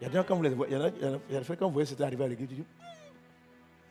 Il 0.00 0.04
y 0.04 0.06
a 0.06 0.08
des 0.08 0.16
gens, 0.16 0.24
quand 0.26 0.36
vous 0.36 0.42
les 0.42 0.50
voyez, 0.50 0.74
il 0.74 0.80
y 0.80 0.82
a, 0.82 1.18
il 1.28 1.34
y 1.34 1.36
a, 1.36 1.56
quand 1.56 1.66
vous 1.66 1.72
voyez 1.72 1.86
c'était 1.86 2.04
arrivé 2.04 2.24
à 2.24 2.28
l'église, 2.28 2.48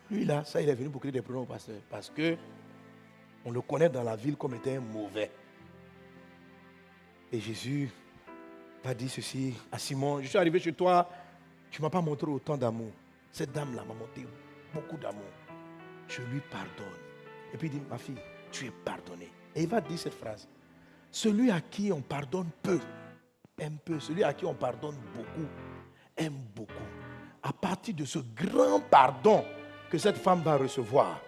lui 0.09 0.25
là, 0.25 0.43
ça, 0.43 0.59
il 0.59 0.67
est 0.67 0.73
venu 0.73 0.89
pour 0.89 0.99
créer 0.99 1.11
des 1.11 1.21
problèmes 1.21 1.43
au 1.43 1.45
pasteur. 1.45 1.75
Parce 1.87 2.09
que 2.09 2.35
on 3.45 3.51
le 3.51 3.61
connaît 3.61 3.89
dans 3.89 4.03
la 4.03 4.15
ville 4.15 4.35
comme 4.35 4.55
étant 4.55 4.81
mauvais. 4.81 5.29
Et 7.31 7.39
Jésus 7.39 7.89
va 8.83 8.93
dire 8.93 9.09
ceci 9.09 9.53
à 9.71 9.77
Simon, 9.77 10.21
je 10.21 10.27
suis 10.27 10.37
arrivé 10.37 10.59
chez 10.59 10.73
toi, 10.73 11.09
tu 11.69 11.81
ne 11.81 11.85
m'as 11.85 11.89
pas 11.89 12.01
montré 12.01 12.29
autant 12.29 12.57
d'amour. 12.57 12.91
Cette 13.31 13.51
dame-là 13.51 13.83
m'a 13.85 13.93
montré 13.93 14.25
beaucoup 14.73 14.97
d'amour. 14.97 15.29
Je 16.07 16.21
lui 16.23 16.41
pardonne. 16.49 16.97
Et 17.53 17.57
puis 17.57 17.67
il 17.67 17.79
dit, 17.79 17.81
ma 17.89 17.97
fille, 17.97 18.17
tu 18.51 18.65
es 18.65 18.71
pardonnée. 18.71 19.31
Et 19.55 19.63
il 19.63 19.69
va 19.69 19.81
dire 19.81 19.99
cette 19.99 20.13
phrase. 20.13 20.47
Celui 21.11 21.51
à 21.51 21.61
qui 21.61 21.91
on 21.91 22.01
pardonne 22.01 22.49
peu, 22.63 22.79
aime 23.59 23.77
peu. 23.83 23.99
Celui 23.99 24.23
à 24.23 24.33
qui 24.33 24.45
on 24.45 24.55
pardonne 24.55 24.97
beaucoup, 25.15 25.47
aime 26.17 26.41
beaucoup. 26.55 26.73
À 27.43 27.53
partir 27.53 27.93
de 27.93 28.05
ce 28.05 28.19
grand 28.35 28.79
pardon 28.79 29.43
que 29.89 29.97
cette 29.97 30.17
femme 30.17 30.41
va 30.41 30.57
recevoir, 30.57 31.21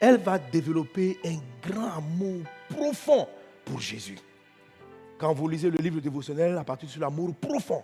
elle 0.00 0.18
va 0.18 0.38
développer 0.38 1.18
un 1.24 1.38
grand 1.68 1.98
amour 1.98 2.42
profond 2.68 3.28
pour 3.64 3.80
Jésus. 3.80 4.18
Quand 5.18 5.34
vous 5.34 5.48
lisez 5.48 5.68
le 5.68 5.78
livre 5.78 6.00
dévotionnel, 6.00 6.56
à 6.56 6.64
partir 6.64 6.88
de 6.88 7.00
l'amour 7.00 7.34
profond, 7.34 7.82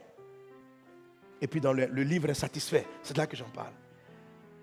et 1.40 1.48
puis 1.48 1.60
dans 1.60 1.72
le, 1.72 1.86
livre 1.86 2.30
insatisfait, 2.30 2.86
c'est 3.02 3.16
là 3.16 3.26
que 3.26 3.36
j'en 3.36 3.48
parle. 3.48 3.72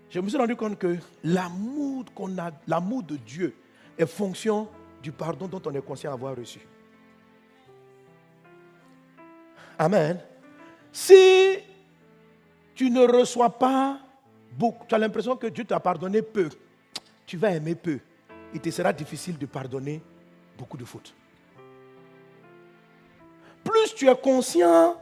Je 0.08 0.18
me 0.20 0.28
suis 0.28 0.38
rendu 0.38 0.56
compte 0.56 0.78
que 0.78 0.96
l'amour 1.22 2.06
qu'on 2.14 2.36
a, 2.38 2.50
l'amour 2.66 3.02
de 3.02 3.16
Dieu 3.16 3.54
est 3.96 4.06
fonction 4.06 4.68
du 5.02 5.12
pardon 5.12 5.46
dont 5.46 5.60
on 5.66 5.74
est 5.74 5.84
conscient 5.84 6.10
d'avoir 6.10 6.34
reçu. 6.34 6.60
Amen. 9.78 10.18
Si 10.90 11.58
tu 12.74 12.90
ne 12.90 13.06
reçois 13.06 13.50
pas 13.50 14.00
beaucoup, 14.52 14.86
tu 14.88 14.94
as 14.94 14.98
l'impression 14.98 15.36
que 15.36 15.46
Dieu 15.46 15.64
t'a 15.64 15.80
pardonné 15.80 16.22
peu, 16.22 16.48
tu 17.26 17.36
vas 17.36 17.50
aimer 17.50 17.74
peu. 17.74 17.98
Il 18.54 18.60
te 18.60 18.70
sera 18.70 18.92
difficile 18.92 19.38
de 19.38 19.46
pardonner 19.46 20.02
beaucoup 20.58 20.76
de 20.76 20.84
fautes. 20.84 21.14
Plus 23.64 23.94
tu 23.94 24.08
es 24.08 24.16
conscient 24.16 24.96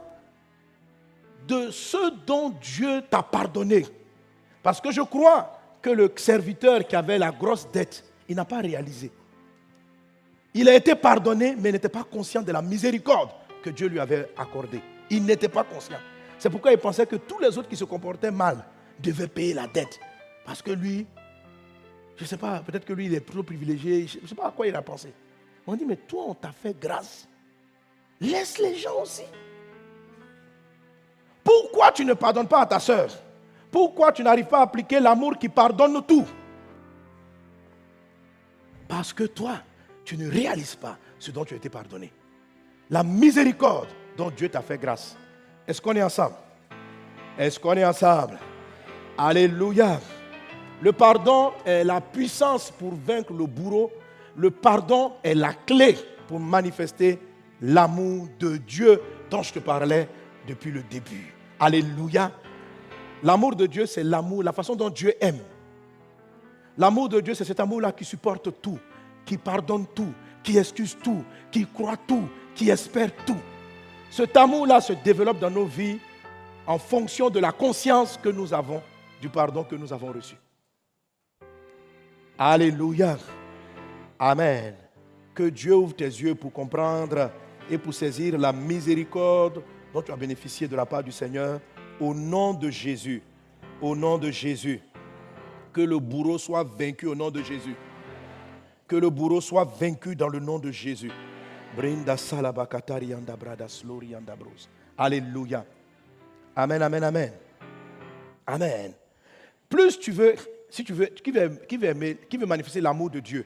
de 1.47 1.71
ce 1.71 2.13
dont 2.25 2.49
Dieu 2.61 3.01
t'a 3.09 3.23
pardonné. 3.23 3.85
Parce 4.63 4.79
que 4.79 4.91
je 4.91 5.01
crois 5.01 5.59
que 5.81 5.89
le 5.89 6.11
serviteur 6.15 6.85
qui 6.85 6.95
avait 6.95 7.17
la 7.17 7.31
grosse 7.31 7.67
dette, 7.71 8.03
il 8.29 8.35
n'a 8.35 8.45
pas 8.45 8.59
réalisé. 8.59 9.11
Il 10.53 10.69
a 10.69 10.75
été 10.75 10.95
pardonné, 10.95 11.55
mais 11.57 11.71
n'était 11.71 11.89
pas 11.89 12.03
conscient 12.03 12.41
de 12.41 12.51
la 12.51 12.61
miséricorde 12.61 13.29
que 13.63 13.69
Dieu 13.69 13.87
lui 13.87 13.99
avait 13.99 14.29
accordée. 14.37 14.81
Il 15.09 15.25
n'était 15.25 15.49
pas 15.49 15.63
conscient. 15.63 15.99
C'est 16.37 16.49
pourquoi 16.49 16.71
il 16.71 16.77
pensait 16.77 17.05
que 17.05 17.15
tous 17.15 17.39
les 17.39 17.57
autres 17.57 17.69
qui 17.69 17.77
se 17.77 17.83
comportaient 17.83 18.31
mal 18.31 18.63
devaient 18.99 19.27
payer 19.27 19.53
la 19.53 19.67
dette. 19.67 19.99
Parce 20.45 20.61
que 20.61 20.71
lui, 20.71 21.05
je 22.17 22.23
ne 22.23 22.27
sais 22.27 22.37
pas, 22.37 22.59
peut-être 22.59 22.85
que 22.85 22.93
lui, 22.93 23.05
il 23.05 23.13
est 23.13 23.19
plutôt 23.19 23.43
privilégié. 23.43 24.07
Je 24.07 24.19
ne 24.19 24.27
sais 24.27 24.35
pas 24.35 24.47
à 24.47 24.51
quoi 24.51 24.67
il 24.67 24.75
a 24.75 24.81
pensé. 24.81 25.13
On 25.65 25.75
dit, 25.75 25.85
mais 25.85 25.95
toi, 25.95 26.25
on 26.27 26.33
t'a 26.33 26.51
fait 26.51 26.75
grâce. 26.79 27.27
Laisse 28.21 28.59
les 28.59 28.75
gens 28.75 29.01
aussi. 29.01 29.23
Pourquoi 31.43 31.91
tu 31.91 32.05
ne 32.05 32.13
pardonnes 32.13 32.47
pas 32.47 32.61
à 32.61 32.65
ta 32.67 32.79
soeur 32.79 33.09
Pourquoi 33.71 34.11
tu 34.11 34.23
n'arrives 34.23 34.45
pas 34.45 34.59
à 34.59 34.63
appliquer 34.63 34.99
l'amour 34.99 35.37
qui 35.39 35.49
pardonne 35.49 36.05
tout? 36.05 36.25
Parce 38.87 39.11
que 39.11 39.23
toi, 39.23 39.55
tu 40.05 40.17
ne 40.17 40.29
réalises 40.29 40.75
pas 40.75 40.97
ce 41.17 41.31
dont 41.31 41.43
tu 41.45 41.55
as 41.55 41.57
été 41.57 41.69
pardonné. 41.69 42.13
La 42.91 43.03
miséricorde 43.03 43.87
dont 44.15 44.29
Dieu 44.29 44.49
t'a 44.49 44.61
fait 44.61 44.77
grâce. 44.77 45.17
Est-ce 45.67 45.81
qu'on 45.81 45.95
est 45.95 46.03
ensemble? 46.03 46.35
Est-ce 47.39 47.59
qu'on 47.59 47.73
est 47.73 47.85
ensemble? 47.85 48.37
Alléluia. 49.17 49.99
Le 50.81 50.91
pardon 50.91 51.53
est 51.65 51.83
la 51.83 52.01
puissance 52.01 52.69
pour 52.71 52.93
vaincre 52.93 53.33
le 53.33 53.45
bourreau. 53.45 53.91
Le 54.35 54.51
pardon 54.51 55.13
est 55.23 55.35
la 55.35 55.53
clé 55.53 55.97
pour 56.27 56.39
manifester 56.39 57.19
l'amour 57.61 58.27
de 58.39 58.57
Dieu 58.57 59.01
dont 59.29 59.43
je 59.43 59.53
te 59.53 59.59
parlais 59.59 60.09
depuis 60.47 60.71
le 60.71 60.83
début. 60.83 61.33
Alléluia. 61.59 62.31
L'amour 63.23 63.55
de 63.55 63.67
Dieu, 63.67 63.85
c'est 63.85 64.03
l'amour, 64.03 64.43
la 64.43 64.51
façon 64.51 64.75
dont 64.75 64.89
Dieu 64.89 65.13
aime. 65.21 65.39
L'amour 66.77 67.09
de 67.09 67.19
Dieu, 67.19 67.33
c'est 67.33 67.45
cet 67.45 67.59
amour-là 67.59 67.91
qui 67.91 68.03
supporte 68.03 68.61
tout, 68.61 68.79
qui 69.25 69.37
pardonne 69.37 69.85
tout, 69.93 70.13
qui 70.41 70.57
excuse 70.57 70.97
tout, 71.03 71.23
qui 71.51 71.67
croit 71.67 71.97
tout, 71.97 72.27
qui 72.55 72.69
espère 72.69 73.11
tout. 73.25 73.37
Cet 74.09 74.35
amour-là 74.35 74.81
se 74.81 74.93
développe 74.93 75.39
dans 75.39 75.51
nos 75.51 75.65
vies 75.65 75.99
en 76.65 76.79
fonction 76.79 77.29
de 77.29 77.39
la 77.39 77.51
conscience 77.51 78.17
que 78.21 78.29
nous 78.29 78.53
avons 78.53 78.81
du 79.21 79.29
pardon 79.29 79.63
que 79.63 79.75
nous 79.75 79.93
avons 79.93 80.11
reçu. 80.11 80.35
Alléluia. 82.37 83.17
Amen. 84.17 84.75
Que 85.35 85.43
Dieu 85.43 85.75
ouvre 85.75 85.95
tes 85.95 86.05
yeux 86.05 86.33
pour 86.33 86.51
comprendre 86.51 87.29
et 87.69 87.77
pour 87.77 87.93
saisir 87.93 88.37
la 88.37 88.51
miséricorde 88.51 89.63
dont 89.93 90.01
tu 90.01 90.11
as 90.11 90.15
bénéficié 90.15 90.67
de 90.67 90.75
la 90.75 90.85
part 90.85 91.03
du 91.03 91.11
Seigneur 91.11 91.59
au 91.99 92.13
nom 92.13 92.53
de 92.53 92.69
Jésus. 92.69 93.21
Au 93.81 93.95
nom 93.95 94.17
de 94.17 94.31
Jésus. 94.31 94.81
Que 95.73 95.81
le 95.81 95.99
bourreau 95.99 96.37
soit 96.37 96.63
vaincu 96.63 97.07
au 97.07 97.15
nom 97.15 97.31
de 97.31 97.41
Jésus. 97.41 97.75
Que 98.87 98.95
le 98.95 99.09
bourreau 99.09 99.41
soit 99.41 99.63
vaincu 99.63 100.15
dans 100.15 100.27
le 100.27 100.39
nom 100.39 100.59
de 100.59 100.71
Jésus. 100.71 101.11
Alléluia. 104.97 105.65
Amen, 106.55 106.81
amen, 106.81 107.03
amen. 107.03 107.31
Amen. 108.45 108.93
Plus 109.69 109.97
tu 109.97 110.11
veux, 110.11 110.35
si 110.69 110.83
tu 110.83 110.91
veux, 110.93 111.05
qui 111.05 111.31
veut, 111.31 111.49
qui 111.67 111.77
veut, 111.77 112.17
qui 112.29 112.37
veut 112.37 112.45
manifester 112.45 112.81
l'amour 112.81 113.09
de 113.09 113.21
Dieu? 113.21 113.45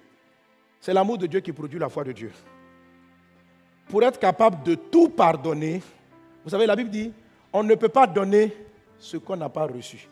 C'est 0.82 0.94
l'amour 0.94 1.18
de 1.18 1.28
Dieu 1.28 1.40
qui 1.40 1.52
produit 1.52 1.80
la 1.80 1.90
foi 1.90 2.04
de 2.04 2.12
Dieu. 2.12 2.32
Pour 3.88 4.04
être 4.04 4.20
capable 4.20 4.64
de 4.64 4.76
tout 4.76 5.10
pardonner, 5.10 5.82
vous 6.44 6.50
savez, 6.50 6.66
la 6.66 6.76
Bible 6.76 6.90
dit, 6.90 7.12
on 7.54 7.64
ne 7.64 7.76
peut 7.76 7.90
pas 7.90 8.08
donner 8.08 8.54
ce 8.98 9.18
qu'on 9.18 9.38
n'a 9.38 9.50
pas 9.50 9.66
reçu. 9.66 10.08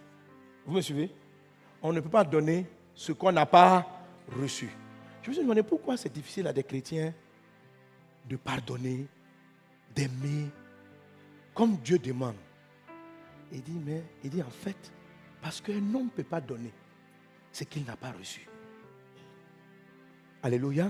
Vous 0.66 0.76
me 0.76 0.82
suivez? 0.82 1.12
On 1.82 1.92
ne 1.92 2.00
peut 2.00 2.10
pas 2.10 2.24
donner 2.24 2.66
ce 2.96 3.12
qu'on 3.12 3.32
n'a 3.32 3.46
pas 3.46 3.86
reçu. 4.40 4.70
Je 5.22 5.30
me 5.30 5.34
suis 5.34 5.44
demandé 5.44 5.64
pourquoi 5.64 5.98
c'est 5.98 6.12
difficile 6.14 6.48
à 6.48 6.54
des 6.54 6.64
chrétiens 6.64 7.14
de 8.30 8.36
pardonner, 8.38 9.06
d'aimer, 9.96 10.50
comme 11.54 11.76
Dieu 11.78 11.98
demande. 11.98 12.36
Il 13.52 13.62
dit, 13.62 13.80
mais 13.86 14.04
il 14.24 14.30
dit 14.30 14.42
en 14.42 14.50
fait, 14.50 14.92
Parce 15.42 15.60
qu'un 15.60 15.94
homme 15.94 16.06
ne 16.06 16.10
peut 16.10 16.24
pas 16.24 16.40
donner 16.40 16.72
ce 17.52 17.66
qu'il 17.66 17.84
n'a 17.84 17.98
pas 17.98 18.12
reçu. 18.12 18.48
Alléluia. 20.42 20.90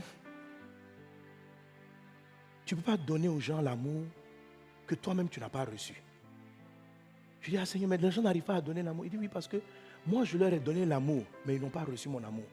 Tu 2.73 2.77
ne 2.79 2.81
peux 2.81 2.91
pas 2.91 2.97
donner 2.97 3.27
aux 3.27 3.39
gens 3.39 3.61
l'amour 3.61 4.01
que 4.87 4.95
toi-même 4.95 5.29
tu 5.29 5.39
n'as 5.39 5.47
pas 5.47 5.63
reçu. 5.63 5.93
Je 7.41 7.51
dis, 7.51 7.57
ah 7.59 7.67
Seigneur, 7.67 7.87
mais 7.87 7.97
les 7.97 8.09
gens 8.09 8.23
n'arrivent 8.23 8.41
pas 8.41 8.55
à 8.55 8.61
donner 8.61 8.81
l'amour. 8.81 9.05
Il 9.05 9.11
dit, 9.11 9.17
oui, 9.19 9.27
parce 9.31 9.47
que 9.47 9.57
moi, 10.07 10.23
je 10.23 10.39
leur 10.39 10.51
ai 10.51 10.57
donné 10.57 10.83
l'amour, 10.83 11.21
mais 11.45 11.53
ils 11.53 11.61
n'ont 11.61 11.69
pas 11.69 11.83
reçu 11.83 12.09
mon 12.09 12.23
amour. 12.23 12.47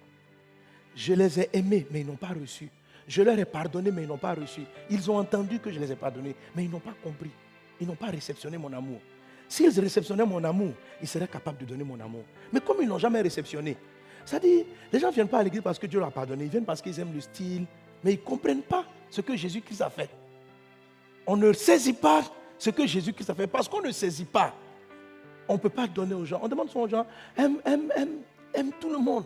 Je 0.95 1.14
les 1.14 1.41
ai 1.41 1.49
aimés, 1.55 1.87
mais 1.91 2.03
ils 2.03 2.07
n'ont 2.07 2.16
pas 2.16 2.35
reçu. 2.39 2.68
Je 3.09 3.23
leur 3.23 3.39
ai 3.39 3.47
pardonné, 3.47 3.91
mais 3.91 4.03
ils 4.03 4.09
n'ont 4.09 4.18
pas 4.18 4.35
reçu. 4.35 4.61
Ils 4.91 5.11
ont 5.11 5.16
entendu 5.16 5.59
que 5.59 5.73
je 5.73 5.81
les 5.81 5.91
ai 5.91 5.97
pardonnés, 5.97 6.37
mais 6.55 6.64
ils 6.64 6.71
n'ont 6.71 6.81
pas 6.81 6.95
compris. 7.03 7.31
Ils 7.81 7.87
n'ont 7.87 7.97
pas 7.97 8.09
réceptionné 8.09 8.59
mon 8.59 8.75
amour. 8.75 9.01
S'ils 9.49 9.81
réceptionnaient 9.81 10.27
mon 10.27 10.45
amour, 10.45 10.75
ils 11.01 11.09
seraient 11.09 11.29
capables 11.29 11.57
de 11.57 11.64
donner 11.64 11.85
mon 11.85 11.99
amour. 11.99 12.25
Mais 12.53 12.61
comme 12.61 12.83
ils 12.83 12.89
n'ont 12.89 12.99
jamais 12.99 13.23
réceptionné, 13.23 13.75
ça 14.27 14.39
dit, 14.39 14.66
les 14.93 14.99
gens 14.99 15.09
ne 15.09 15.14
viennent 15.14 15.29
pas 15.29 15.39
à 15.39 15.43
l'église 15.43 15.62
parce 15.62 15.79
que 15.79 15.87
Dieu 15.87 15.99
leur 15.99 16.09
a 16.09 16.12
pardonné. 16.12 16.45
Ils 16.45 16.51
viennent 16.51 16.66
parce 16.66 16.83
qu'ils 16.83 17.01
aiment 17.01 17.14
le 17.14 17.23
style, 17.23 17.64
mais 18.03 18.12
ils 18.14 18.20
ne 18.20 18.24
comprennent 18.24 18.62
pas 18.62 18.84
ce 19.11 19.20
que 19.20 19.36
Jésus-Christ 19.36 19.82
a 19.82 19.90
fait. 19.90 20.11
On 21.26 21.36
ne 21.36 21.53
saisit 21.53 21.92
pas 21.92 22.22
ce 22.59 22.70
que 22.70 22.86
Jésus-Christ 22.86 23.30
a 23.30 23.34
fait 23.34 23.46
parce 23.46 23.68
qu'on 23.68 23.82
ne 23.82 23.90
saisit 23.90 24.24
pas. 24.24 24.55
On 25.48 25.55
ne 25.55 25.59
peut 25.59 25.68
pas 25.68 25.86
donner 25.86 26.14
aux 26.14 26.24
gens. 26.24 26.40
On 26.42 26.48
demande 26.48 26.68
aux 26.74 26.88
gens, 26.88 27.07
aime, 27.36 27.57
aime, 27.64 27.92
aime, 27.96 28.16
aime 28.55 28.70
tout 28.80 28.90
le 28.90 28.98
monde. 28.98 29.24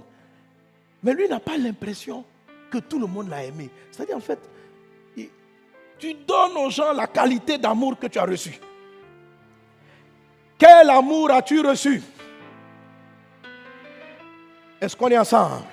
Mais 1.02 1.12
lui 1.12 1.28
n'a 1.28 1.40
pas 1.40 1.56
l'impression 1.58 2.24
que 2.70 2.78
tout 2.78 2.98
le 2.98 3.06
monde 3.06 3.28
l'a 3.28 3.44
aimé. 3.44 3.70
C'est-à-dire, 3.90 4.16
en 4.16 4.20
fait, 4.20 4.38
tu 5.98 6.14
donnes 6.14 6.56
aux 6.56 6.70
gens 6.70 6.92
la 6.92 7.06
qualité 7.06 7.58
d'amour 7.58 7.98
que 7.98 8.06
tu 8.06 8.18
as 8.18 8.24
reçu. 8.24 8.58
Quel 10.58 10.90
amour 10.90 11.30
as-tu 11.30 11.60
reçu? 11.60 12.02
Est-ce 14.80 14.96
qu'on 14.96 15.08
est 15.08 15.18
ensemble? 15.18 15.64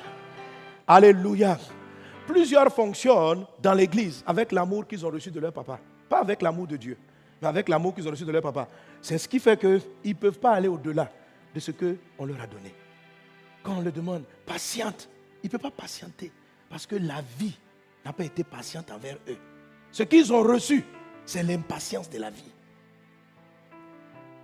Alléluia. 0.88 1.58
Plusieurs 2.28 2.72
fonctionnent 2.72 3.46
dans 3.62 3.74
l'église 3.74 4.24
avec 4.26 4.52
l'amour 4.52 4.88
qu'ils 4.88 5.06
ont 5.06 5.10
reçu 5.10 5.32
de 5.32 5.40
leur 5.40 5.52
papa. 5.52 5.80
Pas 6.08 6.20
avec 6.20 6.42
l'amour 6.42 6.68
de 6.68 6.78
Dieu, 6.78 6.98
mais 7.42 7.48
avec 7.48 7.68
l'amour 7.68 7.94
qu'ils 7.96 8.08
ont 8.08 8.12
reçu 8.12 8.26
de 8.26 8.32
leur 8.32 8.42
papa. 8.42 8.68
C'est 9.02 9.18
ce 9.18 9.28
qui 9.28 9.40
fait 9.40 9.60
qu'ils 9.60 9.82
ne 10.06 10.14
peuvent 10.14 10.40
pas 10.40 10.52
aller 10.52 10.68
au-delà 10.68 11.10
de 11.54 11.60
ce 11.60 11.72
qu'on 11.72 12.26
leur 12.26 12.42
a 12.42 12.48
donné. 12.48 12.74
Quand 13.64 13.78
on 13.78 13.82
leur 13.82 13.94
demande, 13.94 14.24
patiente, 14.46 15.10
il 15.44 15.48
ne 15.48 15.52
peut 15.52 15.58
pas 15.58 15.72
patienter 15.72 16.32
parce 16.70 16.86
que 16.86 16.96
la 16.96 17.22
vie 17.38 17.58
n'a 18.06 18.14
pas 18.14 18.24
été 18.24 18.44
patiente 18.44 18.92
envers 18.92 19.18
eux. 19.28 19.38
Ce 19.92 20.04
qu'ils 20.04 20.32
ont 20.32 20.42
reçu, 20.42 20.84
c'est 21.26 21.44
l'impatience 21.44 22.10
de 22.10 22.18
la 22.18 22.30
vie. 22.30 22.52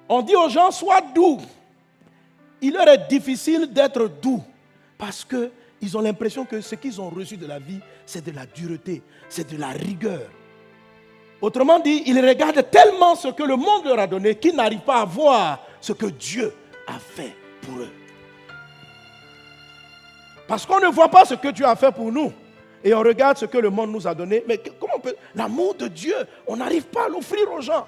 On 0.09 0.21
dit 0.21 0.35
aux 0.35 0.49
gens, 0.49 0.71
sois 0.71 1.01
doux. 1.01 1.39
Il 2.61 2.73
leur 2.73 2.87
est 2.87 3.07
difficile 3.07 3.71
d'être 3.71 4.07
doux 4.21 4.43
parce 4.97 5.25
qu'ils 5.79 5.97
ont 5.97 6.01
l'impression 6.01 6.45
que 6.45 6.61
ce 6.61 6.75
qu'ils 6.75 6.99
ont 6.99 7.09
reçu 7.09 7.37
de 7.37 7.45
la 7.45 7.59
vie, 7.59 7.79
c'est 8.05 8.25
de 8.25 8.31
la 8.31 8.45
dureté, 8.45 9.01
c'est 9.29 9.49
de 9.51 9.57
la 9.57 9.69
rigueur. 9.69 10.29
Autrement 11.41 11.79
dit, 11.79 12.03
ils 12.07 12.19
regardent 12.19 12.69
tellement 12.69 13.15
ce 13.15 13.27
que 13.27 13.43
le 13.43 13.55
monde 13.55 13.85
leur 13.85 13.99
a 13.99 14.07
donné 14.07 14.35
qu'ils 14.35 14.55
n'arrivent 14.55 14.79
pas 14.79 15.01
à 15.01 15.05
voir 15.05 15.59
ce 15.79 15.93
que 15.93 16.07
Dieu 16.07 16.53
a 16.87 16.97
fait 16.99 17.35
pour 17.61 17.77
eux. 17.77 17.91
Parce 20.47 20.65
qu'on 20.65 20.79
ne 20.79 20.87
voit 20.87 21.09
pas 21.09 21.25
ce 21.25 21.35
que 21.35 21.49
Dieu 21.49 21.65
a 21.65 21.75
fait 21.75 21.91
pour 21.91 22.11
nous. 22.11 22.31
Et 22.83 22.93
on 22.93 22.99
regarde 22.99 23.37
ce 23.37 23.45
que 23.45 23.57
le 23.57 23.69
monde 23.69 23.91
nous 23.91 24.07
a 24.07 24.15
donné. 24.15 24.43
Mais 24.47 24.61
comment 24.79 24.93
on 24.95 24.99
peut... 24.99 25.15
L'amour 25.35 25.75
de 25.75 25.87
Dieu, 25.87 26.15
on 26.47 26.55
n'arrive 26.55 26.85
pas 26.85 27.05
à 27.05 27.09
l'offrir 27.09 27.51
aux 27.51 27.61
gens. 27.61 27.85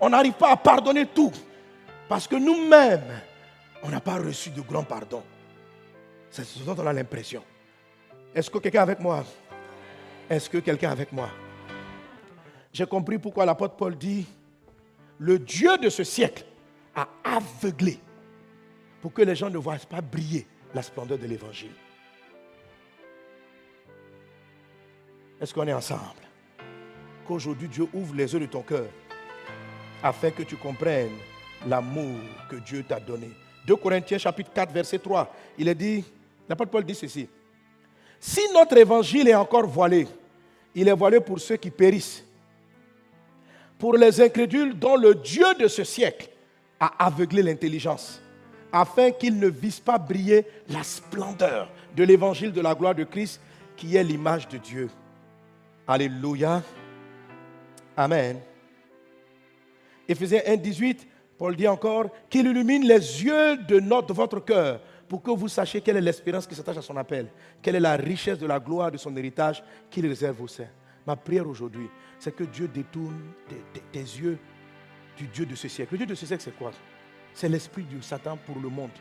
On 0.00 0.10
n'arrive 0.10 0.32
pas 0.32 0.50
à 0.50 0.56
pardonner 0.56 1.06
tout. 1.06 1.32
Parce 2.08 2.26
que 2.26 2.36
nous-mêmes, 2.36 3.22
on 3.82 3.88
n'a 3.88 4.00
pas 4.00 4.16
reçu 4.16 4.50
de 4.50 4.60
grand 4.60 4.82
pardon. 4.82 5.22
C'est 6.30 6.44
ce 6.44 6.62
dont 6.62 6.76
on 6.78 6.86
a 6.86 6.92
l'impression. 6.92 7.42
Est-ce 8.34 8.48
que 8.48 8.58
quelqu'un 8.58 8.82
avec 8.82 9.00
moi? 9.00 9.24
Est-ce 10.28 10.48
que 10.48 10.58
quelqu'un 10.58 10.90
avec 10.90 11.12
moi? 11.12 11.28
J'ai 12.72 12.86
compris 12.86 13.18
pourquoi 13.18 13.44
l'apôtre 13.44 13.74
Paul 13.74 13.96
dit, 13.96 14.26
le 15.18 15.38
Dieu 15.40 15.76
de 15.78 15.88
ce 15.88 16.04
siècle 16.04 16.44
a 16.94 17.08
aveuglé 17.24 17.98
pour 19.00 19.12
que 19.12 19.22
les 19.22 19.34
gens 19.34 19.50
ne 19.50 19.58
voient 19.58 19.76
pas 19.88 20.00
briller 20.00 20.46
la 20.72 20.82
splendeur 20.82 21.18
de 21.18 21.26
l'évangile. 21.26 21.72
Est-ce 25.40 25.52
qu'on 25.52 25.66
est 25.66 25.72
ensemble? 25.72 26.00
Qu'aujourd'hui 27.26 27.68
Dieu 27.68 27.88
ouvre 27.92 28.14
les 28.14 28.32
yeux 28.32 28.40
de 28.40 28.46
ton 28.46 28.62
cœur 28.62 28.86
afin 30.02 30.30
que 30.30 30.42
tu 30.44 30.56
comprennes 30.56 31.16
l'amour 31.66 32.20
que 32.48 32.56
Dieu 32.56 32.84
t'a 32.84 33.00
donné. 33.00 33.30
2 33.66 33.76
Corinthiens 33.76 34.18
chapitre 34.18 34.52
4 34.52 34.72
verset 34.72 34.98
3, 34.98 35.34
il 35.58 35.68
est 35.68 35.74
dit, 35.74 36.04
l'apôtre 36.50 36.72
Paul 36.72 36.84
dit 36.84 36.96
ceci, 36.96 37.28
si 38.18 38.40
notre 38.52 38.76
évangile 38.76 39.28
est 39.28 39.34
encore 39.36 39.66
voilé, 39.66 40.08
il 40.74 40.88
est 40.88 40.92
voilé 40.92 41.20
pour 41.20 41.38
ceux 41.38 41.56
qui 41.56 41.70
périssent, 41.70 42.24
pour 43.78 43.96
les 43.96 44.20
incrédules 44.20 44.76
dont 44.76 44.96
le 44.96 45.14
Dieu 45.14 45.46
de 45.58 45.68
ce 45.68 45.84
siècle 45.84 46.28
a 46.80 47.06
aveuglé 47.06 47.42
l'intelligence, 47.42 48.20
afin 48.72 49.12
qu'ils 49.12 49.38
ne 49.38 49.46
visent 49.46 49.78
pas 49.78 49.96
briller 49.96 50.44
la 50.68 50.82
splendeur 50.82 51.70
de 51.94 52.02
l'évangile 52.02 52.52
de 52.52 52.60
la 52.60 52.74
gloire 52.74 52.96
de 52.96 53.04
Christ, 53.04 53.40
qui 53.76 53.94
est 53.94 54.02
l'image 54.04 54.48
de 54.48 54.58
Dieu. 54.58 54.90
Alléluia. 55.86 56.62
Amen. 57.96 58.40
Éphésiens 60.08 60.42
1, 60.46 60.56
18, 60.56 61.06
Paul 61.38 61.54
dit 61.54 61.68
encore 61.68 62.06
qu'il 62.28 62.46
illumine 62.46 62.82
les 62.82 63.24
yeux 63.24 63.56
de, 63.56 63.78
notre, 63.78 64.12
votre 64.12 64.40
cœur 64.40 64.80
pour 65.10 65.20
que 65.20 65.32
vous 65.32 65.48
sachiez 65.48 65.80
quelle 65.80 65.96
est 65.96 66.00
l'espérance 66.00 66.46
qui 66.46 66.54
s'attache 66.54 66.76
à 66.76 66.82
son 66.82 66.96
appel, 66.96 67.26
quelle 67.60 67.74
est 67.74 67.80
la 67.80 67.96
richesse 67.96 68.38
de 68.38 68.46
la 68.46 68.60
gloire 68.60 68.92
de 68.92 68.96
son 68.96 69.16
héritage 69.16 69.60
qu'il 69.90 70.06
réserve 70.06 70.40
aux 70.40 70.46
saints. 70.46 70.68
Ma 71.04 71.16
prière 71.16 71.48
aujourd'hui, 71.48 71.88
c'est 72.16 72.32
que 72.32 72.44
Dieu 72.44 72.68
détourne 72.68 73.20
tes, 73.90 73.98
yeux 73.98 74.38
du 75.16 75.26
Dieu 75.26 75.46
de 75.46 75.56
ce 75.56 75.66
siècle. 75.66 75.94
Le 75.94 75.98
Dieu 75.98 76.06
de 76.06 76.14
ce 76.14 76.26
siècle, 76.26 76.44
c'est 76.44 76.56
quoi? 76.56 76.70
C'est 77.34 77.48
l'esprit 77.48 77.82
du 77.82 78.00
Satan 78.00 78.38
pour 78.46 78.60
le 78.60 78.68
monde. 78.68 78.92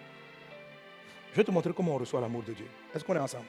Je 1.32 1.38
vais 1.38 1.44
te 1.44 1.52
montrer 1.52 1.74
comment 1.74 1.94
on 1.94 2.00
reçoit 2.00 2.20
l'amour 2.20 2.42
de 2.42 2.54
Dieu. 2.54 2.66
Est-ce 2.96 3.04
qu'on 3.04 3.16
est 3.16 3.20
ensemble? 3.20 3.46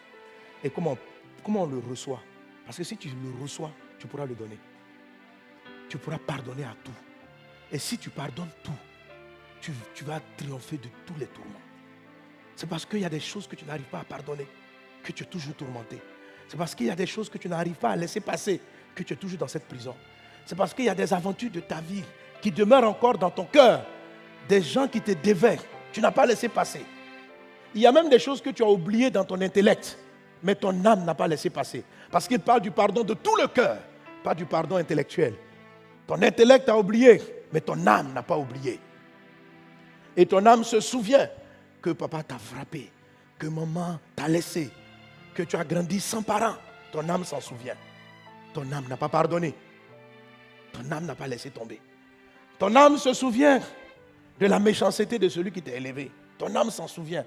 Et 0.62 0.68
comment, 0.68 0.98
comment 1.42 1.62
on 1.62 1.66
le 1.66 1.78
reçoit? 1.78 2.20
Parce 2.66 2.76
que 2.76 2.84
si 2.84 2.98
tu 2.98 3.08
le 3.08 3.42
reçois, 3.42 3.70
tu 3.98 4.06
pourras 4.06 4.26
le 4.26 4.34
donner. 4.34 4.58
Tu 5.88 5.96
pourras 5.96 6.18
pardonner 6.18 6.64
à 6.64 6.76
tout. 6.84 6.92
Et 7.72 7.78
si 7.78 7.96
tu 7.96 8.11
pardonnes 8.11 8.52
tout, 8.62 8.78
tu, 9.62 10.04
vas 10.04 10.20
triompher 10.36 10.76
de 10.76 10.88
tous 11.06 11.18
les 11.18 11.26
tourments. 11.26 11.69
C'est 12.61 12.66
parce 12.66 12.84
qu'il 12.84 13.00
y 13.00 13.06
a 13.06 13.08
des 13.08 13.20
choses 13.20 13.46
que 13.46 13.56
tu 13.56 13.64
n'arrives 13.64 13.86
pas 13.86 14.00
à 14.00 14.04
pardonner 14.04 14.46
que 15.02 15.12
tu 15.12 15.22
es 15.22 15.26
toujours 15.26 15.54
tourmenté. 15.54 15.98
C'est 16.46 16.58
parce 16.58 16.74
qu'il 16.74 16.88
y 16.88 16.90
a 16.90 16.94
des 16.94 17.06
choses 17.06 17.30
que 17.30 17.38
tu 17.38 17.48
n'arrives 17.48 17.76
pas 17.76 17.88
à 17.88 17.96
laisser 17.96 18.20
passer 18.20 18.61
que 18.94 19.02
tu 19.02 19.14
es 19.14 19.16
toujours 19.16 19.38
dans 19.38 19.48
cette 19.48 19.64
prison. 19.64 19.94
C'est 20.44 20.56
parce 20.56 20.74
qu'il 20.74 20.84
y 20.84 20.90
a 20.90 20.94
des 20.94 21.11
aventures 21.14 21.50
de 21.50 21.61
ta 21.61 21.80
vie 21.80 22.04
qui 22.42 22.50
demeurent 22.50 22.84
encore 22.84 23.16
dans 23.16 23.30
ton 23.30 23.46
cœur. 23.46 23.82
Des 24.46 24.61
gens 24.61 24.86
qui 24.88 25.00
te 25.00 25.12
dévaient, 25.12 25.58
tu 25.90 26.02
n'as 26.02 26.11
pas 26.11 26.26
laissé 26.26 26.50
passer. 26.50 26.84
Il 27.74 27.80
y 27.80 27.86
a 27.86 27.92
même 27.92 28.11
des 28.11 28.18
choses 28.18 28.42
que 28.42 28.50
tu 28.50 28.62
as 28.62 28.68
oubliées 28.68 29.11
dans 29.11 29.24
ton 29.24 29.40
intellect 29.40 29.96
mais 30.42 30.54
ton 30.54 30.84
âme 30.84 31.04
n'a 31.06 31.14
pas 31.14 31.28
laissé 31.28 31.48
passer. 31.48 31.82
Parce 32.11 32.28
qu'il 32.28 32.40
parle 32.40 32.61
du 32.61 32.70
pardon 32.70 33.04
de 33.04 33.14
tout 33.14 33.36
le 33.36 33.46
cœur, 33.46 33.78
pas 34.22 34.34
du 34.34 34.44
pardon 34.44 34.76
intellectuel. 34.76 35.32
Ton 36.06 36.20
intellect 36.20 36.68
a 36.68 36.76
oublié, 36.76 37.22
mais 37.54 37.62
ton 37.62 37.86
âme 37.86 38.12
n'a 38.12 38.22
pas 38.22 38.36
oublié. 38.36 38.78
Et 40.14 40.26
ton 40.26 40.44
âme 40.44 40.62
se 40.62 40.80
souvient 40.80 41.26
que 41.81 41.91
papa 41.91 42.22
t'a 42.22 42.39
frappé, 42.39 42.91
que 43.39 43.47
maman 43.47 43.99
t'a 44.14 44.28
laissé, 44.28 44.70
que 45.35 45.43
tu 45.43 45.57
as 45.57 45.64
grandi 45.64 46.01
sans 46.01 46.22
parents. 46.22 46.57
Ton 46.93 47.09
âme 47.09 47.24
s'en 47.24 47.41
souvient. 47.41 47.76
Ton 48.53 48.70
âme 48.72 48.87
n'a 48.89 48.97
pas 48.97 49.09
pardonné. 49.09 49.55
Ton 50.72 50.91
âme 50.91 51.07
n'a 51.07 51.14
pas 51.14 51.26
laissé 51.26 51.51
tomber. 51.51 51.81
Ton 52.59 52.74
âme 52.76 52.99
se 52.99 53.12
souvient 53.12 53.61
de 54.39 54.47
la 54.47 54.59
méchanceté 54.59 55.18
de 55.18 55.28
celui 55.28 55.53
qui 55.53 55.62
t'a 55.62 55.72
élevé. 55.72 56.11
Ton 56.37 56.55
âme 56.55 56.70
s'en 56.70 56.89
souvient. 56.89 57.24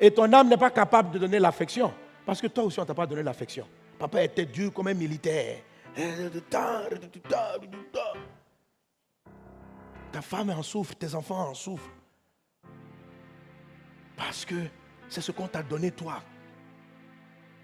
Et 0.00 0.10
ton 0.10 0.32
âme 0.32 0.48
n'est 0.48 0.56
pas 0.56 0.70
capable 0.70 1.12
de 1.12 1.18
donner 1.18 1.38
l'affection. 1.38 1.92
Parce 2.24 2.40
que 2.40 2.46
toi 2.46 2.64
aussi, 2.64 2.78
on 2.78 2.82
ne 2.82 2.86
t'a 2.86 2.94
pas 2.94 3.06
donné 3.06 3.22
l'affection. 3.22 3.66
Papa 3.98 4.22
était 4.22 4.46
dur 4.46 4.72
comme 4.72 4.88
un 4.88 4.94
militaire. 4.94 5.58
Ta 10.12 10.22
femme 10.22 10.50
en 10.50 10.62
souffre, 10.62 10.94
tes 10.94 11.14
enfants 11.14 11.48
en 11.48 11.54
souffrent. 11.54 11.90
Parce 14.18 14.44
que 14.44 14.56
c'est 15.08 15.22
ce 15.22 15.32
qu'on 15.32 15.46
t'a 15.46 15.62
donné 15.62 15.92
toi. 15.92 16.20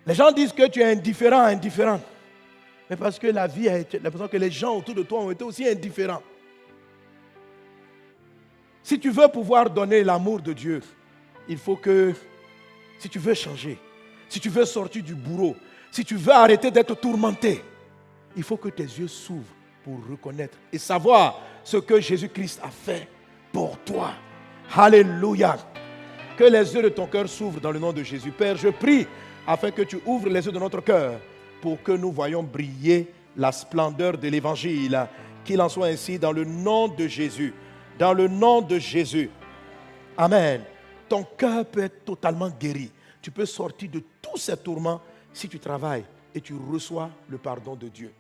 Les 0.07 0.15
gens 0.15 0.31
disent 0.33 0.53
que 0.53 0.69
tu 0.69 0.81
es 0.81 0.93
indifférent, 0.93 1.41
indifférent. 1.41 2.01
Mais 2.89 2.97
parce 2.97 3.19
que 3.19 3.27
la 3.27 3.47
vie 3.47 3.69
a 3.69 3.79
été, 3.79 3.99
l'impression 3.99 4.29
que 4.29 4.37
les 4.37 4.51
gens 4.51 4.77
autour 4.77 4.95
de 4.95 5.03
toi 5.03 5.21
ont 5.21 5.31
été 5.31 5.43
aussi 5.43 5.67
indifférents. 5.69 6.23
Si 8.83 9.01
tu 9.01 9.11
veux 9.11 9.29
pouvoir 9.29 9.69
donner 9.69 10.05
l'amour 10.05 10.41
de 10.41 10.53
Dieu, 10.53 10.81
il 11.49 11.59
faut 11.59 11.77
que, 11.77 12.13
si 12.99 13.09
tu 13.09 13.19
veux 13.19 13.35
changer, 13.35 13.79
si 14.29 14.39
tu 14.39 14.51
veux 14.51 14.67
sortir 14.67 15.03
du 15.03 15.15
bourreau, 15.15 15.57
si 15.91 16.05
tu 16.05 16.17
veux 16.17 16.33
arrêter 16.33 16.71
d'être 16.71 16.95
tourmenté, 16.95 17.63
il 18.37 18.43
faut 18.43 18.59
que 18.59 18.69
tes 18.69 18.83
yeux 18.83 19.09
s'ouvrent 19.09 19.55
pour 19.83 19.99
reconnaître 20.09 20.59
et 20.73 20.79
savoir 20.79 21.41
ce 21.63 21.79
que 21.79 22.01
Jésus-Christ 22.01 22.61
a 22.63 22.69
fait 22.69 23.09
pour 23.53 23.79
toi. 23.79 24.13
Alléluia. 24.75 25.57
Que 26.37 26.45
les 26.45 26.75
yeux 26.75 26.83
de 26.83 26.89
ton 26.89 27.07
cœur 27.07 27.29
s'ouvrent 27.29 27.61
dans 27.61 27.71
le 27.71 27.79
nom 27.79 27.93
de 27.93 28.03
Jésus. 28.03 28.33
Père, 28.33 28.57
je 28.57 28.69
prie 28.69 29.07
afin 29.47 29.71
que 29.71 29.83
tu 29.83 30.01
ouvres 30.05 30.29
les 30.29 30.45
yeux 30.45 30.53
de 30.53 30.59
notre 30.59 30.81
cœur 30.81 31.21
pour 31.61 31.81
que 31.83 31.93
nous 31.93 32.11
voyions 32.11 32.43
briller 32.43 33.13
la 33.37 33.53
splendeur 33.53 34.19
de 34.19 34.29
l'évangile. 34.29 35.07
Qu'il 35.45 35.61
en 35.61 35.69
soit 35.69 35.87
ainsi 35.87 36.19
dans 36.19 36.33
le 36.33 36.45
nom 36.45 36.89
de 36.89 37.07
Jésus. 37.07 37.55
Dans 37.99 38.13
le 38.13 38.27
nom 38.27 38.63
de 38.63 38.79
Jésus. 38.79 39.31
Amen. 40.17 40.63
Ton 41.09 41.25
cœur 41.37 41.65
peut 41.67 41.85
être 41.85 42.05
totalement 42.05 42.51
guéri. 42.51 42.91
Tu 43.23 43.31
peux 43.31 43.47
sortir 43.47 43.91
de 43.91 44.03
tous 44.21 44.39
ces 44.39 44.57
tourments 44.57 45.01
si 45.33 45.49
tu 45.49 45.61
travailles 45.61 46.05
et 46.35 46.41
tu 46.41 46.55
reçois 46.55 47.11
le 47.29 47.39
pardon 47.39 47.77
de 47.77 47.89
Dieu. 47.89 48.13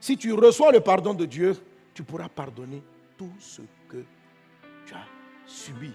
Si 0.00 0.16
tu 0.16 0.32
reçois 0.32 0.72
le 0.72 0.80
pardon 0.80 1.14
de 1.14 1.26
Dieu, 1.26 1.56
tu 1.94 2.02
pourras 2.02 2.28
pardonner 2.28 2.82
tout 3.16 3.32
ce 3.38 3.62
que 3.88 4.04
tu 4.84 4.94
as 4.94 5.06
subi 5.46 5.92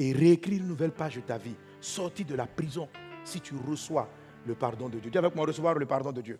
et 0.00 0.12
réécrire 0.12 0.60
une 0.60 0.68
nouvelle 0.68 0.92
page 0.92 1.16
de 1.16 1.20
ta 1.20 1.36
vie. 1.36 1.54
Sortir 1.78 2.24
de 2.26 2.34
la 2.34 2.46
prison 2.46 2.88
si 3.22 3.40
tu 3.40 3.54
reçois 3.54 4.08
le 4.46 4.54
pardon 4.54 4.88
de 4.88 4.98
Dieu. 4.98 5.10
Dis 5.10 5.18
avec 5.18 5.34
moi, 5.34 5.44
recevoir 5.44 5.74
le 5.74 5.84
pardon 5.84 6.10
de 6.10 6.22
Dieu. 6.22 6.38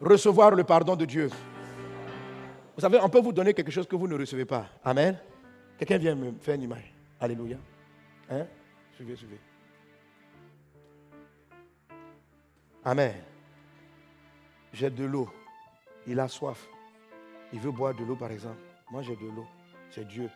Recevoir 0.00 0.52
le 0.52 0.62
pardon 0.62 0.94
de 0.94 1.04
Dieu. 1.04 1.28
Vous 2.76 2.80
savez, 2.80 2.98
on 3.02 3.08
peut 3.08 3.20
vous 3.20 3.32
donner 3.32 3.52
quelque 3.52 3.72
chose 3.72 3.88
que 3.88 3.96
vous 3.96 4.06
ne 4.06 4.16
recevez 4.16 4.44
pas. 4.44 4.66
Amen. 4.84 5.18
Quelqu'un 5.76 5.98
vient 5.98 6.14
me 6.14 6.32
faire 6.40 6.54
une 6.54 6.62
image. 6.62 6.94
Alléluia. 7.20 7.56
Hein? 8.30 8.46
Suivez, 8.94 9.16
suivez. 9.16 9.40
Amen. 12.84 13.14
J'ai 14.72 14.90
de 14.90 15.04
l'eau. 15.04 15.28
Il 16.06 16.20
a 16.20 16.28
soif. 16.28 16.68
Il 17.52 17.58
veut 17.58 17.72
boire 17.72 17.94
de 17.94 18.04
l'eau, 18.04 18.14
par 18.14 18.30
exemple. 18.30 18.60
Moi, 18.90 19.02
j'ai 19.02 19.16
de 19.16 19.26
l'eau. 19.26 19.46
C'est 19.90 20.06
Dieu. 20.06 20.28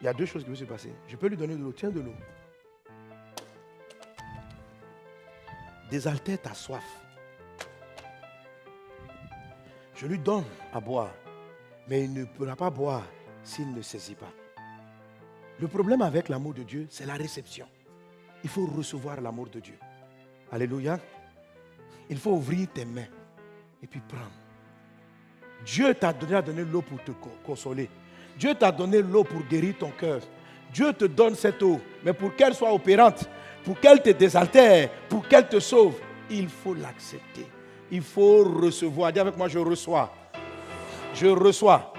Il 0.00 0.04
y 0.04 0.08
a 0.08 0.14
deux 0.14 0.26
choses 0.26 0.44
qui 0.44 0.50
vont 0.50 0.56
se 0.56 0.64
passer. 0.64 0.92
Je 1.06 1.16
peux 1.16 1.26
lui 1.26 1.36
donner 1.36 1.54
de 1.54 1.62
l'eau. 1.62 1.72
Tiens 1.72 1.90
de 1.90 2.00
l'eau. 2.00 2.14
Désaltère 5.90 6.40
ta 6.40 6.54
soif. 6.54 6.84
Je 9.94 10.06
lui 10.06 10.18
donne 10.18 10.44
à 10.72 10.80
boire. 10.80 11.12
Mais 11.88 12.04
il 12.04 12.12
ne 12.12 12.24
pourra 12.24 12.54
pas 12.54 12.70
boire 12.70 13.04
s'il 13.42 13.72
ne 13.72 13.82
saisit 13.82 14.14
pas. 14.14 14.32
Le 15.58 15.66
problème 15.66 16.02
avec 16.02 16.28
l'amour 16.28 16.54
de 16.54 16.62
Dieu, 16.62 16.86
c'est 16.90 17.06
la 17.06 17.14
réception. 17.14 17.66
Il 18.44 18.50
faut 18.50 18.66
recevoir 18.66 19.20
l'amour 19.20 19.48
de 19.48 19.58
Dieu. 19.58 19.78
Alléluia. 20.52 21.00
Il 22.08 22.18
faut 22.18 22.32
ouvrir 22.32 22.68
tes 22.72 22.84
mains 22.84 23.08
et 23.82 23.86
puis 23.86 24.00
prendre. 24.00 24.30
Dieu 25.64 25.92
t'a 25.94 26.12
donné, 26.12 26.40
donné 26.42 26.64
l'eau 26.64 26.82
pour 26.82 27.02
te 27.02 27.10
consoler. 27.44 27.90
Dieu 28.38 28.54
t'a 28.54 28.70
donné 28.70 29.02
l'eau 29.02 29.24
pour 29.24 29.42
guérir 29.42 29.74
ton 29.78 29.90
cœur. 29.90 30.20
Dieu 30.72 30.92
te 30.92 31.06
donne 31.06 31.34
cette 31.34 31.62
eau, 31.62 31.80
mais 32.04 32.12
pour 32.12 32.34
qu'elle 32.36 32.54
soit 32.54 32.72
opérante, 32.72 33.28
pour 33.64 33.80
qu'elle 33.80 34.00
te 34.00 34.10
désaltère, 34.10 34.90
pour 35.08 35.26
qu'elle 35.26 35.48
te 35.48 35.58
sauve, 35.58 35.98
il 36.30 36.48
faut 36.48 36.74
l'accepter. 36.74 37.46
Il 37.90 38.02
faut 38.02 38.44
recevoir. 38.44 39.12
Dis 39.12 39.18
avec 39.18 39.36
moi, 39.36 39.48
je 39.48 39.58
reçois. 39.58 40.12
Je 41.14 41.26
reçois. 41.26 41.92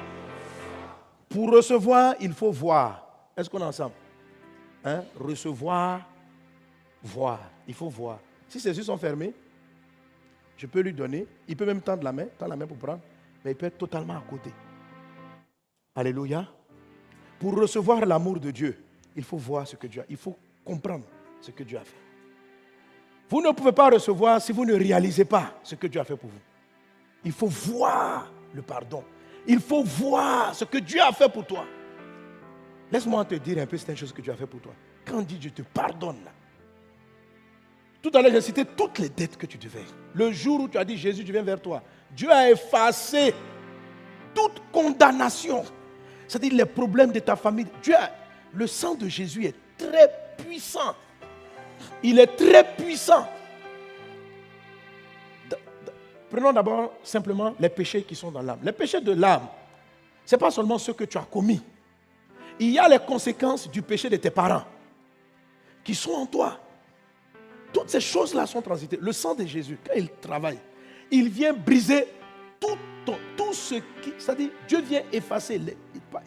Pour 1.27 1.51
recevoir, 1.51 2.15
il 2.21 2.31
faut 2.33 2.51
voir. 2.51 3.05
Est-ce 3.35 3.49
qu'on 3.49 3.59
est 3.59 3.63
ensemble? 3.63 3.93
Hein? 4.85 5.03
Recevoir, 5.19 6.01
voir. 7.03 7.39
Il 7.67 7.73
faut 7.73 7.89
voir. 7.89 8.19
Si 8.47 8.59
ses 8.59 8.75
yeux 8.75 8.83
sont 8.83 8.97
fermés, 8.97 9.33
je 10.57 10.67
peux 10.67 10.79
lui 10.79 10.93
donner. 10.93 11.25
Il 11.47 11.55
peut 11.55 11.65
même 11.65 11.81
tendre 11.81 12.03
la 12.03 12.11
main, 12.11 12.25
tendre 12.37 12.51
la 12.51 12.55
main 12.55 12.67
pour 12.67 12.77
prendre, 12.77 13.01
mais 13.43 13.51
il 13.51 13.55
peut 13.55 13.65
être 13.65 13.77
totalement 13.77 14.15
à 14.15 14.23
côté. 14.29 14.51
Alléluia. 15.99 16.47
Pour 17.39 17.59
recevoir 17.59 18.05
l'amour 18.05 18.39
de 18.39 18.51
Dieu, 18.51 18.81
il 19.17 19.23
faut 19.23 19.35
voir 19.35 19.67
ce 19.67 19.75
que 19.75 19.85
Dieu 19.85 20.01
a. 20.01 20.05
Il 20.07 20.15
faut 20.15 20.37
comprendre 20.63 21.03
ce 21.41 21.51
que 21.51 21.61
Dieu 21.61 21.77
a 21.77 21.83
fait. 21.83 21.97
Vous 23.29 23.41
ne 23.41 23.51
pouvez 23.51 23.73
pas 23.73 23.89
recevoir 23.89 24.41
si 24.41 24.53
vous 24.53 24.63
ne 24.63 24.75
réalisez 24.75 25.25
pas 25.25 25.59
ce 25.61 25.75
que 25.75 25.87
Dieu 25.87 25.99
a 25.99 26.05
fait 26.05 26.15
pour 26.15 26.29
vous. 26.29 26.39
Il 27.25 27.33
faut 27.33 27.47
voir 27.47 28.31
le 28.53 28.61
pardon. 28.61 29.03
Il 29.45 29.59
faut 29.59 29.83
voir 29.83 30.55
ce 30.55 30.63
que 30.63 30.77
Dieu 30.77 31.01
a 31.01 31.11
fait 31.11 31.27
pour 31.27 31.45
toi. 31.45 31.65
Laisse-moi 32.89 33.25
te 33.25 33.35
dire 33.35 33.57
un 33.57 33.65
peu 33.65 33.75
certaines 33.75 33.97
choses 33.97 34.13
que 34.13 34.21
Dieu 34.21 34.31
a 34.31 34.37
fait 34.37 34.47
pour 34.47 34.61
toi. 34.61 34.73
Quand 35.05 35.21
dit 35.21 35.37
Dieu 35.37 35.51
te 35.51 35.63
pardonne, 35.63 36.29
tout 38.01 38.11
à 38.13 38.21
l'heure, 38.21 38.31
j'ai 38.31 38.39
cité 38.39 38.63
toutes 38.63 38.99
les 38.99 39.09
dettes 39.09 39.35
que 39.35 39.45
tu 39.45 39.57
devais. 39.57 39.83
Le 40.13 40.31
jour 40.31 40.61
où 40.61 40.69
tu 40.69 40.77
as 40.77 40.85
dit 40.85 40.95
Jésus, 40.95 41.25
je 41.27 41.31
viens 41.33 41.43
vers 41.43 41.61
toi, 41.61 41.83
Dieu 42.15 42.31
a 42.31 42.49
effacé 42.49 43.33
toute 44.33 44.61
condamnation. 44.71 45.65
C'est-à-dire 46.29 46.53
les 46.53 46.65
problèmes 46.65 47.11
de 47.11 47.19
ta 47.19 47.35
famille. 47.35 47.65
Dieu 47.81 47.95
le 48.53 48.67
sang 48.67 48.93
de 48.93 49.07
Jésus 49.09 49.45
est 49.45 49.55
très 49.77 50.09
puissant. 50.37 50.95
Il 52.03 52.19
est 52.19 52.27
très 52.27 52.75
puissant. 52.75 53.27
Prenons 56.29 56.53
d'abord 56.53 56.93
simplement 57.03 57.55
les 57.59 57.69
péchés 57.69 58.03
qui 58.03 58.15
sont 58.15 58.31
dans 58.31 58.43
l'âme. 58.43 58.59
Les 58.63 58.71
péchés 58.71 59.01
de 59.01 59.11
l'âme, 59.11 59.47
ce 60.23 60.35
n'est 60.35 60.39
pas 60.39 60.51
seulement 60.51 60.77
ceux 60.77 60.93
que 60.93 61.05
tu 61.05 61.17
as 61.17 61.25
commis. 61.25 61.61
Il 62.59 62.69
y 62.69 62.77
a 62.77 62.87
les 62.87 62.99
conséquences 62.99 63.69
du 63.69 63.81
péché 63.81 64.07
de 64.09 64.17
tes 64.17 64.29
parents 64.29 64.63
qui 65.83 65.95
sont 65.95 66.11
en 66.11 66.25
toi. 66.27 66.59
Toutes 67.73 67.89
ces 67.89 68.01
choses-là 68.01 68.45
sont 68.45 68.61
transitées. 68.61 68.99
Le 69.01 69.11
sang 69.11 69.33
de 69.33 69.45
Jésus, 69.45 69.79
quand 69.83 69.93
il 69.95 70.09
travaille, 70.09 70.59
il 71.09 71.29
vient 71.29 71.53
briser 71.53 72.05
tout, 72.59 73.53
ce 73.53 73.75
qui. 73.75 74.13
C'est-à-dire, 74.17 74.49
Dieu 74.67 74.81
vient 74.81 75.01
effacer. 75.11 75.59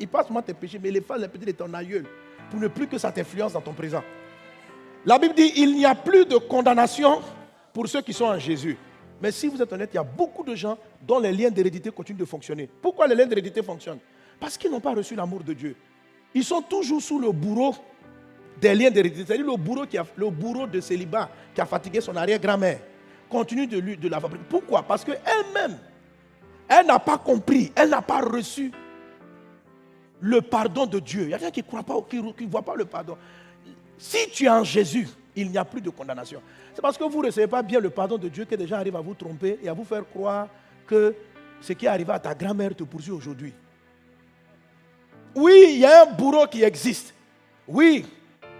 il 0.00 0.08
passe 0.08 0.26
seulement 0.26 0.42
tes 0.42 0.54
péchés, 0.54 0.78
mais 0.82 0.88
il 0.88 0.96
efface 0.96 1.20
les 1.20 1.28
péchés 1.28 1.46
de 1.46 1.52
ton 1.52 1.72
aïeul 1.72 2.04
pour 2.50 2.60
ne 2.60 2.68
plus 2.68 2.86
que 2.86 2.98
ça 2.98 3.12
t'influence 3.12 3.52
dans 3.52 3.60
ton 3.60 3.72
présent. 3.72 4.02
La 5.04 5.18
Bible 5.18 5.34
dit 5.34 5.52
il 5.56 5.74
n'y 5.74 5.84
a 5.84 5.94
plus 5.94 6.24
de 6.26 6.36
condamnation 6.36 7.20
pour 7.72 7.88
ceux 7.88 8.02
qui 8.02 8.12
sont 8.12 8.26
en 8.26 8.38
Jésus. 8.38 8.76
Mais 9.20 9.30
si 9.30 9.46
vous 9.46 9.60
êtes 9.62 9.72
honnête, 9.72 9.90
il 9.92 9.96
y 9.96 10.00
a 10.00 10.04
beaucoup 10.04 10.42
de 10.42 10.54
gens 10.54 10.76
dont 11.00 11.20
les 11.20 11.32
liens 11.32 11.50
d'hérédité 11.50 11.90
continuent 11.90 12.18
de 12.18 12.24
fonctionner. 12.24 12.68
Pourquoi 12.80 13.06
les 13.06 13.14
liens 13.14 13.26
d'hérédité 13.26 13.62
fonctionnent? 13.62 14.00
Parce 14.40 14.58
qu'ils 14.58 14.70
n'ont 14.70 14.80
pas 14.80 14.94
reçu 14.94 15.14
l'amour 15.14 15.44
de 15.44 15.52
Dieu. 15.52 15.76
Ils 16.34 16.44
sont 16.44 16.62
toujours 16.62 17.00
sous 17.00 17.20
le 17.20 17.30
bourreau 17.30 17.74
des 18.60 18.74
liens 18.74 18.90
d'hérédité. 18.90 19.24
C'est-à-dire 19.26 19.46
le 19.46 19.56
bourreau, 19.56 19.86
qui 19.86 19.96
a, 19.96 20.04
le 20.16 20.66
de 20.66 20.80
célibat 20.80 21.30
qui 21.54 21.60
a 21.60 21.66
fatigué 21.66 22.00
son 22.00 22.16
arrière-grand-mère 22.16 22.80
continue 23.28 23.66
de, 23.66 23.78
lui, 23.78 23.96
de 23.96 24.08
la 24.08 24.20
fabriquer. 24.20 24.44
Pourquoi? 24.48 24.82
Parce 24.82 25.04
qu'elle-même, 25.04 25.78
elle 26.78 26.86
n'a 26.86 26.98
pas 26.98 27.18
compris, 27.18 27.72
elle 27.74 27.90
n'a 27.90 28.02
pas 28.02 28.20
reçu 28.20 28.72
le 30.20 30.40
pardon 30.40 30.86
de 30.86 30.98
Dieu. 30.98 31.22
Il 31.24 31.30
y 31.30 31.34
a 31.34 31.38
gens 31.38 31.50
qui 31.50 31.60
ne 31.60 31.66
croient 31.66 31.82
pas, 31.82 31.94
qui 32.08 32.20
ne 32.22 32.50
voient 32.50 32.62
pas 32.62 32.76
le 32.76 32.84
pardon. 32.84 33.16
Si 33.98 34.30
tu 34.30 34.44
es 34.44 34.48
en 34.48 34.64
Jésus, 34.64 35.08
il 35.34 35.50
n'y 35.50 35.58
a 35.58 35.64
plus 35.64 35.80
de 35.80 35.90
condamnation. 35.90 36.40
C'est 36.74 36.80
parce 36.80 36.96
que 36.96 37.04
vous 37.04 37.20
ne 37.20 37.26
recevez 37.26 37.46
pas 37.46 37.62
bien 37.62 37.80
le 37.80 37.90
pardon 37.90 38.18
de 38.18 38.28
Dieu 38.28 38.44
que 38.44 38.54
des 38.54 38.66
gens 38.66 38.76
arrivent 38.76 38.96
à 38.96 39.00
vous 39.00 39.14
tromper 39.14 39.58
et 39.62 39.68
à 39.68 39.72
vous 39.72 39.84
faire 39.84 40.08
croire 40.08 40.48
que 40.86 41.14
ce 41.60 41.72
qui 41.72 41.86
est 41.86 41.88
arrivé 41.88 42.12
à 42.12 42.18
ta 42.18 42.34
grand-mère 42.34 42.74
te 42.74 42.84
poursuit 42.84 43.12
aujourd'hui. 43.12 43.52
Oui, 45.34 45.64
il 45.70 45.78
y 45.78 45.84
a 45.84 46.02
un 46.02 46.12
bourreau 46.12 46.46
qui 46.46 46.62
existe. 46.62 47.14
Oui, 47.66 48.04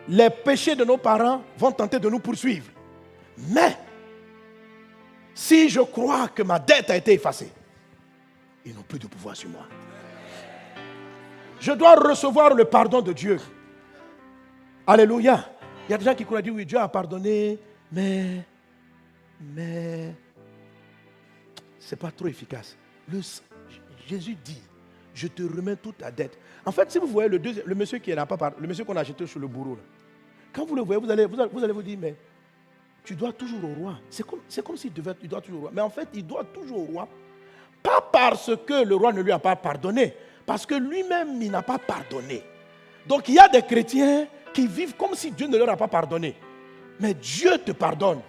les 0.09 0.31
péchés 0.31 0.75
de 0.75 0.85
nos 0.85 0.97
parents 0.97 1.43
vont 1.59 1.73
tenter 1.73 1.99
de 1.99 2.09
nous 2.09 2.21
poursuivre. 2.21 2.71
Mais, 3.49 3.77
si 5.35 5.69
je 5.69 5.81
crois 5.81 6.29
que 6.29 6.43
ma 6.43 6.59
dette 6.59 6.91
a 6.91 6.97
été 6.97 7.13
effacée, 7.13 7.51
ils 8.65 8.75
n'ont 8.75 8.83
plus 8.83 8.99
de 8.99 9.07
pouvoir 9.07 9.37
sur 9.37 9.51
moi. 9.51 9.67
Je 11.61 11.73
dois 11.73 11.95
recevoir 11.95 12.55
le 12.55 12.65
pardon 12.65 13.01
de 13.01 13.13
Dieu. 13.13 13.39
Alléluia. 14.87 15.49
Il 15.89 15.93
y 15.93 15.95
a 15.95 15.99
des 15.99 16.05
gens 16.05 16.15
qui 16.15 16.25
croient 16.25 16.43
dire 16.43 16.55
oui, 16.55 16.67
Dieu 16.67 16.79
a 16.79 16.89
pardonné, 16.89 17.59
mais, 17.91 18.45
mais, 19.41 20.15
c'est 21.79 21.97
pas 21.97 22.11
trop 22.11 22.27
efficace. 22.27 22.77
Jésus 24.07 24.37
dit, 24.45 24.63
je 25.15 25.29
te 25.29 25.43
remets 25.43 25.77
toute 25.77 25.99
ta 25.99 26.11
dette. 26.11 26.39
En 26.65 26.73
fait, 26.73 26.91
si 26.91 26.99
vous 26.99 27.07
voyez 27.07 27.29
le, 27.29 27.39
le 27.39 27.75
monsieur 27.75 27.99
qui 27.99 28.15
n'a 28.15 28.27
pas 28.27 28.55
le 28.59 28.67
monsieur 28.67 28.85
qu'on 28.85 28.97
a 28.97 29.01
acheté 29.01 29.27
sur 29.27 29.41
le 29.41 29.47
bourreau, 29.47 29.79
quand 30.53 30.65
vous 30.65 30.75
le 30.75 30.83
voyez, 30.83 31.01
vous 31.01 31.11
allez 31.11 31.27
vous, 31.27 31.41
allez 31.41 31.73
vous 31.73 31.83
dire, 31.83 31.99
mais 32.01 32.15
tu 33.05 33.15
dois 33.15 33.33
toujours 33.33 33.65
au 33.65 33.75
roi. 33.75 33.99
C'est 34.11 34.25
comme, 34.25 34.41
comme 34.65 34.77
s'il 34.77 34.93
devait, 34.93 35.15
il 35.23 35.29
doit 35.29 35.41
toujours 35.41 35.59
au 35.59 35.63
roi. 35.63 35.71
Mais 35.75 35.81
en 35.81 35.91
fait, 35.91 36.09
il 36.15 36.27
doit 36.27 36.45
toujours 36.45 36.81
au 36.81 36.93
roi. 36.93 37.09
Pas 37.83 38.01
parce 38.13 38.53
que 38.67 38.85
le 38.85 38.95
roi 38.95 39.13
ne 39.13 39.21
lui 39.21 39.33
a 39.33 39.39
pas 39.39 39.57
pardonné, 39.57 40.15
parce 40.47 40.65
que 40.67 40.75
lui-même, 40.75 41.41
il 41.43 41.51
n'a 41.51 41.63
pas 41.63 41.79
pardonné. 41.79 42.43
Donc 43.07 43.29
il 43.29 43.35
y 43.35 43.39
a 43.39 43.49
des 43.49 43.63
chrétiens 43.63 44.27
qui 44.53 44.67
vivent 44.67 44.95
comme 44.95 45.15
si 45.15 45.31
Dieu 45.31 45.47
ne 45.47 45.57
leur 45.57 45.71
a 45.71 45.77
pas 45.77 45.89
pardonné. 45.89 46.37
Mais 47.01 47.15
Dieu 47.15 47.59
te 47.59 47.73
pardonne. 47.73 48.21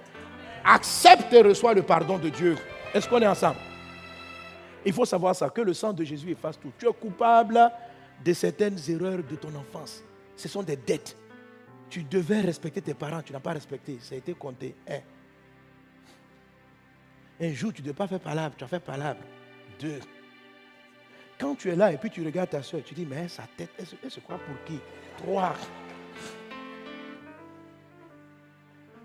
Accepte 0.64 1.32
et 1.34 1.42
reçois 1.42 1.74
le 1.74 1.84
pardon 1.84 2.18
de 2.18 2.30
Dieu. 2.30 2.56
Est-ce 2.94 3.08
qu'on 3.08 3.22
est 3.22 3.28
ensemble? 3.28 3.58
Il 4.86 4.94
faut 4.94 5.06
savoir 5.06 5.36
ça, 5.36 5.50
que 5.50 5.62
le 5.62 5.74
sang 5.74 5.94
de 5.94 6.04
Jésus 6.04 6.32
efface 6.32 6.60
tout. 6.60 6.72
Tu 6.78 6.88
es 6.88 6.94
coupable 6.94 7.72
de 8.24 8.34
certaines 8.34 8.78
erreurs 8.90 9.20
de 9.30 9.36
ton 9.36 9.54
enfance. 9.56 10.04
Ce 10.36 10.48
sont 10.48 10.64
des 10.64 10.76
dettes. 10.76 11.16
Tu 11.90 12.04
devais 12.04 12.42
respecter 12.42 12.82
tes 12.82 12.94
parents, 12.94 13.22
tu 13.22 13.34
n'as 13.34 13.40
pas 13.40 13.54
respecté. 13.54 14.00
Ça 14.02 14.16
a 14.16 14.18
été 14.18 14.34
compté. 14.34 14.76
Un. 14.88 15.00
Un 17.46 17.54
jour, 17.54 17.72
tu 17.74 17.82
ne 17.82 17.88
devais 17.88 17.96
pas 17.96 18.08
faire 18.08 18.20
palabre, 18.20 18.56
tu 18.58 18.64
as 18.64 18.68
fait 18.68 18.80
palabre. 18.80 19.22
Deux. 19.80 20.00
Quand 21.38 21.56
tu 21.56 21.70
es 21.70 21.76
là 21.76 21.92
et 21.92 21.98
puis 21.98 22.10
tu 22.10 22.24
regardes 22.24 22.50
ta 22.50 22.62
soeur, 22.62 22.82
tu 22.84 22.94
dis, 22.94 23.06
mais 23.06 23.28
sa 23.28 23.44
tête, 23.58 23.70
elle 23.78 24.12
se, 24.12 24.20
croit 24.20 24.38
pour 24.38 24.64
qui? 24.66 24.80
Trois. 25.18 25.54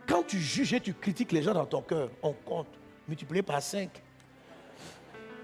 Quand 0.06 0.22
tu 0.26 0.38
juges 0.38 0.72
et 0.72 0.80
tu 0.80 0.94
critiques 0.94 1.32
les 1.32 1.42
gens 1.42 1.54
dans 1.54 1.66
ton 1.66 1.82
cœur, 1.82 2.10
on 2.22 2.32
compte, 2.32 2.68
multiplié 3.06 3.42
par 3.42 3.60
cinq. 3.60 3.90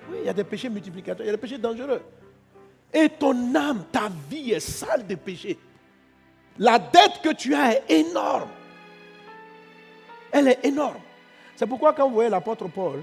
Oui, 0.08 0.18
il 0.20 0.26
y 0.26 0.28
a 0.28 0.32
des 0.32 0.44
péchés 0.44 0.68
multiplicateurs, 0.68 1.24
il 1.24 1.26
y 1.26 1.30
a 1.30 1.32
des 1.32 1.40
péchés 1.40 1.58
dangereux. 1.58 2.02
Et 2.92 3.08
ton 3.08 3.54
âme, 3.54 3.84
ta 3.90 4.08
vie 4.30 4.52
est 4.52 4.60
sale 4.60 5.06
de 5.06 5.16
péché. 5.16 5.58
La 6.58 6.78
dette 6.78 7.20
que 7.22 7.34
tu 7.34 7.54
as 7.54 7.72
est 7.72 7.90
énorme. 7.90 8.50
Elle 10.30 10.48
est 10.48 10.64
énorme. 10.64 11.00
C'est 11.56 11.66
pourquoi 11.66 11.92
quand 11.92 12.08
vous 12.08 12.14
voyez 12.14 12.30
l'apôtre 12.30 12.68
Paul, 12.68 13.02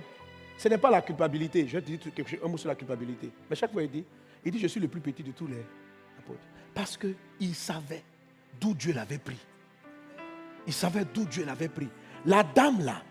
ce 0.61 0.67
n'est 0.67 0.77
pas 0.77 0.91
la 0.91 1.01
culpabilité. 1.01 1.67
Je 1.67 1.79
vais 1.79 1.97
te 1.97 2.21
chose, 2.21 2.39
un 2.45 2.47
mot 2.47 2.55
sur 2.55 2.69
la 2.69 2.75
culpabilité. 2.75 3.31
Mais 3.49 3.55
chaque 3.55 3.71
fois, 3.71 3.81
il 3.81 3.89
dit, 3.89 4.05
il 4.45 4.51
dit, 4.51 4.59
je 4.59 4.67
suis 4.67 4.79
le 4.79 4.87
plus 4.87 5.01
petit 5.01 5.23
de 5.23 5.31
tous 5.31 5.47
les 5.47 5.65
apôtres. 6.19 6.39
Parce 6.71 6.95
qu'il 6.95 7.55
savait 7.55 8.03
d'où 8.59 8.75
Dieu 8.75 8.93
l'avait 8.93 9.17
pris. 9.17 9.39
Il 10.67 10.73
savait 10.73 11.03
d'où 11.03 11.25
Dieu 11.25 11.45
l'avait 11.45 11.67
pris. 11.67 11.89
La 12.27 12.43
dame 12.43 12.85
là, 12.85 13.01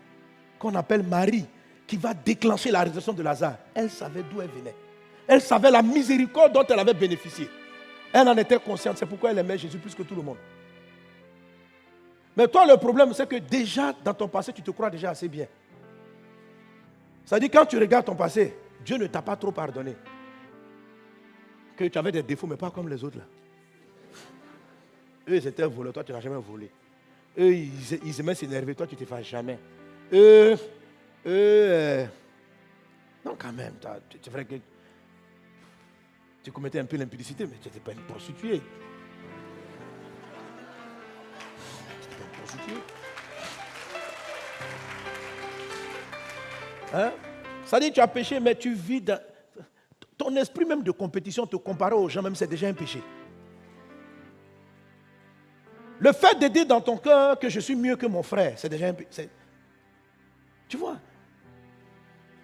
qu'on 0.59 0.73
appelle 0.75 1.03
Marie, 1.03 1.45
qui 1.85 1.97
va 1.97 2.13
déclencher 2.13 2.71
la 2.71 2.83
résurrection 2.83 3.11
de 3.11 3.21
Lazare, 3.21 3.57
elle 3.75 3.89
savait 3.89 4.23
d'où 4.23 4.39
elle 4.39 4.51
venait. 4.51 4.75
Elle 5.27 5.41
savait 5.41 5.71
la 5.71 5.81
miséricorde 5.81 6.53
dont 6.53 6.65
elle 6.65 6.79
avait 6.79 6.93
bénéficié. 6.93 7.49
Elle 8.13 8.29
en 8.29 8.37
était 8.37 8.59
consciente. 8.59 8.97
C'est 8.97 9.05
pourquoi 9.05 9.31
elle 9.31 9.39
aimait 9.39 9.57
Jésus 9.57 9.77
plus 9.77 9.93
que 9.93 10.03
tout 10.03 10.15
le 10.15 10.21
monde. 10.21 10.37
Mais 12.37 12.47
toi, 12.47 12.65
le 12.65 12.77
problème, 12.77 13.13
c'est 13.13 13.27
que 13.27 13.35
déjà, 13.35 13.91
dans 14.05 14.13
ton 14.13 14.29
passé, 14.29 14.53
tu 14.53 14.61
te 14.61 14.71
crois 14.71 14.89
déjà 14.89 15.09
assez 15.09 15.27
bien. 15.27 15.47
Ça 17.25 17.39
dit, 17.39 17.49
quand 17.49 17.65
tu 17.65 17.77
regardes 17.77 18.05
ton 18.05 18.15
passé, 18.15 18.53
Dieu 18.83 18.97
ne 18.97 19.07
t'a 19.07 19.21
pas 19.21 19.35
trop 19.35 19.51
pardonné. 19.51 19.95
Que 21.77 21.85
tu 21.85 21.97
avais 21.97 22.11
des 22.11 22.23
défauts, 22.23 22.47
mais 22.47 22.57
pas 22.57 22.71
comme 22.71 22.89
les 22.89 23.03
autres 23.03 23.17
là. 23.17 23.25
Eux, 25.29 25.35
ils 25.35 25.47
étaient 25.47 25.65
volés, 25.65 25.91
toi, 25.91 26.03
tu 26.03 26.11
n'as 26.11 26.19
jamais 26.19 26.39
volé. 26.39 26.69
Eux, 27.37 27.53
ils, 27.53 28.19
aimaient 28.19 28.35
s'énerver, 28.35 28.75
toi, 28.75 28.87
tu 28.87 28.95
ne 28.95 28.99
te 28.99 29.05
fais 29.05 29.23
jamais. 29.23 29.57
Eux, 30.11 30.53
eux, 30.53 30.57
euh, 31.25 32.05
non, 33.23 33.35
quand 33.37 33.53
même, 33.53 33.75
c'est 34.21 34.31
vrai 34.31 34.45
que 34.45 34.55
tu 36.43 36.51
commettais 36.51 36.79
un 36.79 36.85
peu 36.85 36.97
l'impudicité, 36.97 37.45
mais 37.45 37.57
tu 37.61 37.67
n'étais 37.69 37.79
pas 37.79 37.91
une 37.91 38.01
prostituée. 38.01 38.61
Hein? 46.93 47.11
Ça 47.65 47.79
dit, 47.79 47.91
tu 47.91 47.99
as 47.99 48.07
péché, 48.07 48.39
mais 48.39 48.55
tu 48.55 48.73
vis 48.73 49.01
dans... 49.01 49.19
Ton 50.17 50.35
esprit 50.35 50.65
même 50.65 50.83
de 50.83 50.91
compétition, 50.91 51.47
te 51.47 51.55
comparer 51.55 51.95
aux 51.95 52.07
gens, 52.07 52.21
même 52.21 52.35
c'est 52.35 52.47
déjà 52.47 52.67
un 52.67 52.73
péché. 52.73 53.01
Le 55.99 56.11
fait 56.11 56.39
de 56.39 56.47
dire 56.47 56.65
dans 56.65 56.81
ton 56.81 56.97
cœur 56.97 57.39
que 57.39 57.49
je 57.49 57.59
suis 57.59 57.75
mieux 57.75 57.95
que 57.95 58.05
mon 58.05 58.23
frère, 58.23 58.53
c'est 58.55 58.69
déjà 58.69 58.87
un 58.87 58.93
péché. 58.93 59.29
Tu 60.67 60.77
vois? 60.77 60.97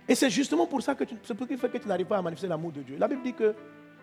Et 0.08 0.16
c'est 0.16 0.30
justement 0.30 0.66
pour 0.66 0.82
ça 0.82 0.96
que 0.96 1.04
pour 1.04 1.48
qui 1.48 1.58
fait 1.58 1.70
que 1.70 1.78
tu 1.78 1.88
n'arrives 1.88 2.06
pas 2.06 2.18
à 2.18 2.22
manifester 2.22 2.48
l'amour 2.48 2.72
de 2.72 2.82
Dieu. 2.82 2.98
La 2.98 3.08
Bible 3.08 3.22
dit 3.24 3.34
que 3.34 3.54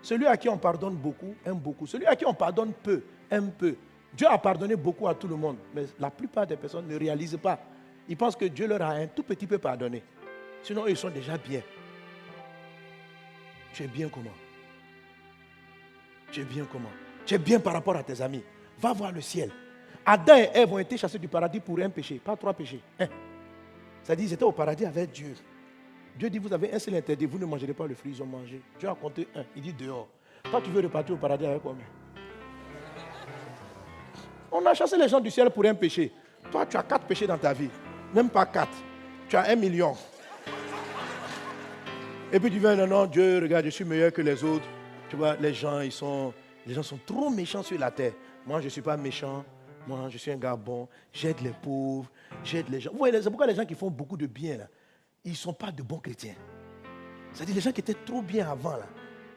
celui 0.02 0.26
à 0.26 0.36
qui 0.36 0.48
on 0.48 0.58
pardonne 0.58 0.94
beaucoup 0.94 1.34
aime 1.44 1.58
beaucoup. 1.58 1.86
Celui 1.86 2.06
à 2.06 2.14
qui 2.14 2.26
on 2.26 2.34
pardonne 2.34 2.72
peu 2.72 3.02
aime 3.30 3.50
peu. 3.52 3.74
Dieu 4.12 4.28
a 4.28 4.38
pardonné 4.38 4.76
beaucoup 4.76 5.08
à 5.08 5.14
tout 5.14 5.26
le 5.26 5.36
monde, 5.36 5.56
mais 5.74 5.86
la 5.98 6.10
plupart 6.10 6.46
des 6.46 6.56
personnes 6.56 6.86
ne 6.86 6.96
réalisent 6.96 7.38
pas. 7.42 7.58
Ils 8.08 8.16
pensent 8.16 8.36
que 8.36 8.44
Dieu 8.44 8.66
leur 8.66 8.82
a 8.82 8.90
un 8.90 9.06
tout 9.06 9.22
petit 9.22 9.46
peu 9.46 9.58
pardonné. 9.58 10.02
Sinon, 10.64 10.86
ils 10.86 10.96
sont 10.96 11.10
déjà 11.10 11.36
bien. 11.36 11.60
Tu 13.74 13.82
es 13.82 13.86
bien 13.86 14.08
comment? 14.08 14.30
Tu 16.32 16.40
es 16.40 16.44
bien 16.44 16.66
comment? 16.70 16.90
Tu 17.26 17.34
es 17.34 17.38
bien 17.38 17.60
par 17.60 17.74
rapport 17.74 17.94
à 17.96 18.02
tes 18.02 18.20
amis. 18.22 18.42
Va 18.80 18.94
voir 18.94 19.12
le 19.12 19.20
ciel. 19.20 19.50
Adam 20.06 20.36
et 20.36 20.50
Ève 20.54 20.72
ont 20.72 20.78
été 20.78 20.96
chassés 20.96 21.18
du 21.18 21.28
paradis 21.28 21.60
pour 21.60 21.78
un 21.80 21.90
péché, 21.90 22.18
pas 22.18 22.34
trois 22.34 22.54
péchés. 22.54 22.80
Un. 22.98 23.06
Dit, 24.14 24.24
ils 24.24 24.32
étaient 24.32 24.44
au 24.44 24.52
paradis 24.52 24.86
avec 24.86 25.10
Dieu. 25.12 25.34
Dieu 26.16 26.30
dit, 26.30 26.38
vous 26.38 26.52
avez 26.52 26.72
un 26.72 26.78
seul 26.78 26.94
interdit, 26.94 27.26
vous 27.26 27.38
ne 27.38 27.46
mangerez 27.46 27.72
pas 27.74 27.86
le 27.86 27.94
fruit, 27.94 28.12
ils 28.14 28.22
ont 28.22 28.26
mangé. 28.26 28.60
Dieu 28.78 28.88
a 28.88 28.94
compté 28.94 29.28
un, 29.34 29.44
il 29.56 29.62
dit 29.62 29.72
dehors. 29.72 30.08
Toi, 30.44 30.60
tu 30.62 30.70
veux 30.70 30.80
repartir 30.80 31.14
au 31.14 31.18
paradis 31.18 31.46
avec 31.46 31.62
combien 31.62 31.84
On 34.50 34.64
a 34.64 34.72
chassé 34.72 34.96
les 34.96 35.08
gens 35.08 35.20
du 35.20 35.30
ciel 35.30 35.50
pour 35.50 35.64
un 35.64 35.74
péché. 35.74 36.10
Toi, 36.50 36.64
tu 36.66 36.76
as 36.76 36.82
quatre 36.82 37.06
péchés 37.06 37.26
dans 37.26 37.38
ta 37.38 37.52
vie. 37.52 37.70
Même 38.14 38.30
pas 38.30 38.46
quatre. 38.46 38.76
Tu 39.28 39.36
as 39.36 39.50
un 39.50 39.56
million. 39.56 39.94
Et 42.34 42.40
puis 42.40 42.50
tu 42.50 42.58
viens, 42.58 42.74
non, 42.74 42.88
non, 42.88 43.06
Dieu, 43.06 43.38
regarde, 43.40 43.64
je 43.66 43.70
suis 43.70 43.84
meilleur 43.84 44.12
que 44.12 44.20
les 44.20 44.42
autres. 44.42 44.66
Tu 45.08 45.14
vois, 45.14 45.36
les 45.36 45.54
gens, 45.54 45.78
ils 45.78 45.92
sont, 45.92 46.34
les 46.66 46.74
gens 46.74 46.82
sont 46.82 46.98
trop 47.06 47.30
méchants 47.30 47.62
sur 47.62 47.78
la 47.78 47.92
terre. 47.92 48.14
Moi, 48.44 48.58
je 48.58 48.64
ne 48.64 48.70
suis 48.70 48.82
pas 48.82 48.96
méchant. 48.96 49.44
Moi, 49.86 50.08
je 50.10 50.18
suis 50.18 50.32
un 50.32 50.36
gars 50.36 50.56
bon. 50.56 50.88
J'aide 51.12 51.40
les 51.42 51.52
pauvres. 51.52 52.10
J'aide 52.42 52.68
les 52.70 52.80
gens. 52.80 52.90
Vous 52.90 52.98
voyez, 52.98 53.22
c'est 53.22 53.30
pourquoi 53.30 53.46
les 53.46 53.54
gens 53.54 53.64
qui 53.64 53.76
font 53.76 53.88
beaucoup 53.88 54.16
de 54.16 54.26
bien, 54.26 54.56
là, 54.56 54.66
ils 55.24 55.30
ne 55.30 55.36
sont 55.36 55.52
pas 55.52 55.70
de 55.70 55.80
bons 55.84 56.00
chrétiens. 56.00 56.34
C'est-à-dire 57.32 57.54
les 57.54 57.60
gens 57.60 57.70
qui 57.70 57.82
étaient 57.82 57.94
trop 58.04 58.20
bien 58.20 58.50
avant, 58.50 58.78
là. 58.78 58.88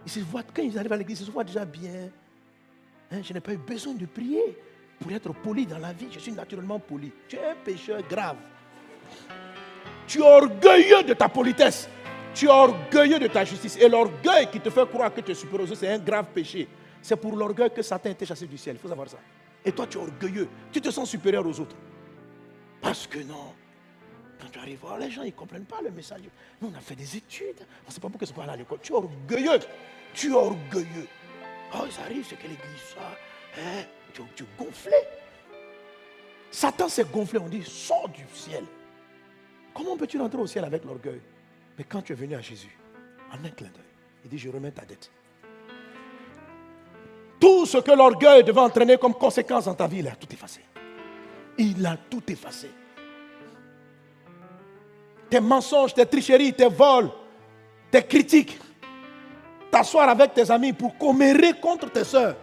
Ils 0.03 0.11
se 0.11 0.19
voient, 0.21 0.41
quand 0.41 0.63
ils 0.63 0.75
arrivent 0.79 0.93
à 0.93 0.97
l'église, 0.97 1.21
ils 1.21 1.25
se 1.27 1.31
voient 1.31 1.43
déjà 1.43 1.65
bien. 1.65 2.09
Hein, 3.11 3.19
je 3.21 3.31
n'ai 3.31 3.41
pas 3.41 3.53
eu 3.53 3.57
besoin 3.57 3.93
de 3.93 4.07
prier 4.07 4.57
pour 4.99 5.11
être 5.11 5.31
poli 5.35 5.67
dans 5.67 5.77
la 5.77 5.93
vie. 5.93 6.07
Je 6.09 6.17
suis 6.17 6.31
naturellement 6.31 6.79
poli. 6.79 7.11
Tu 7.27 7.35
es 7.35 7.45
un 7.45 7.55
pécheur 7.63 8.01
grave. 8.09 8.37
Tu 10.07 10.17
es 10.17 10.23
orgueilleux 10.23 11.03
de 11.03 11.13
ta 11.13 11.29
politesse. 11.29 11.87
Tu 12.37 12.45
es 12.45 12.49
orgueilleux 12.49 13.17
de 13.17 13.27
ta 13.27 13.43
justice. 13.43 13.77
Et 13.77 13.89
l'orgueil 13.89 14.47
qui 14.51 14.59
te 14.59 14.69
fait 14.69 14.87
croire 14.87 15.11
que 15.11 15.21
tu 15.21 15.31
es 15.31 15.33
supérieur 15.33 15.67
aux 15.67 15.71
autres, 15.71 15.79
c'est 15.79 15.87
un 15.87 15.97
grave 15.97 16.27
péché. 16.31 16.67
C'est 17.01 17.15
pour 17.15 17.35
l'orgueil 17.35 17.71
que 17.71 17.81
Satan 17.81 18.11
été 18.11 18.27
chassé 18.27 18.45
du 18.45 18.59
ciel. 18.59 18.75
Il 18.75 18.79
faut 18.79 18.87
savoir 18.87 19.09
ça. 19.09 19.17
Et 19.65 19.71
toi, 19.71 19.87
tu 19.87 19.97
es 19.97 20.01
orgueilleux. 20.01 20.47
Tu 20.71 20.79
te 20.79 20.91
sens 20.91 21.09
supérieur 21.09 21.43
aux 21.47 21.59
autres. 21.59 21.75
Parce 22.79 23.07
que 23.07 23.17
non. 23.19 23.55
Quand 24.39 24.49
tu 24.51 24.59
arrives, 24.59 24.77
voir 24.77 24.99
les 24.99 25.09
gens, 25.09 25.23
ils 25.23 25.31
ne 25.31 25.31
comprennent 25.31 25.65
pas 25.65 25.81
le 25.81 25.89
message. 25.89 26.21
Nous, 26.61 26.69
on 26.71 26.77
a 26.77 26.79
fait 26.79 26.93
des 26.93 27.17
études. 27.17 27.65
On 27.85 27.87
ne 27.87 27.91
sait 27.91 27.99
pas 27.99 28.07
pourquoi 28.07 28.27
sont 28.27 28.35
pas 28.35 28.43
allés 28.43 28.53
à 28.53 28.57
l'école. 28.57 28.77
Tu 28.83 28.93
es 28.93 28.95
orgueilleux. 28.95 29.59
Tu 30.13 30.29
es 30.29 30.35
orgueilleux. 30.35 31.07
Oh, 31.73 31.85
ils 31.89 32.01
arrivent, 32.03 32.25
c'est 32.29 32.35
quelle 32.35 32.51
église 32.51 32.83
ça 32.93 33.17
hein? 33.59 33.83
tu, 34.13 34.21
tu 34.35 34.43
es 34.43 34.63
gonflé. 34.63 34.93
Satan 36.51 36.87
s'est 36.87 37.05
gonflé. 37.05 37.39
On 37.39 37.49
dit, 37.49 37.63
sors 37.63 38.07
du 38.09 38.23
ciel. 38.31 38.63
Comment 39.73 39.97
peux-tu 39.97 40.19
rentrer 40.19 40.39
au 40.39 40.47
ciel 40.47 40.65
avec 40.65 40.85
l'orgueil? 40.85 41.19
Mais 41.77 41.83
quand 41.83 42.01
tu 42.01 42.13
es 42.13 42.15
venu 42.15 42.35
à 42.35 42.41
Jésus, 42.41 42.75
en 43.31 43.43
un 43.45 43.49
clin 43.49 43.69
d'œil, 43.69 43.83
il 44.23 44.29
dit, 44.29 44.37
je 44.37 44.49
remets 44.49 44.71
ta 44.71 44.83
dette. 44.83 45.11
Tout 47.39 47.65
ce 47.65 47.77
que 47.77 47.91
l'orgueil 47.91 48.43
devait 48.43 48.61
entraîner 48.61 48.97
comme 48.97 49.13
conséquence 49.13 49.65
dans 49.65 49.75
ta 49.75 49.87
vie, 49.87 49.99
il 49.99 50.07
a 50.07 50.15
tout 50.15 50.27
effacé. 50.33 50.61
Il 51.57 51.85
a 51.85 51.97
tout 52.09 52.23
effacé. 52.31 52.69
Tes 55.29 55.39
mensonges, 55.39 55.93
tes 55.93 56.05
tricheries, 56.05 56.53
tes 56.53 56.67
vols, 56.67 57.11
tes 57.91 58.03
critiques, 58.03 58.57
t'asseoir 59.69 60.09
avec 60.09 60.33
tes 60.33 60.49
amis 60.49 60.73
pour 60.73 60.97
commérer 60.97 61.53
contre 61.59 61.91
tes 61.91 62.03
soeurs. 62.03 62.35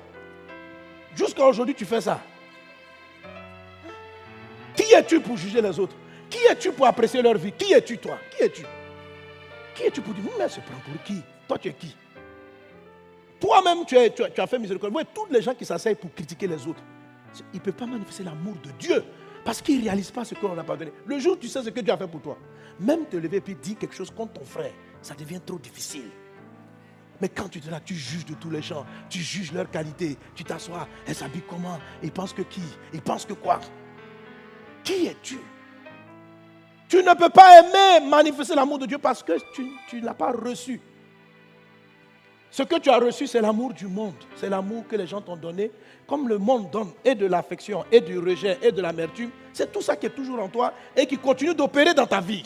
Jusqu'à 1.16 1.46
aujourd'hui, 1.46 1.74
tu 1.74 1.84
fais 1.84 2.00
ça. 2.00 2.20
Qui 4.76 4.92
es-tu 4.92 5.20
pour 5.20 5.36
juger 5.36 5.62
les 5.62 5.78
autres? 5.78 5.96
Qui 6.28 6.38
es-tu 6.50 6.72
pour 6.72 6.86
apprécier 6.86 7.22
leur 7.22 7.36
vie? 7.36 7.52
Qui 7.52 7.72
es-tu 7.72 7.98
toi? 7.98 8.18
Qui 8.30 8.42
es-tu? 8.44 8.64
Qui 9.74 9.82
es-tu 9.84 10.00
pour 10.00 10.14
dire, 10.14 10.24
mais 10.38 10.48
se 10.48 10.60
prend 10.60 10.78
pour 10.84 11.02
qui? 11.02 11.20
Toi, 11.48 11.58
tu 11.58 11.68
es 11.68 11.72
qui? 11.72 11.96
Toi-même, 13.40 13.84
tu, 13.84 13.96
as 13.96 14.46
fait 14.46 14.58
miséricorde. 14.58 14.90
Vous 14.90 14.94
voyez, 14.94 15.08
tous 15.14 15.26
les 15.30 15.42
gens 15.42 15.54
qui 15.54 15.64
s'asseyent 15.64 15.96
pour 15.96 16.12
critiquer 16.14 16.46
les 16.46 16.66
autres, 16.66 16.82
ils 17.52 17.56
ne 17.56 17.60
peuvent 17.60 17.74
pas 17.74 17.86
manifester 17.86 18.22
l'amour 18.22 18.54
de 18.62 18.70
Dieu 18.78 19.04
parce 19.44 19.60
qu'ils 19.60 19.80
ne 19.80 19.84
réalisent 19.84 20.10
pas 20.10 20.24
ce 20.24 20.34
qu'on 20.34 20.54
n'a 20.54 20.64
pas 20.64 20.76
donné. 20.76 20.92
Le 21.04 21.18
jour 21.18 21.34
où 21.34 21.36
tu 21.36 21.48
sais 21.48 21.62
ce 21.62 21.68
que 21.68 21.80
Dieu 21.80 21.92
a 21.92 21.96
fait 21.96 22.08
pour 22.08 22.22
toi, 22.22 22.38
même 22.80 23.06
te 23.06 23.16
lever 23.16 23.38
et 23.38 23.40
puis 23.40 23.54
dire 23.54 23.76
quelque 23.78 23.94
chose 23.94 24.10
contre 24.10 24.34
ton 24.34 24.44
frère, 24.44 24.72
ça 25.02 25.14
devient 25.14 25.40
trop 25.44 25.58
difficile. 25.58 26.10
Mais 27.20 27.28
quand 27.28 27.48
tu 27.48 27.58
es 27.58 27.70
là, 27.70 27.80
tu 27.80 27.94
juges 27.94 28.24
de 28.24 28.34
tous 28.34 28.50
les 28.50 28.62
gens, 28.62 28.84
tu 29.08 29.18
juges 29.18 29.52
leur 29.52 29.70
qualité, 29.70 30.16
tu 30.34 30.44
t'assois, 30.44 30.88
elle 31.06 31.14
s'habille 31.14 31.42
comment? 31.48 31.78
Ils 32.02 32.10
pensent 32.10 32.32
que 32.32 32.42
qui? 32.42 32.62
Ils 32.92 33.02
pensent 33.02 33.26
que 33.26 33.34
quoi? 33.34 33.60
Qui 34.82 35.06
es-tu? 35.06 35.38
Tu 36.94 37.02
ne 37.02 37.12
peux 37.14 37.28
pas 37.28 37.58
aimer 37.58 38.06
manifester 38.08 38.54
l'amour 38.54 38.78
de 38.78 38.86
Dieu 38.86 38.98
parce 38.98 39.20
que 39.20 39.32
tu, 39.52 40.00
ne 40.00 40.04
l'as 40.06 40.14
pas 40.14 40.30
reçu. 40.30 40.80
Ce 42.52 42.62
que 42.62 42.78
tu 42.78 42.88
as 42.88 42.98
reçu, 42.98 43.26
c'est 43.26 43.40
l'amour 43.40 43.72
du 43.72 43.88
monde. 43.88 44.14
C'est 44.36 44.48
l'amour 44.48 44.84
que 44.86 44.94
les 44.94 45.08
gens 45.08 45.20
t'ont 45.20 45.36
donné. 45.36 45.72
Comme 46.06 46.28
le 46.28 46.38
monde 46.38 46.70
donne 46.70 46.92
et 47.04 47.16
de 47.16 47.26
l'affection, 47.26 47.84
et 47.90 48.00
du 48.00 48.16
rejet, 48.20 48.60
et 48.62 48.70
de 48.70 48.80
l'amertume, 48.80 49.30
c'est 49.52 49.72
tout 49.72 49.82
ça 49.82 49.96
qui 49.96 50.06
est 50.06 50.10
toujours 50.10 50.40
en 50.40 50.48
toi 50.48 50.72
et 50.94 51.04
qui 51.04 51.16
continue 51.16 51.52
d'opérer 51.52 51.94
dans 51.94 52.06
ta 52.06 52.20
vie. 52.20 52.44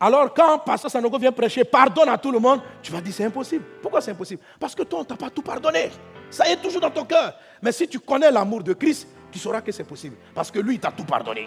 Alors 0.00 0.34
quand 0.34 0.58
Pasteur 0.58 0.90
Sanogo 0.90 1.18
vient 1.18 1.30
prêcher, 1.30 1.62
pardonne 1.62 2.08
à 2.08 2.18
tout 2.18 2.32
le 2.32 2.40
monde, 2.40 2.62
tu 2.82 2.90
vas 2.90 3.00
dire 3.00 3.14
c'est 3.14 3.24
impossible. 3.24 3.64
Pourquoi 3.80 4.00
c'est 4.00 4.10
impossible? 4.10 4.42
Parce 4.58 4.74
que 4.74 4.82
toi, 4.82 4.98
on 4.98 5.02
ne 5.02 5.06
t'a 5.06 5.16
pas 5.16 5.30
tout 5.30 5.42
pardonné. 5.42 5.90
Ça 6.30 6.50
est 6.50 6.56
toujours 6.56 6.80
dans 6.80 6.90
ton 6.90 7.04
cœur. 7.04 7.32
Mais 7.62 7.70
si 7.70 7.86
tu 7.86 8.00
connais 8.00 8.32
l'amour 8.32 8.64
de 8.64 8.72
Christ, 8.72 9.06
tu 9.30 9.38
sauras 9.38 9.60
que 9.60 9.70
c'est 9.70 9.84
possible. 9.84 10.16
Parce 10.34 10.50
que 10.50 10.58
lui, 10.58 10.74
il 10.74 10.80
t'a 10.80 10.90
tout 10.90 11.04
pardonné. 11.04 11.46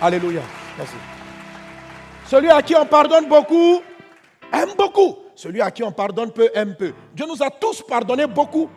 Alléluia. 0.00 0.40
Merci. 0.78 0.94
Celui 2.26 2.48
à 2.48 2.62
qui 2.62 2.74
on 2.74 2.86
pardonne 2.86 3.28
beaucoup, 3.28 3.82
aime 4.52 4.70
beaucoup. 4.76 5.18
Celui 5.34 5.60
à 5.60 5.70
qui 5.70 5.82
on 5.82 5.92
pardonne 5.92 6.32
peu, 6.32 6.50
aime 6.54 6.74
peu. 6.74 6.92
Dieu 7.12 7.26
nous 7.26 7.42
a 7.42 7.50
tous 7.50 7.82
pardonné 7.82 8.26
beaucoup. 8.26 8.70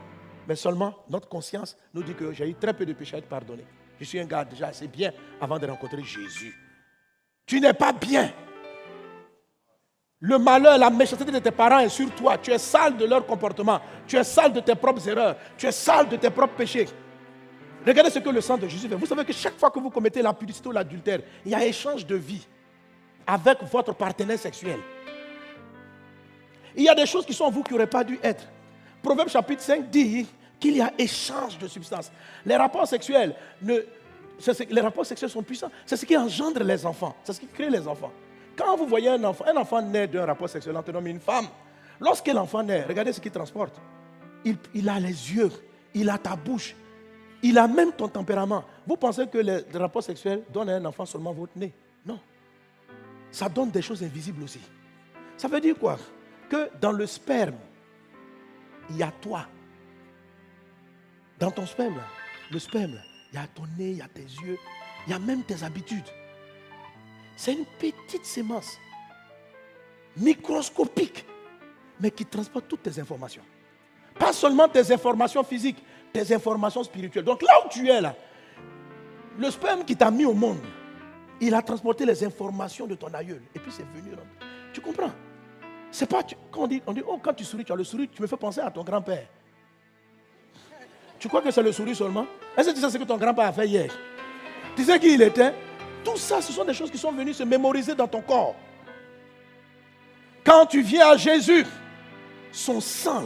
Mais 0.48 0.56
seulement 0.56 0.94
notre 1.10 1.30
conscience 1.30 1.78
nous 1.94 2.04
dit 2.04 2.14
que 2.14 2.34
j'ai 2.34 2.50
eu 2.50 2.56
très 2.56 2.74
peu 2.74 2.86
de 2.86 2.94
péchés 2.94 3.16
à 3.16 3.20
être 3.20 3.30
pardonné. 3.30 3.64
Je 4.00 4.06
suis 4.06 4.20
un 4.20 4.26
gars 4.26 4.44
déjà 4.44 4.68
assez 4.68 4.88
bien 4.88 5.12
avant 5.40 5.58
de 5.58 5.68
rencontrer 5.68 6.04
Jésus. 6.04 6.54
Tu 7.46 7.62
n'es 7.62 7.74
pas 7.74 7.94
bien. 7.94 8.32
Le 10.20 10.38
malheur, 10.38 10.78
la 10.78 10.90
méchanceté 10.90 11.32
de 11.32 11.40
tes 11.40 11.52
parents 11.52 11.80
est 11.80 11.90
sur 11.90 12.10
toi. 12.16 12.38
Tu 12.38 12.52
es 12.52 12.58
sale 12.58 12.98
de 12.98 13.06
leur 13.06 13.26
comportement. 13.26 13.80
Tu 14.08 14.18
es 14.18 14.24
sale 14.24 14.52
de 14.54 14.62
tes 14.62 14.76
propres 14.76 15.08
erreurs. 15.08 15.36
Tu 15.58 15.68
es 15.68 15.72
sale 15.72 16.10
de 16.10 16.16
tes 16.16 16.30
propres 16.30 16.56
péchés. 16.56 16.88
Regardez 17.86 18.10
ce 18.10 18.20
que 18.20 18.30
le 18.30 18.42
sang 18.42 18.58
de 18.58 18.68
Jésus 18.68 18.88
fait. 18.88 18.96
Vous 18.96 19.06
savez 19.06 19.26
que 19.26 19.34
chaque 19.34 19.58
fois 19.58 19.70
que 19.70 19.80
vous 19.80 19.90
commettez 19.90 20.22
la 20.22 20.34
publicité 20.34 20.70
ou 20.70 20.72
l'adultère, 20.72 21.20
il 21.46 21.52
y 21.52 21.56
a 21.56 21.66
échange 21.66 22.06
de 22.06 22.16
vie 22.16 22.46
avec 23.28 23.64
votre 23.64 23.94
partenaire 23.94 24.40
sexuel. 24.40 24.80
Il 26.76 26.84
y 26.84 26.90
a 26.90 26.96
des 26.96 27.06
choses 27.06 27.26
qui 27.26 27.34
sont 27.34 27.46
en 27.46 27.52
vous 27.52 27.64
qui 27.64 27.74
n'auraient 27.74 27.88
pas 27.88 28.04
dû 28.04 28.20
être. 28.24 28.46
Proverbe 29.02 29.30
chapitre 29.30 29.62
5 29.62 29.90
dit 29.90 30.26
qu'il 30.60 30.78
y 30.78 30.82
a 30.82 30.94
échange 30.98 31.58
de 31.58 31.68
substances. 31.68 32.12
Les 32.46 32.56
rapports 32.56 32.88
sexuels, 32.88 33.36
les 33.62 34.82
rapports 34.82 35.06
sexuels 35.06 35.30
sont 35.30 35.44
puissants. 35.44 35.72
C'est 35.86 35.98
ce 35.98 36.06
qui 36.06 36.16
engendre 36.16 36.64
les 36.64 36.86
enfants. 36.86 37.16
C'est 37.24 37.34
ce 37.34 37.40
qui 37.40 37.48
crée 37.48 37.70
les 37.70 37.88
enfants. 37.88 38.12
Quand 38.56 38.78
vous 38.78 38.88
voyez 38.88 39.10
un 39.10 39.24
enfant, 39.24 39.46
un 39.48 39.58
enfant 39.58 39.82
naît 39.82 40.08
d'un 40.08 40.26
rapport 40.26 40.50
sexuel 40.50 40.78
entre 40.78 40.92
un 40.92 40.96
homme 40.96 41.08
et 41.08 41.12
une 41.12 41.20
femme, 41.20 41.48
lorsque 42.00 42.28
l'enfant 42.28 42.64
naît, 42.64 42.84
regardez 42.84 43.12
ce 43.14 43.20
qu'il 43.20 43.32
transporte. 43.32 43.80
Il, 44.46 44.90
a 44.90 45.00
les 45.00 45.08
yeux, 45.08 45.52
il 45.94 46.10
a 46.10 46.18
ta 46.18 46.36
bouche, 46.36 46.76
il 47.44 47.58
a 47.58 47.68
même 47.68 47.92
ton 47.92 48.08
tempérament. 48.08 48.64
Vous 48.88 48.98
pensez 48.98 49.28
que 49.28 49.38
les 49.38 49.62
rapports 49.74 50.04
sexuels 50.04 50.44
donnent 50.52 50.70
à 50.70 50.78
un 50.78 50.86
enfant 50.86 51.06
seulement 51.06 51.34
votre 51.34 51.58
nez? 51.58 51.74
Non. 52.06 52.20
Ça 53.30 53.50
donne 53.50 53.70
des 53.70 53.82
choses 53.82 54.02
invisibles 54.02 54.44
aussi. 54.44 54.62
Ça 55.38 55.48
veut 55.48 55.60
dire 55.60 55.76
quoi? 55.78 55.98
Que 56.50 56.70
dans 56.80 56.94
le 56.94 57.06
sperme, 57.06 57.58
il 58.90 58.98
y 58.98 59.04
a 59.04 59.12
toi. 59.12 59.46
Dans 61.38 61.52
ton 61.52 61.66
sperme, 61.66 62.02
le 62.52 62.60
sperme, 62.60 63.00
il 63.32 63.36
y 63.36 63.40
a 63.40 63.48
ton 63.48 63.64
nez, 63.78 63.92
il 63.92 63.98
y 63.98 64.02
a 64.02 64.08
tes 64.08 64.22
yeux, 64.22 64.58
il 65.06 65.12
y 65.12 65.14
a 65.14 65.20
même 65.20 65.44
tes 65.44 65.64
habitudes. 65.64 66.08
C'est 67.36 67.54
une 67.54 67.66
petite 67.66 68.26
sémence, 68.26 68.78
microscopique, 70.16 71.26
mais 72.00 72.12
qui 72.12 72.26
transporte 72.26 72.68
toutes 72.68 72.84
tes 72.84 73.00
informations. 73.00 73.44
Pas 74.18 74.32
seulement 74.32 74.70
tes 74.70 74.94
informations 74.94 75.44
physiques, 75.44 75.84
tes 76.14 76.34
informations 76.34 76.84
spirituelles. 76.84 77.26
Donc 77.26 77.42
là 77.42 77.66
où 77.66 77.70
tu 77.70 77.90
es 77.90 78.00
là, 78.00 78.16
le 79.38 79.50
sperme 79.50 79.84
qui 79.84 79.96
t'a 79.96 80.12
mis 80.12 80.26
au 80.26 80.34
monde, 80.34 80.60
il 81.42 81.54
a 81.54 81.62
transporté 81.62 82.06
les 82.06 82.24
informations 82.24 82.86
de 82.86 82.96
ton 82.96 83.12
aïeul. 83.14 83.42
Et 83.54 83.60
puis 83.60 83.72
c'est 83.72 83.84
venu. 83.84 84.16
Tu 84.72 84.80
comprends? 84.80 85.12
C'est 85.92 86.06
pas. 86.06 86.24
quand 86.52 86.62
on 86.62 86.68
dit, 86.68 86.82
on 86.88 86.94
dit, 86.94 87.04
oh, 87.06 87.20
quand 87.22 87.34
tu 87.34 87.44
souris, 87.44 87.66
tu 87.66 87.72
as 87.72 87.76
le 87.76 87.84
sourire, 87.84 88.08
tu 88.14 88.22
me 88.22 88.28
fais 88.28 88.38
penser 88.38 88.62
à 88.62 88.72
ton 88.72 88.84
grand-père. 88.84 89.28
Tu 91.20 91.28
crois 91.28 91.42
que 91.42 91.52
c'est 91.52 91.64
le 91.64 91.72
sourire 91.72 91.96
seulement? 91.96 92.28
Est-ce 92.56 92.70
que 92.70 92.76
tu 92.76 92.82
sais 92.82 92.90
ce 92.90 92.98
que 92.98 93.04
ton 93.04 93.18
grand-père 93.18 93.48
a 93.48 93.54
fait 93.54 93.68
hier? 93.68 93.92
Tu 94.76 94.84
sais 94.84 95.00
qui 95.00 95.14
il 95.14 95.22
était? 95.22 95.54
Tout 96.04 96.18
ça, 96.18 96.42
ce 96.42 96.52
sont 96.52 96.66
des 96.66 96.74
choses 96.74 96.92
qui 96.92 96.98
sont 96.98 97.12
venues 97.12 97.34
se 97.34 97.44
mémoriser 97.44 97.96
dans 97.96 98.08
ton 98.08 98.22
corps. 98.22 98.56
Quand 100.44 100.66
tu 100.66 100.82
viens 100.82 101.12
à 101.12 101.18
Jésus, 101.18 101.66
son 102.52 102.82
sang 102.82 103.24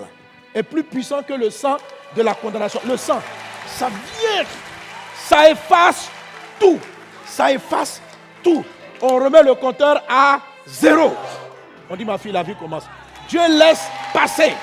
est 0.53 0.63
plus 0.63 0.83
puissant 0.83 1.23
que 1.23 1.33
le 1.33 1.49
sang 1.49 1.77
de 2.15 2.21
la 2.21 2.33
condamnation. 2.33 2.79
Le 2.85 2.97
sang, 2.97 3.21
ça 3.65 3.89
vient, 3.89 4.43
ça 5.15 5.49
efface 5.49 6.09
tout. 6.59 6.79
Ça 7.25 7.51
efface 7.51 8.01
tout. 8.43 8.63
On 9.01 9.15
remet 9.15 9.43
le 9.43 9.53
compteur 9.55 10.03
à 10.09 10.39
zéro. 10.65 11.13
On 11.89 11.95
dit, 11.95 12.05
ma 12.05 12.17
fille, 12.17 12.31
la 12.31 12.43
vie 12.43 12.55
commence. 12.55 12.85
Dieu 13.27 13.41
laisse 13.49 13.87
passer. 14.13 14.53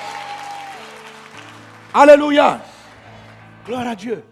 Alléluia. 1.93 2.59
Gloire 3.65 3.87
à 3.87 3.95
Dieu 3.95 4.23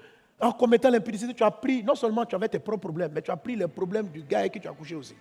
en 0.43 0.51
commettant 0.51 0.89
l'impudicité, 0.89 1.33
tu 1.33 1.43
as 1.43 1.51
pris, 1.51 1.83
non 1.83 1.95
seulement 1.95 2.25
tu 2.25 2.35
avais 2.35 2.49
tes 2.49 2.59
propres 2.59 2.81
problèmes, 2.81 3.11
mais 3.13 3.21
tu 3.21 3.31
as 3.31 3.37
pris 3.37 3.55
les 3.55 3.67
problèmes 3.67 4.09
du 4.09 4.23
gars 4.23 4.39
avec 4.39 4.53
qui 4.53 4.59
tu 4.59 4.67
as 4.67 4.73
couché 4.73 4.95
aussi. 4.95 5.15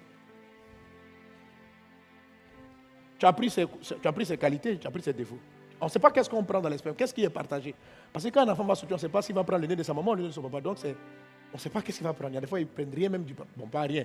Tu 3.18 3.26
as 3.26 3.32
pris 3.32 3.48
tu 3.50 4.08
as 4.08 4.12
pris 4.12 4.26
ses 4.26 4.36
qualités, 4.36 4.78
tu 4.78 4.86
as 4.86 4.90
pris 4.90 5.02
ses 5.02 5.12
défauts. 5.12 5.38
On 5.82 5.86
ne 5.86 5.90
sait 5.90 5.98
pas 5.98 6.12
qu'est-ce 6.12 6.30
qu'on 6.30 6.44
prend 6.44 6.60
dans 6.60 6.68
l'esprit, 6.68 6.92
qu'est-ce 6.96 7.12
qui 7.12 7.24
est 7.24 7.28
partagé. 7.28 7.74
Parce 8.12 8.24
que 8.24 8.30
quand 8.30 8.46
un 8.46 8.52
enfant 8.52 8.62
va 8.62 8.76
sortir, 8.76 8.94
on 8.94 8.98
ne 8.98 9.00
sait 9.00 9.08
pas 9.08 9.20
s'il 9.20 9.34
va 9.34 9.42
prendre 9.42 9.62
le 9.62 9.66
nez 9.66 9.74
de 9.74 9.82
sa 9.82 9.92
maman 9.92 10.12
ou 10.12 10.14
le 10.14 10.22
nez 10.22 10.28
de 10.28 10.32
son 10.32 10.42
papa. 10.42 10.60
Donc, 10.60 10.78
on 10.84 11.56
ne 11.56 11.58
sait 11.58 11.70
pas 11.70 11.82
qu'est-ce 11.82 11.98
qu'il 11.98 12.06
va 12.06 12.12
prendre. 12.12 12.30
Il 12.30 12.34
y 12.34 12.38
a 12.38 12.40
des 12.40 12.46
fois, 12.46 12.60
ils 12.60 12.66
ne 12.66 12.68
prennent 12.68 12.94
rien, 12.94 13.08
même 13.08 13.24
du 13.24 13.34
Bon, 13.34 13.66
pas 13.66 13.80
rien. 13.80 14.04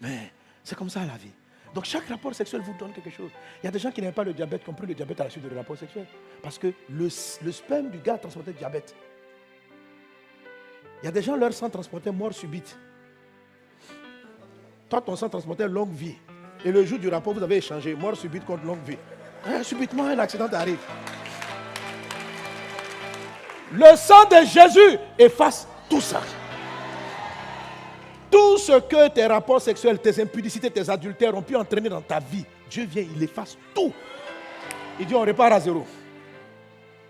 Mais 0.00 0.30
c'est 0.62 0.76
comme 0.76 0.88
ça 0.88 1.00
la 1.00 1.16
vie. 1.16 1.32
Donc, 1.74 1.84
chaque 1.84 2.06
rapport 2.06 2.32
sexuel 2.32 2.60
vous 2.60 2.74
donne 2.78 2.92
quelque 2.92 3.10
chose. 3.10 3.32
Il 3.60 3.66
y 3.66 3.68
a 3.68 3.72
des 3.72 3.80
gens 3.80 3.90
qui 3.90 4.00
n'aiment 4.00 4.12
pas 4.12 4.22
le 4.22 4.34
diabète, 4.34 4.62
qui 4.62 4.70
ont 4.70 4.74
pris 4.74 4.86
le 4.86 4.94
diabète 4.94 5.20
à 5.20 5.24
la 5.24 5.30
suite 5.30 5.48
du 5.48 5.52
rapport 5.52 5.76
sexuel. 5.76 6.06
Parce 6.40 6.58
que 6.58 6.72
le, 6.90 7.08
sperme 7.10 7.90
du 7.90 7.98
gars 7.98 8.14
a 8.14 8.18
transporté 8.18 8.52
le 8.52 8.58
diabète. 8.58 8.94
Il 11.02 11.06
y 11.06 11.08
a 11.08 11.10
des 11.10 11.22
gens, 11.22 11.34
leur 11.34 11.52
sang 11.52 11.68
transportait 11.68 12.12
mort 12.12 12.34
subite. 12.34 12.78
Toi, 14.88 15.00
ton 15.00 15.16
sang 15.16 15.28
transportait 15.28 15.66
longue 15.66 15.92
vie. 15.92 16.14
Et 16.64 16.70
le 16.70 16.84
jour 16.84 17.00
du 17.00 17.08
rapport, 17.08 17.34
vous 17.34 17.42
avez 17.42 17.56
échangé 17.56 17.96
mort 17.96 18.16
subite 18.16 18.44
contre 18.44 18.64
longue 18.64 18.84
vie. 18.86 18.98
Hein, 19.44 19.62
subitement, 19.62 20.06
un 20.06 20.18
accident 20.18 20.48
arrive. 20.52 20.78
Le 23.72 23.96
sang 23.96 24.24
de 24.24 24.46
Jésus 24.46 24.98
efface 25.18 25.66
tout 25.88 26.00
ça. 26.00 26.20
Tout 28.30 28.58
ce 28.58 28.80
que 28.80 29.08
tes 29.08 29.26
rapports 29.26 29.60
sexuels, 29.60 29.98
tes 29.98 30.20
impudicités, 30.20 30.70
tes 30.70 30.88
adultères 30.88 31.34
ont 31.34 31.42
pu 31.42 31.56
entraîner 31.56 31.88
dans 31.88 32.02
ta 32.02 32.18
vie, 32.18 32.44
Dieu 32.70 32.84
vient, 32.84 33.04
il 33.14 33.22
efface 33.22 33.56
tout. 33.74 33.92
Il 34.98 35.06
dit, 35.06 35.14
on 35.14 35.20
repart 35.20 35.52
à 35.52 35.60
zéro. 35.60 35.86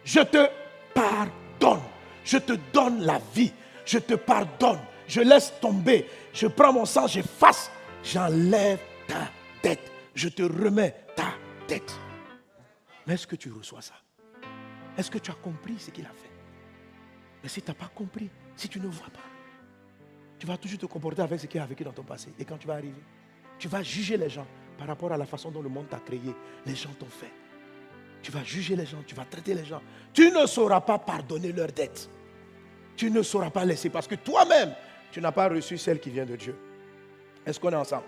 Je 0.05 0.21
te 0.21 0.49
pardonne. 0.93 1.83
Je 2.25 2.39
te 2.39 2.55
donne 2.73 3.03
la 3.03 3.21
vie 3.33 3.53
je 3.87 3.99
te 3.99 4.15
pardonne, 4.15 4.81
je 5.07 5.21
laisse 5.21 5.55
tomber, 5.61 6.07
je 6.35 6.49
prends 6.49 6.73
mon 6.73 6.85
sang, 6.85 7.07
j'efface, 7.07 7.71
j'enlève 8.03 8.81
ta 9.07 9.31
tête, 9.63 9.91
je 10.15 10.29
te 10.29 10.43
remets 10.43 10.95
ta 11.15 11.29
tête. 11.67 11.95
Mais 13.07 13.15
est-ce 13.15 13.27
que 13.27 13.37
tu 13.37 13.51
reçois 13.53 13.81
ça? 13.81 13.95
Est-ce 14.99 15.11
que 15.11 15.19
tu 15.19 15.31
as 15.31 15.35
compris 15.35 15.79
ce 15.79 15.91
qu'il 15.91 16.05
a 16.05 16.09
fait? 16.09 16.26
Mais 17.47 17.51
si 17.51 17.63
tu 17.63 17.71
n'as 17.71 17.75
pas 17.75 17.91
compris, 17.95 18.29
si 18.57 18.69
tu 18.69 18.81
ne 18.81 18.89
vois 18.89 19.07
pas, 19.07 19.21
tu 20.37 20.49
vas 20.49 20.57
toujours 20.57 20.81
te 20.81 20.87
comporter 20.87 21.23
avec 21.23 21.39
ce 21.39 21.47
qu'il 21.47 21.61
a 21.61 21.67
vécu 21.67 21.85
dans 21.85 21.93
ton 21.93 22.03
passé. 22.03 22.33
Et 22.39 22.45
quand 22.45 22.59
tu 22.59 22.67
vas 22.67 22.75
arriver, 22.75 23.01
tu 23.57 23.69
vas 23.69 23.85
juger 23.85 24.17
les 24.17 24.29
gens 24.29 24.47
par 24.77 24.89
rapport 24.89 25.13
à 25.13 25.17
la 25.17 25.27
façon 25.27 25.53
dont 25.53 25.63
le 25.63 25.69
monde 25.69 25.89
t'a 25.89 26.01
créé. 26.01 26.21
Les 26.67 26.75
gens 26.75 26.91
t'ont 26.99 27.07
fait. 27.07 27.31
Tu 28.21 28.33
vas 28.33 28.43
juger 28.43 28.75
les 28.75 28.85
gens, 28.85 28.99
tu 29.07 29.15
vas 29.15 29.25
traiter 29.25 29.55
les 29.55 29.65
gens. 29.65 29.81
Tu 30.13 30.33
ne 30.33 30.45
sauras 30.45 30.81
pas 30.81 30.99
pardonner 30.99 31.53
leurs 31.53 31.71
dettes 31.71 32.11
tu 32.97 33.11
ne 33.11 33.23
sauras 33.23 33.51
pas 33.51 33.65
laisser 33.65 33.91
parce 33.91 34.09
que 34.09 34.15
toi-même, 34.15 34.75
tu 35.13 35.21
n'as 35.21 35.31
pas 35.31 35.49
reçu 35.49 35.79
celle 35.79 36.01
qui 36.01 36.11
vient 36.11 36.25
de 36.25 36.35
Dieu. 36.35 36.57
Est-ce 37.45 37.61
qu'on 37.61 37.71
est 37.71 37.77
ensemble? 37.77 38.07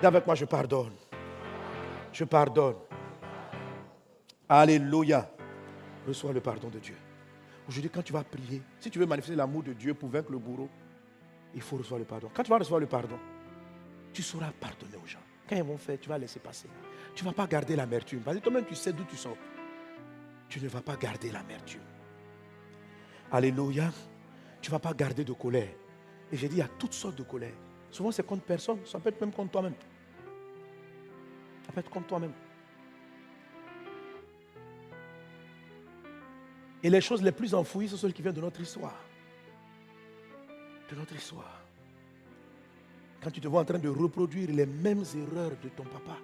Dis 0.00 0.06
avec 0.06 0.24
moi, 0.24 0.34
je 0.34 0.44
pardonne. 0.44 0.94
Je 2.12 2.24
pardonne. 2.24 2.76
Alléluia. 4.48 5.28
Reçois 6.06 6.32
le 6.32 6.40
pardon 6.40 6.68
de 6.68 6.78
Dieu. 6.78 6.96
Aujourd'hui, 7.70 7.90
quand 7.90 8.02
tu 8.02 8.12
vas 8.12 8.24
prier, 8.24 8.60
si 8.80 8.90
tu 8.90 8.98
veux 8.98 9.06
manifester 9.06 9.36
l'amour 9.36 9.62
de 9.62 9.72
Dieu 9.72 9.94
pour 9.94 10.08
vaincre 10.08 10.32
le 10.32 10.38
bourreau, 10.38 10.68
il 11.54 11.62
faut 11.62 11.76
recevoir 11.76 12.00
le 12.00 12.04
pardon. 12.04 12.28
Quand 12.34 12.42
tu 12.42 12.50
vas 12.50 12.58
recevoir 12.58 12.80
le 12.80 12.88
pardon, 12.88 13.16
tu 14.12 14.24
sauras 14.24 14.50
pardonner 14.50 14.96
aux 14.96 15.06
gens. 15.06 15.20
Quand 15.48 15.54
ils 15.54 15.62
vont 15.62 15.78
faire, 15.78 15.96
tu 16.00 16.08
vas 16.08 16.18
laisser 16.18 16.40
passer. 16.40 16.66
Tu 17.14 17.24
ne 17.24 17.30
vas 17.30 17.32
pas 17.32 17.46
garder 17.46 17.76
l'amertume. 17.76 18.22
Parce 18.22 18.36
que 18.38 18.42
toi-même, 18.42 18.64
tu 18.64 18.74
sais 18.74 18.92
d'où 18.92 19.04
tu 19.04 19.16
sors. 19.16 19.36
Tu 20.48 20.60
ne 20.60 20.66
vas 20.66 20.80
pas 20.80 20.96
garder 20.96 21.30
l'amertume. 21.30 21.84
Alléluia. 23.30 23.92
Tu 24.60 24.68
ne 24.68 24.72
vas 24.72 24.80
pas 24.80 24.92
garder 24.92 25.22
de 25.22 25.32
colère. 25.32 25.70
Et 26.32 26.36
j'ai 26.36 26.48
dit, 26.48 26.56
il 26.56 26.58
y 26.58 26.62
a 26.62 26.68
toutes 26.76 26.94
sortes 26.94 27.18
de 27.18 27.22
colère. 27.22 27.54
Souvent, 27.92 28.10
c'est 28.10 28.26
contre 28.26 28.42
personne. 28.42 28.80
Ça 28.84 28.98
peut 28.98 29.10
être 29.10 29.20
même 29.20 29.30
contre 29.30 29.52
toi-même. 29.52 29.74
Ça 31.66 31.70
peut 31.70 31.78
être 31.78 31.90
contre 31.90 32.08
toi-même. 32.08 32.32
Et 36.82 36.90
les 36.90 37.00
choses 37.00 37.22
les 37.22 37.32
plus 37.32 37.54
enfouies, 37.54 37.88
sont 37.88 37.96
celles 37.96 38.12
qui 38.12 38.22
viennent 38.22 38.34
de 38.34 38.40
notre 38.40 38.60
histoire. 38.60 38.96
De 40.90 40.96
notre 40.96 41.14
histoire. 41.14 41.60
Quand 43.22 43.30
tu 43.30 43.40
te 43.40 43.48
vois 43.48 43.60
en 43.60 43.64
train 43.64 43.78
de 43.78 43.88
reproduire 43.88 44.50
les 44.50 44.66
mêmes 44.66 45.04
erreurs 45.14 45.52
de 45.62 45.68
ton 45.68 45.84
papa, 45.84 46.16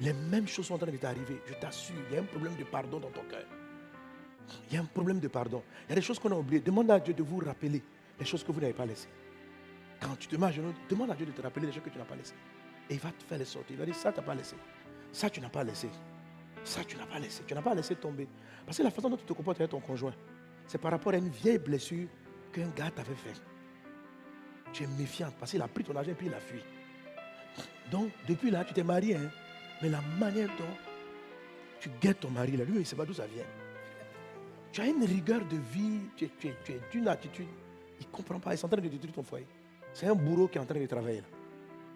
les 0.00 0.12
mêmes 0.12 0.48
choses 0.48 0.66
sont 0.66 0.74
en 0.74 0.78
train 0.78 0.90
de 0.90 0.96
t'arriver, 0.96 1.40
je 1.46 1.54
t'assure, 1.54 1.94
il 2.08 2.14
y 2.14 2.18
a 2.18 2.22
un 2.22 2.24
problème 2.24 2.56
de 2.56 2.64
pardon 2.64 2.98
dans 2.98 3.10
ton 3.10 3.22
cœur. 3.22 3.46
Il 4.68 4.74
y 4.74 4.76
a 4.78 4.80
un 4.80 4.84
problème 4.84 5.20
de 5.20 5.28
pardon. 5.28 5.62
Il 5.86 5.90
y 5.90 5.92
a 5.92 5.94
des 5.96 6.02
choses 6.02 6.18
qu'on 6.18 6.32
a 6.32 6.34
oubliées. 6.34 6.60
Demande 6.60 6.90
à 6.90 6.98
Dieu 6.98 7.14
de 7.14 7.22
vous 7.22 7.38
rappeler 7.38 7.82
les 8.18 8.26
choses 8.26 8.42
que 8.42 8.50
vous 8.50 8.60
n'avez 8.60 8.72
pas 8.72 8.86
laissées. 8.86 9.08
Quand 10.00 10.16
tu 10.18 10.26
te 10.26 10.36
mets 10.36 10.46
à 10.46 10.50
genoux, 10.50 10.74
demande 10.88 11.10
à 11.10 11.14
Dieu 11.14 11.26
de 11.26 11.32
te 11.32 11.42
rappeler 11.42 11.66
les 11.66 11.72
choses 11.72 11.84
que 11.84 11.90
tu 11.90 11.98
n'as 11.98 12.04
pas 12.04 12.16
laissées. 12.16 12.34
Et 12.88 12.94
il 12.94 13.00
va 13.00 13.10
te 13.10 13.22
faire 13.22 13.38
les 13.38 13.44
sortir. 13.44 13.76
Il 13.76 13.78
va 13.78 13.84
dire, 13.84 13.94
ça, 13.94 14.10
tu 14.10 14.18
n'as 14.18 14.26
pas 14.26 14.34
laissé. 14.34 14.56
Ça, 15.12 15.30
tu 15.30 15.40
n'as 15.40 15.48
pas 15.48 15.62
laissé. 15.62 15.88
Ça, 16.64 16.84
tu 16.84 16.96
n'as 16.96 17.06
pas 17.06 17.18
laissé. 17.18 17.42
Tu 17.46 17.54
n'as 17.54 17.62
pas 17.62 17.74
laissé 17.74 17.96
tomber. 17.96 18.28
Parce 18.64 18.76
que 18.78 18.82
la 18.82 18.90
façon 18.90 19.08
dont 19.10 19.16
tu 19.16 19.24
te 19.24 19.32
comportes 19.32 19.58
avec 19.60 19.70
ton 19.70 19.80
conjoint, 19.80 20.14
c'est 20.66 20.78
par 20.78 20.90
rapport 20.92 21.12
à 21.12 21.16
une 21.16 21.28
vieille 21.28 21.58
blessure 21.58 22.08
qu'un 22.52 22.68
gars 22.68 22.90
t'avait 22.90 23.14
fait. 23.14 23.40
Tu 24.72 24.84
es 24.84 24.86
méfiante 24.86 25.34
parce 25.38 25.50
qu'il 25.50 25.62
a 25.62 25.68
pris 25.68 25.82
ton 25.84 25.96
argent 25.96 26.10
et 26.12 26.14
puis 26.14 26.26
il 26.26 26.34
a 26.34 26.40
fui. 26.40 26.60
Donc, 27.90 28.10
depuis 28.28 28.50
là, 28.50 28.64
tu 28.64 28.72
t'es 28.72 28.84
marié, 28.84 29.16
hein, 29.16 29.30
mais 29.82 29.88
la 29.88 30.00
manière 30.18 30.48
dont 30.58 30.76
tu 31.80 31.88
guettes 32.00 32.20
ton 32.20 32.30
mari, 32.30 32.56
là, 32.56 32.64
lui, 32.64 32.74
il 32.74 32.78
ne 32.80 32.84
sait 32.84 32.94
pas 32.94 33.04
d'où 33.04 33.14
ça 33.14 33.26
vient. 33.26 33.44
Tu 34.70 34.80
as 34.80 34.86
une 34.86 35.02
rigueur 35.04 35.40
de 35.46 35.56
vie, 35.56 36.00
tu 36.16 36.26
es, 36.26 36.30
tu 36.38 36.48
es- 36.48 36.56
tu 36.64 36.74
d'une 36.92 37.08
attitude. 37.08 37.48
Il 37.98 38.06
ne 38.06 38.12
comprend 38.12 38.38
pas, 38.38 38.54
il 38.54 38.60
est 38.60 38.64
en 38.64 38.68
train 38.68 38.80
de 38.80 38.88
détruire 38.88 39.12
ton 39.12 39.24
foyer. 39.24 39.46
C'est 39.92 40.06
un 40.06 40.14
bourreau 40.14 40.46
qui 40.46 40.58
est 40.58 40.60
en 40.60 40.64
train 40.66 40.78
de 40.78 40.86
travailler. 40.86 41.22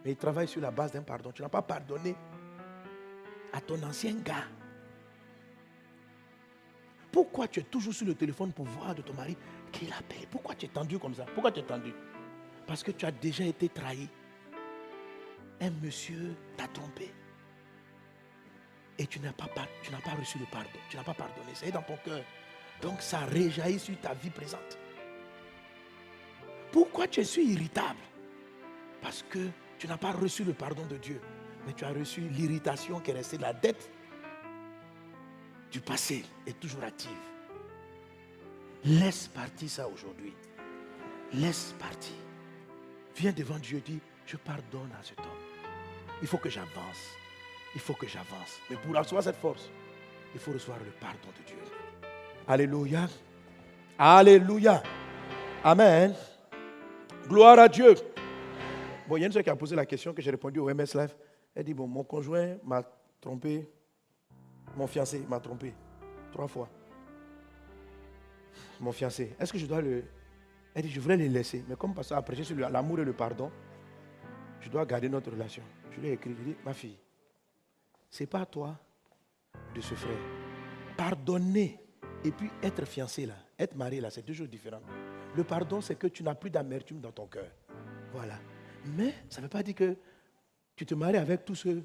Mais 0.04 0.10
il 0.12 0.16
travaille 0.16 0.48
sur 0.48 0.60
la 0.60 0.72
base 0.72 0.90
d'un 0.92 1.02
pardon. 1.02 1.30
Tu 1.32 1.42
n'as 1.42 1.48
pas 1.48 1.62
pardonné 1.62 2.16
à 3.54 3.60
ton 3.60 3.80
ancien 3.84 4.14
gars. 4.24 4.48
Pourquoi 7.12 7.46
tu 7.46 7.60
es 7.60 7.62
toujours 7.62 7.94
sur 7.94 8.06
le 8.06 8.14
téléphone 8.14 8.52
pour 8.52 8.66
voir 8.66 8.94
de 8.94 9.02
ton 9.02 9.14
mari 9.14 9.36
qu'il 9.70 9.92
a 9.92 9.98
appelé 9.98 10.26
Pourquoi 10.30 10.56
tu 10.56 10.66
es 10.66 10.68
tendu 10.68 10.98
comme 10.98 11.14
ça? 11.14 11.24
Pourquoi 11.32 11.52
tu 11.52 11.60
es 11.60 11.62
tendu? 11.62 11.94
Parce 12.66 12.82
que 12.82 12.90
tu 12.90 13.06
as 13.06 13.12
déjà 13.12 13.44
été 13.44 13.68
trahi. 13.68 14.08
Un 15.60 15.70
monsieur 15.82 16.34
t'a 16.56 16.66
trompé. 16.66 17.12
Et 18.98 19.06
tu 19.06 19.20
n'as 19.20 19.32
pas, 19.32 19.48
tu 19.82 19.92
n'as 19.92 20.00
pas 20.00 20.14
reçu 20.18 20.38
le 20.38 20.46
pardon. 20.50 20.68
Tu 20.90 20.96
n'as 20.96 21.04
pas 21.04 21.14
pardonné. 21.14 21.52
C'est 21.54 21.70
dans 21.70 21.82
ton 21.82 21.96
cœur. 22.04 22.22
Donc 22.82 23.00
ça 23.00 23.20
réjaillit 23.20 23.78
sur 23.78 23.98
ta 24.00 24.14
vie 24.14 24.30
présente. 24.30 24.78
Pourquoi 26.72 27.06
tu 27.06 27.20
es 27.20 27.24
si 27.24 27.52
irritable? 27.52 28.00
Parce 29.00 29.22
que 29.22 29.48
tu 29.78 29.86
n'as 29.86 29.96
pas 29.96 30.10
reçu 30.10 30.42
le 30.42 30.54
pardon 30.54 30.84
de 30.86 30.96
Dieu. 30.96 31.20
Mais 31.66 31.72
tu 31.72 31.84
as 31.84 31.92
reçu 31.92 32.22
l'irritation 32.22 33.00
qui 33.00 33.10
est 33.10 33.14
restée 33.14 33.38
la 33.38 33.52
dette 33.52 33.90
du 35.70 35.80
passé 35.80 36.24
est 36.46 36.58
toujours 36.60 36.84
active. 36.84 37.10
Laisse 38.84 39.28
partir 39.28 39.68
ça 39.68 39.88
aujourd'hui. 39.88 40.32
Laisse 41.32 41.74
partir. 41.80 42.14
Viens 43.16 43.32
devant 43.32 43.58
Dieu 43.58 43.78
et 43.78 43.80
dis, 43.80 44.00
je 44.26 44.36
pardonne 44.36 44.90
à 45.00 45.02
cet 45.02 45.18
homme. 45.18 45.26
Il 46.22 46.28
faut 46.28 46.38
que 46.38 46.48
j'avance. 46.48 47.10
Il 47.74 47.80
faut 47.80 47.94
que 47.94 48.06
j'avance. 48.06 48.60
Mais 48.70 48.76
pour 48.76 48.94
recevoir 48.94 49.24
cette 49.24 49.36
force, 49.36 49.68
il 50.32 50.40
faut 50.40 50.52
recevoir 50.52 50.78
le 50.78 50.92
pardon 51.00 51.28
de 51.38 51.44
Dieu. 51.44 51.58
Alléluia. 52.46 53.08
Alléluia. 53.98 54.82
Amen. 55.64 56.14
Gloire 57.28 57.58
à 57.58 57.68
Dieu. 57.68 57.94
Bon, 59.08 59.16
il 59.16 59.20
y 59.20 59.24
a 59.24 59.26
une 59.26 59.42
qui 59.42 59.50
a 59.50 59.56
posé 59.56 59.74
la 59.74 59.86
question 59.86 60.12
que 60.12 60.22
j'ai 60.22 60.30
répondu 60.30 60.60
au 60.60 60.66
MS 60.72 60.94
Live. 60.94 61.14
Elle 61.54 61.64
dit, 61.64 61.74
bon, 61.74 61.86
mon 61.86 62.04
conjoint 62.04 62.56
m'a 62.64 62.82
trompé. 63.20 63.68
Mon 64.76 64.86
fiancé 64.86 65.24
m'a 65.28 65.40
trompé. 65.40 65.72
Trois 66.32 66.48
fois. 66.48 66.68
Mon 68.80 68.92
fiancé. 68.92 69.34
Est-ce 69.38 69.52
que 69.52 69.58
je 69.58 69.66
dois 69.66 69.80
le... 69.80 70.04
Elle 70.74 70.82
dit, 70.82 70.90
je 70.90 71.00
voulais 71.00 71.16
le 71.16 71.26
laisser. 71.26 71.64
Mais 71.68 71.76
comme 71.76 71.94
pasteur 71.94 72.18
a 72.18 72.22
prêché 72.22 72.42
sur 72.42 72.56
l'amour 72.56 72.98
et 72.98 73.04
le 73.04 73.12
pardon, 73.12 73.50
je 74.60 74.68
dois 74.68 74.84
garder 74.84 75.08
notre 75.08 75.30
relation. 75.30 75.62
Je 75.92 76.00
lui 76.00 76.08
ai 76.08 76.12
écrit, 76.12 76.30
je 76.30 76.42
lui 76.42 76.50
ai 76.50 76.54
dit, 76.54 76.60
ma 76.64 76.74
fille, 76.74 76.98
c'est 78.10 78.26
pas 78.26 78.40
à 78.40 78.46
toi 78.46 78.76
de 79.74 79.80
se 79.80 79.94
faire. 79.94 80.18
Pardonner 80.96 81.78
et 82.24 82.30
puis 82.32 82.50
être 82.62 82.84
fiancé 82.86 83.26
là, 83.26 83.34
être 83.58 83.76
marié 83.76 84.00
là, 84.00 84.10
c'est 84.10 84.22
deux 84.22 84.32
choses 84.32 84.48
différentes. 84.48 84.84
Le 85.36 85.44
pardon, 85.44 85.80
c'est 85.80 85.96
que 85.96 86.06
tu 86.06 86.22
n'as 86.22 86.34
plus 86.34 86.50
d'amertume 86.50 87.00
dans 87.00 87.12
ton 87.12 87.26
cœur. 87.26 87.50
Voilà. 88.12 88.38
Mais 88.96 89.14
ça 89.28 89.40
ne 89.40 89.46
veut 89.46 89.50
pas 89.50 89.62
dire 89.62 89.74
que 89.74 89.96
tu 90.76 90.84
te 90.86 90.94
maries 90.94 91.16
avec 91.16 91.44
tous 91.44 91.54
ceux 91.54 91.84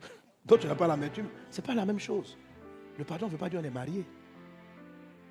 dont 0.44 0.56
tu 0.56 0.66
n'as 0.66 0.74
pas 0.74 0.86
l'amertume. 0.86 1.28
Ce 1.50 1.60
n'est 1.60 1.66
pas 1.66 1.74
la 1.74 1.86
même 1.86 1.98
chose. 1.98 2.36
Le 2.98 3.04
pardon 3.04 3.26
ne 3.26 3.32
veut 3.32 3.38
pas 3.38 3.48
dire 3.48 3.60
qu'on 3.60 3.66
est 3.66 3.70
marié. 3.70 4.04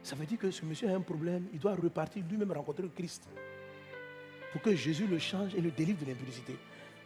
Ça 0.03 0.15
veut 0.15 0.25
dire 0.25 0.37
que 0.37 0.51
ce 0.51 0.63
monsieur 0.65 0.89
a 0.89 0.93
un 0.93 1.01
problème, 1.01 1.47
il 1.51 1.59
doit 1.59 1.75
repartir 1.75 2.23
lui-même 2.29 2.51
rencontrer 2.51 2.83
le 2.83 2.89
Christ. 2.89 3.27
Pour 4.51 4.61
que 4.61 4.75
Jésus 4.75 5.07
le 5.07 5.17
change 5.17 5.55
et 5.55 5.61
le 5.61 5.71
délivre 5.71 5.99
de 6.03 6.09
l'impudicité. 6.09 6.55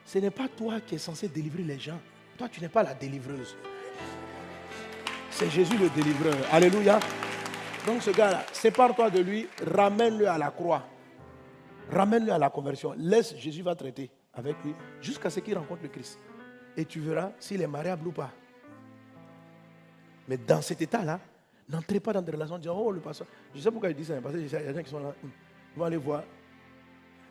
Ce 0.06 0.20
n'est 0.20 0.32
pas 0.32 0.48
toi 0.48 0.82
qui 0.82 0.96
es 0.96 0.98
censé 0.98 1.28
délivrer 1.28 1.64
les 1.64 1.80
gens. 1.80 2.00
Toi, 2.38 2.50
tu 2.50 2.62
n'es 2.62 2.70
pas 2.70 2.84
la 2.84 2.94
délivreuse. 2.94 3.56
C'est 5.32 5.50
Jésus 5.50 5.78
le 5.78 5.90
délivreur. 5.90 6.36
Alléluia. 6.52 7.00
Donc 7.86 8.02
ce 8.02 8.12
gars-là, 8.12 8.46
sépare-toi 8.52 9.10
de 9.10 9.20
lui, 9.20 9.48
ramène-le 9.66 10.28
à 10.28 10.38
la 10.38 10.52
croix. 10.52 10.84
Ramène-le 11.92 12.32
à 12.32 12.38
la 12.38 12.50
conversion. 12.50 12.94
Laisse, 12.98 13.36
Jésus 13.38 13.62
va 13.62 13.76
traiter 13.76 14.12
avec 14.34 14.56
lui 14.64 14.74
jusqu'à 15.02 15.30
ce 15.30 15.40
qu'il 15.40 15.58
rencontre 15.58 15.84
le 15.84 15.90
Christ. 15.90 16.20
Et 16.78 16.86
tu 16.86 17.00
verras 17.00 17.32
s'il 17.40 17.62
est 17.62 17.68
mariable 17.68 18.08
ou 18.08 18.12
pas. 18.12 18.32
Mais 20.28 20.38
dans 20.38 20.62
cet 20.62 20.82
état-là, 20.82 21.20
n'entrez 21.68 22.00
pas 22.00 22.14
dans 22.14 22.22
des 22.22 22.32
relations 22.32 22.56
en 22.56 22.60
disant, 22.60 22.78
oh 22.78 22.92
le 22.92 23.00
pasteur, 23.00 23.28
je 23.54 23.60
sais 23.60 23.72
pourquoi 23.72 23.90
il 23.90 23.96
dit 23.96 24.06
ça, 24.06 24.22
parce 24.22 24.36
qu'il 24.36 24.48
y 24.48 24.56
a 24.56 24.60
des 24.60 24.74
gens 24.74 24.84
qui 24.84 24.90
sont 24.90 25.00
là, 25.00 25.14
hum, 25.24 25.32
ils 25.76 25.80
vont 25.80 25.86
aller 25.86 25.98
voir. 25.98 26.24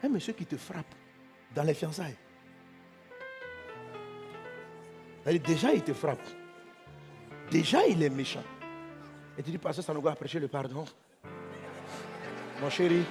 Un 0.03 0.09
monsieur 0.09 0.33
qui 0.33 0.47
te 0.47 0.57
frappe 0.57 0.95
dans 1.55 1.63
les 1.63 1.75
fiançailles. 1.75 2.17
Déjà, 5.27 5.73
il 5.75 5.83
te 5.83 5.93
frappe. 5.93 6.27
Déjà, 7.51 7.87
il 7.87 8.03
est 8.03 8.11
méchant. 8.11 8.43
Et 9.37 9.43
tu 9.43 9.51
dis, 9.51 9.59
pasteur, 9.59 9.85
ça 9.85 9.93
nous 9.93 10.01
doit 10.01 10.15
prêcher 10.15 10.41
le 10.41 10.49
pardon. 10.49 10.85
Mon 12.61 12.71
chéri, 12.71 13.05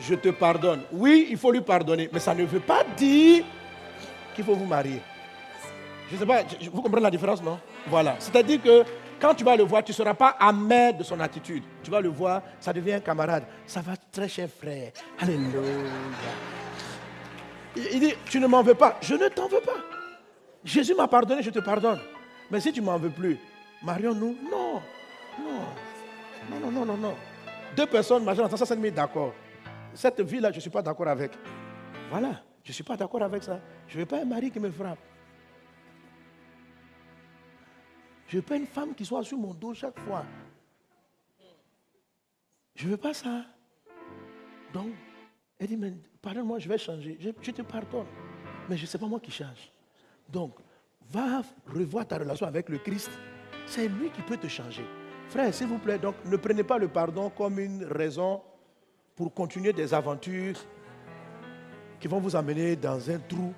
je 0.00 0.14
te 0.14 0.28
pardonne. 0.28 0.82
Oui, 0.92 1.28
il 1.30 1.36
faut 1.36 1.50
lui 1.50 1.60
pardonner, 1.60 2.08
mais 2.12 2.20
ça 2.20 2.34
ne 2.34 2.44
veut 2.44 2.60
pas 2.60 2.84
dire 2.96 3.44
qu'il 4.34 4.44
faut 4.44 4.54
vous 4.54 4.66
marier. 4.66 5.00
Je 6.08 6.14
ne 6.14 6.20
sais 6.20 6.26
pas, 6.26 6.42
vous 6.72 6.82
comprenez 6.82 7.02
la 7.02 7.10
différence, 7.10 7.42
non 7.42 7.58
Voilà. 7.88 8.16
C'est-à-dire 8.18 8.62
que 8.62 8.84
quand 9.20 9.34
tu 9.34 9.44
vas 9.44 9.56
le 9.56 9.64
voir, 9.64 9.82
tu 9.82 9.92
ne 9.92 9.96
seras 9.96 10.14
pas 10.14 10.36
amer 10.38 10.94
de 10.94 11.02
son 11.02 11.18
attitude. 11.20 11.64
Tu 11.82 11.90
vas 11.90 12.00
le 12.00 12.08
voir, 12.08 12.42
ça 12.60 12.72
devient 12.72 12.94
un 12.94 13.00
camarade. 13.00 13.44
Ça 13.66 13.80
va 13.80 13.94
très 14.12 14.28
cher 14.28 14.48
frère. 14.48 14.92
Alléluia. 15.18 15.60
Il 17.76 18.00
dit, 18.00 18.14
tu 18.26 18.38
ne 18.40 18.46
m'en 18.46 18.62
veux 18.62 18.74
pas. 18.74 18.98
Je 19.00 19.14
ne 19.14 19.28
t'en 19.28 19.48
veux 19.48 19.60
pas. 19.60 19.76
Jésus 20.64 20.94
m'a 20.94 21.08
pardonné, 21.08 21.42
je 21.42 21.50
te 21.50 21.58
pardonne. 21.60 22.00
Mais 22.50 22.60
si 22.60 22.72
tu 22.72 22.80
m'en 22.80 22.98
veux 22.98 23.10
plus, 23.10 23.38
marions-nous 23.82 24.36
Non. 24.50 24.80
Non. 25.38 26.60
Non, 26.60 26.70
non, 26.70 26.84
non, 26.84 26.96
non. 26.96 27.14
Deux 27.76 27.86
personnes 27.86 28.24
mariées 28.24 28.42
ça 28.56 28.76
me 28.76 28.80
met 28.80 28.90
d'accord. 28.90 29.32
Cette 29.96 30.20
vie-là, 30.20 30.50
je 30.50 30.56
ne 30.56 30.60
suis 30.60 30.70
pas 30.70 30.82
d'accord 30.82 31.08
avec. 31.08 31.32
Voilà. 32.10 32.42
Je 32.62 32.70
ne 32.70 32.74
suis 32.74 32.84
pas 32.84 32.96
d'accord 32.96 33.22
avec 33.22 33.42
ça. 33.42 33.60
Je 33.88 33.94
ne 33.94 34.00
veux 34.00 34.06
pas 34.06 34.20
un 34.20 34.24
mari 34.24 34.50
qui 34.50 34.60
me 34.60 34.70
frappe. 34.70 34.98
Je 38.28 38.36
ne 38.36 38.40
veux 38.40 38.46
pas 38.46 38.56
une 38.56 38.66
femme 38.66 38.94
qui 38.94 39.04
soit 39.04 39.22
sur 39.22 39.38
mon 39.38 39.54
dos 39.54 39.72
chaque 39.72 39.98
fois. 40.00 40.24
Je 42.74 42.84
ne 42.84 42.90
veux 42.90 42.96
pas 42.98 43.14
ça. 43.14 43.46
Donc, 44.72 44.88
elle 45.58 45.68
dit, 45.68 45.76
mais 45.76 45.94
pardonne-moi, 46.20 46.58
je 46.58 46.68
vais 46.68 46.76
changer. 46.76 47.16
Je, 47.18 47.50
te 47.50 47.62
pardonne. 47.62 48.06
Mais 48.68 48.76
je 48.76 48.82
ne 48.82 48.86
sais 48.86 48.98
pas 48.98 49.06
moi 49.06 49.20
qui 49.20 49.30
change. 49.30 49.70
Donc, 50.28 50.56
va 51.08 51.42
revoir 51.66 52.06
ta 52.06 52.18
relation 52.18 52.46
avec 52.46 52.68
le 52.68 52.78
Christ. 52.78 53.10
C'est 53.64 53.88
lui 53.88 54.10
qui 54.10 54.20
peut 54.22 54.36
te 54.36 54.48
changer. 54.48 54.84
Frère, 55.30 55.54
s'il 55.54 55.68
vous 55.68 55.78
plaît, 55.78 55.98
donc 55.98 56.16
ne 56.26 56.36
prenez 56.36 56.64
pas 56.64 56.76
le 56.76 56.88
pardon 56.88 57.30
comme 57.30 57.58
une 57.58 57.84
raison 57.84 58.42
pour 59.16 59.32
continuer 59.32 59.72
des 59.72 59.92
aventures 59.94 60.56
qui 61.98 62.06
vont 62.06 62.20
vous 62.20 62.36
amener 62.36 62.76
dans 62.76 63.10
un 63.10 63.18
trou. 63.18 63.54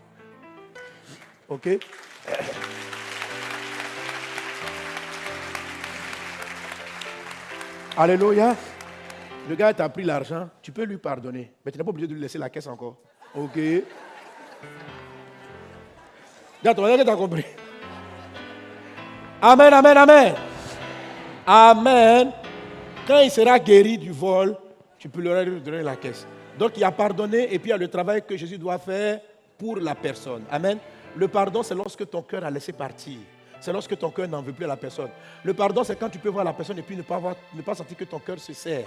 OK? 1.49 1.69
Alléluia. 7.97 8.55
Le 9.49 9.57
gars 9.57 9.75
t'a 9.75 9.89
pris 9.89 10.05
l'argent, 10.05 10.49
tu 10.63 10.71
peux 10.71 10.85
lui 10.85 10.99
pardonner, 10.99 11.53
mais 11.65 11.73
tu 11.73 11.79
n'es 11.79 11.85
pas 11.85 11.91
obligé 11.91 12.07
de 12.07 12.15
lui 12.15 12.21
laisser 12.21 12.39
la 12.39 12.51
caisse 12.51 12.69
encore. 12.69 12.99
OK? 13.35 13.55
Que 13.55 13.83
tu 16.63 17.11
as 17.11 17.17
compris. 17.17 17.45
Amen, 19.41 19.73
amen, 19.73 19.97
amen. 19.97 20.35
Amen. 21.47 22.33
Quand 23.07 23.21
il 23.21 23.31
sera 23.31 23.59
guéri 23.59 23.97
du 23.97 24.11
vol, 24.13 24.57
tu 24.99 25.09
peux 25.09 25.21
lui 25.21 25.61
donner 25.61 25.83
la 25.83 25.97
caisse. 25.97 26.27
Donc 26.59 26.73
il 26.77 26.85
a 26.85 26.91
pardonné 26.91 27.53
et 27.55 27.59
puis 27.59 27.69
il 27.69 27.71
y 27.71 27.73
a 27.73 27.77
le 27.77 27.89
travail 27.89 28.23
que 28.23 28.37
Jésus 28.37 28.59
doit 28.59 28.79
faire 28.79 29.21
pour 29.57 29.77
la 29.77 29.95
personne. 29.95 30.43
Amen. 30.51 30.79
Le 31.17 31.29
pardon, 31.29 31.63
c'est 31.63 31.75
lorsque 31.75 32.09
ton 32.09 32.23
cœur 32.23 32.45
a 32.45 32.51
laissé 32.51 32.73
partir. 32.73 33.19
C'est 33.61 33.73
lorsque 33.73 33.97
ton 33.99 34.11
cœur 34.11 34.29
n'en 34.29 34.43
veut 34.43 34.53
plus 34.53 34.65
à 34.65 34.69
la 34.69 34.77
personne. 34.77 35.11
Le 35.43 35.55
pardon, 35.55 35.83
c'est 35.83 35.97
quand 35.97 36.09
tu 36.09 36.19
peux 36.19 36.29
voir 36.29 36.45
la 36.45 36.53
personne 36.53 36.79
et 36.79 36.83
puis 36.83 36.97
ne 36.97 37.03
pas, 37.03 37.21
ne 37.55 37.63
pas 37.63 37.75
sentir 37.75 37.97
que 37.97 38.05
ton 38.05 38.19
cœur 38.19 38.39
se 38.39 38.53
serre. 38.53 38.87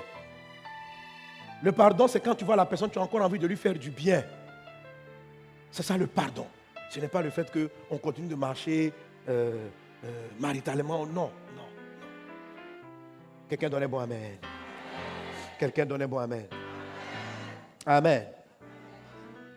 Le 1.62 1.72
pardon, 1.72 2.08
c'est 2.08 2.20
quand 2.20 2.36
tu 2.36 2.46
vois 2.46 2.56
la 2.56 2.66
personne, 2.66 2.90
tu 2.90 2.98
as 2.98 3.02
encore 3.02 3.22
envie 3.22 3.40
de 3.40 3.48
lui 3.48 3.58
faire 3.58 3.74
du 3.74 3.92
bien. 3.92 4.24
C'est 5.72 5.84
ça 5.84 5.98
le 5.98 6.08
pardon. 6.08 6.48
Ce 6.90 7.00
n'est 7.00 7.08
pas 7.08 7.22
le 7.22 7.30
fait 7.30 7.52
qu'on 7.52 7.98
continue 7.98 8.28
de 8.28 8.36
marcher 8.36 8.92
euh, 9.30 9.68
euh, 10.04 10.28
maritalement. 10.40 11.06
Non, 11.06 11.14
non, 11.14 11.32
non. 11.56 11.68
Quelqu'un 13.48 13.70
donne 13.70 13.84
un 13.84 13.88
bon 13.88 14.00
Amen. 14.00 14.38
Quelqu'un 15.62 15.86
donne 15.86 16.02
un 16.02 16.08
bon 16.08 16.18
Amen. 16.18 16.48
Amen. 17.86 18.26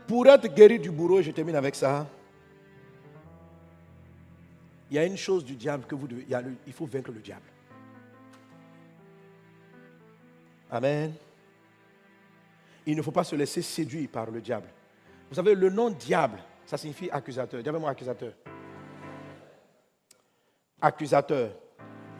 Pour 0.07 0.27
être 0.27 0.55
guéri 0.55 0.79
du 0.79 0.91
bourreau, 0.91 1.23
je 1.23 1.31
termine 1.31 1.57
avec 1.57 1.75
ça. 1.75 2.07
Il 4.91 4.97
y 4.97 4.99
a 4.99 5.07
une 5.07 5.17
chose 5.17 5.47
du 5.47 5.57
diable 5.57 5.87
que 5.87 5.95
vous 5.95 6.07
devez. 6.07 6.27
Il, 6.67 6.73
faut 6.75 6.85
vaincre 6.85 7.11
le 7.11 7.21
diable. 7.21 7.47
Amen. 10.71 11.15
Il 12.85 12.99
ne 12.99 13.01
faut 13.01 13.11
pas 13.11 13.25
se 13.25 13.35
laisser 13.35 13.63
séduire 13.63 14.11
par 14.11 14.31
le 14.31 14.43
diable. 14.43 14.69
Vous 15.31 15.37
savez, 15.37 15.55
le 15.55 15.71
nom 15.71 15.89
diable, 15.89 16.39
ça 16.67 16.77
signifie 16.77 17.09
accusateur. 17.11 17.63
Dites-moi 17.63 17.89
accusateur. 17.89 18.35
Accusateur. 20.83 21.53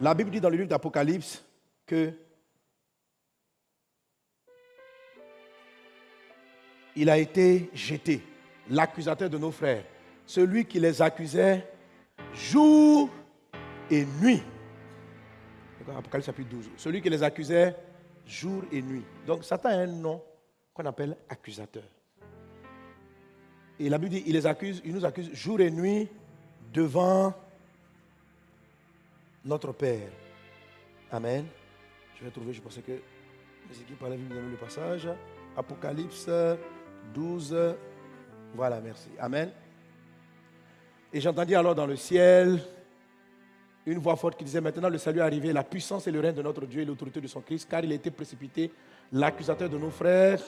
La 0.01 0.15
Bible 0.15 0.31
dit 0.31 0.41
dans 0.41 0.49
le 0.49 0.57
livre 0.57 0.69
d'Apocalypse 0.69 1.45
que 1.85 2.24
il 6.95 7.09
a 7.09 7.17
été 7.17 7.69
jeté, 7.73 8.21
l'accusateur 8.69 9.29
de 9.29 9.37
nos 9.37 9.51
frères, 9.51 9.83
celui 10.25 10.65
qui 10.65 10.79
les 10.79 11.01
accusait 11.01 11.67
jour 12.33 13.09
et 13.89 14.05
nuit. 14.21 14.41
Apocalypse 15.87 16.25
chapitre 16.25 16.49
12. 16.49 16.69
Celui 16.77 17.01
qui 17.01 17.09
les 17.09 17.21
accusait 17.21 17.75
jour 18.25 18.63
et 18.71 18.81
nuit. 18.81 19.03
Donc 19.27 19.43
Satan 19.43 19.69
a 19.69 19.73
un 19.73 19.87
nom 19.87 20.21
qu'on 20.73 20.85
appelle 20.85 21.15
accusateur. 21.29 21.83
Et 23.79 23.89
la 23.89 23.97
Bible 23.97 24.11
dit, 24.11 24.23
il 24.25 24.33
les 24.33 24.47
accuse, 24.47 24.81
il 24.85 24.93
nous 24.93 25.05
accuse 25.05 25.31
jour 25.33 25.59
et 25.59 25.69
nuit 25.69 26.07
devant 26.73 27.33
notre 29.43 29.73
Père. 29.73 30.09
Amen. 31.11 31.45
Je 32.17 32.23
vais 32.23 32.31
trouver, 32.31 32.53
je 32.53 32.61
pensais 32.61 32.81
que 32.81 32.93
les 33.69 33.81
équipes 33.81 34.01
allaient 34.03 34.17
vous 34.17 34.29
donner 34.29 34.49
le 34.49 34.57
passage. 34.57 35.07
Apocalypse 35.55 36.29
12. 37.13 37.55
Voilà, 38.53 38.79
merci. 38.81 39.09
Amen. 39.19 39.51
Et 41.13 41.21
j'entendis 41.21 41.55
alors 41.55 41.75
dans 41.75 41.85
le 41.85 41.95
ciel 41.95 42.59
une 43.85 43.99
voix 43.99 44.15
forte 44.15 44.37
qui 44.37 44.43
disait 44.43 44.61
Maintenant 44.61 44.89
le 44.89 44.97
salut 44.97 45.19
est 45.19 45.23
arrivé, 45.23 45.53
la 45.53 45.63
puissance 45.63 46.07
et 46.07 46.11
le 46.11 46.19
règne 46.19 46.35
de 46.35 46.41
notre 46.41 46.65
Dieu 46.65 46.81
et 46.81 46.85
l'autorité 46.85 47.21
de 47.21 47.27
son 47.27 47.41
Christ, 47.41 47.67
car 47.69 47.83
il 47.83 47.91
a 47.91 47.95
été 47.95 48.11
précipité, 48.11 48.71
l'accusateur 49.11 49.69
de 49.69 49.77
nos 49.77 49.91
frères, 49.91 50.41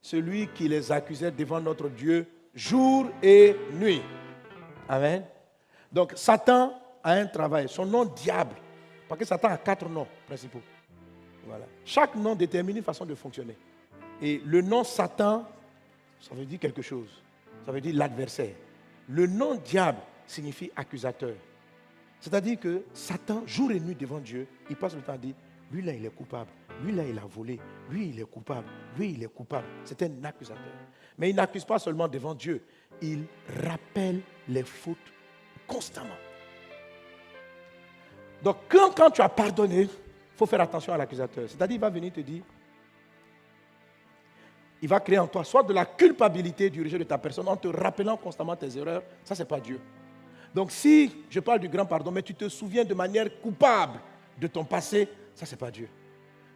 celui 0.00 0.48
qui 0.48 0.68
les 0.68 0.90
accusait 0.90 1.30
devant 1.30 1.60
notre 1.60 1.88
Dieu 1.88 2.26
jour 2.54 3.06
et 3.22 3.56
nuit. 3.74 4.02
Amen. 4.88 5.24
Donc 5.90 6.12
Satan 6.16 6.74
a 7.02 7.12
un 7.12 7.26
travail, 7.26 7.68
son 7.68 7.86
nom 7.86 8.04
diable, 8.04 8.56
parce 9.08 9.18
que 9.18 9.24
Satan 9.24 9.48
a 9.48 9.58
quatre 9.58 9.88
noms 9.88 10.06
principaux. 10.26 10.62
Voilà. 11.46 11.66
Chaque 11.84 12.14
nom 12.14 12.34
détermine 12.34 12.78
une 12.78 12.82
façon 12.82 13.04
de 13.04 13.14
fonctionner. 13.14 13.56
Et 14.20 14.40
le 14.44 14.62
nom 14.62 14.84
Satan, 14.84 15.46
ça 16.22 16.34
veut 16.34 16.46
dire 16.46 16.58
quelque 16.58 16.82
chose. 16.82 17.22
Ça 17.66 17.72
veut 17.72 17.80
dire 17.80 17.94
l'adversaire. 17.94 18.54
Le 19.08 19.26
nom 19.26 19.56
diable 19.56 19.98
signifie 20.26 20.70
accusateur. 20.76 21.34
C'est-à-dire 22.20 22.58
que 22.58 22.84
Satan, 22.94 23.42
jour 23.46 23.72
et 23.72 23.80
nuit 23.80 23.96
devant 23.96 24.20
Dieu, 24.20 24.46
il 24.70 24.76
passe 24.76 24.94
le 24.94 25.02
temps 25.02 25.14
à 25.14 25.18
dire, 25.18 25.34
lui 25.72 25.82
là 25.82 25.92
il 25.92 26.06
est 26.06 26.14
coupable, 26.14 26.50
lui 26.84 26.92
là 26.92 27.02
il 27.04 27.18
a 27.18 27.22
volé, 27.22 27.58
lui 27.90 28.10
il 28.10 28.20
est 28.20 28.30
coupable, 28.30 28.68
lui 28.96 29.12
il 29.12 29.22
est 29.24 29.34
coupable. 29.34 29.66
C'est 29.84 30.00
un 30.02 30.24
accusateur. 30.24 30.62
Mais 31.18 31.30
il 31.30 31.36
n'accuse 31.36 31.64
pas 31.64 31.80
seulement 31.80 32.06
devant 32.06 32.34
Dieu, 32.34 32.62
il 33.00 33.24
rappelle 33.64 34.20
les 34.48 34.62
fautes 34.62 34.96
constamment. 35.66 36.08
Donc 38.42 38.58
quand, 38.68 38.94
quand 38.96 39.10
tu 39.10 39.20
as 39.20 39.28
pardonné, 39.28 39.82
il 39.82 39.88
faut 40.36 40.46
faire 40.46 40.60
attention 40.60 40.92
à 40.92 40.96
l'accusateur. 40.96 41.48
C'est-à-dire 41.48 41.76
il 41.76 41.80
va 41.80 41.90
venir 41.90 42.12
te 42.12 42.20
dire, 42.20 42.42
il 44.82 44.88
va 44.88 44.98
créer 44.98 45.18
en 45.18 45.28
toi 45.28 45.44
soit 45.44 45.62
de 45.62 45.72
la 45.72 45.86
culpabilité 45.86 46.68
du 46.68 46.82
rejet 46.82 46.98
de 46.98 47.04
ta 47.04 47.16
personne 47.16 47.48
en 47.48 47.56
te 47.56 47.68
rappelant 47.68 48.16
constamment 48.16 48.56
tes 48.56 48.76
erreurs. 48.76 49.02
Ça, 49.24 49.36
ce 49.36 49.42
n'est 49.42 49.48
pas 49.48 49.60
Dieu. 49.60 49.80
Donc 50.52 50.70
si 50.70 51.10
je 51.30 51.40
parle 51.40 51.60
du 51.60 51.68
grand 51.68 51.86
pardon, 51.86 52.10
mais 52.10 52.22
tu 52.22 52.34
te 52.34 52.48
souviens 52.48 52.84
de 52.84 52.92
manière 52.92 53.28
coupable 53.40 54.00
de 54.38 54.46
ton 54.48 54.64
passé, 54.64 55.08
ça 55.34 55.46
c'est 55.46 55.56
pas 55.56 55.70
Dieu. 55.70 55.88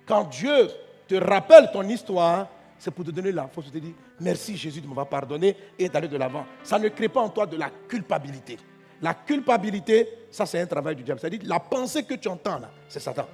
Quand 0.04 0.24
Dieu 0.24 0.68
te 1.06 1.14
rappelle 1.14 1.70
ton 1.72 1.82
histoire, 1.88 2.48
c'est 2.78 2.90
pour 2.90 3.04
te 3.04 3.10
donner 3.10 3.32
la 3.32 3.46
force 3.46 3.68
de 3.68 3.78
te 3.78 3.78
dire 3.78 3.94
merci 4.20 4.56
Jésus 4.56 4.80
de 4.80 4.86
m'avoir 4.86 5.08
pardonné 5.08 5.56
et 5.78 5.88
d'aller 5.88 6.08
de 6.08 6.16
l'avant. 6.16 6.44
Ça 6.62 6.78
ne 6.78 6.88
crée 6.88 7.08
pas 7.08 7.20
en 7.20 7.30
toi 7.30 7.46
de 7.46 7.56
la 7.56 7.70
culpabilité. 7.88 8.58
La 9.00 9.14
culpabilité, 9.14 10.08
ça 10.30 10.44
c'est 10.44 10.60
un 10.60 10.66
travail 10.66 10.96
du 10.96 11.02
diable. 11.02 11.20
C'est-à-dire 11.20 11.40
la 11.44 11.60
pensée 11.60 12.02
que 12.02 12.14
tu 12.14 12.28
entends 12.28 12.58
là, 12.58 12.70
c'est 12.88 13.00
Satan. 13.00 13.26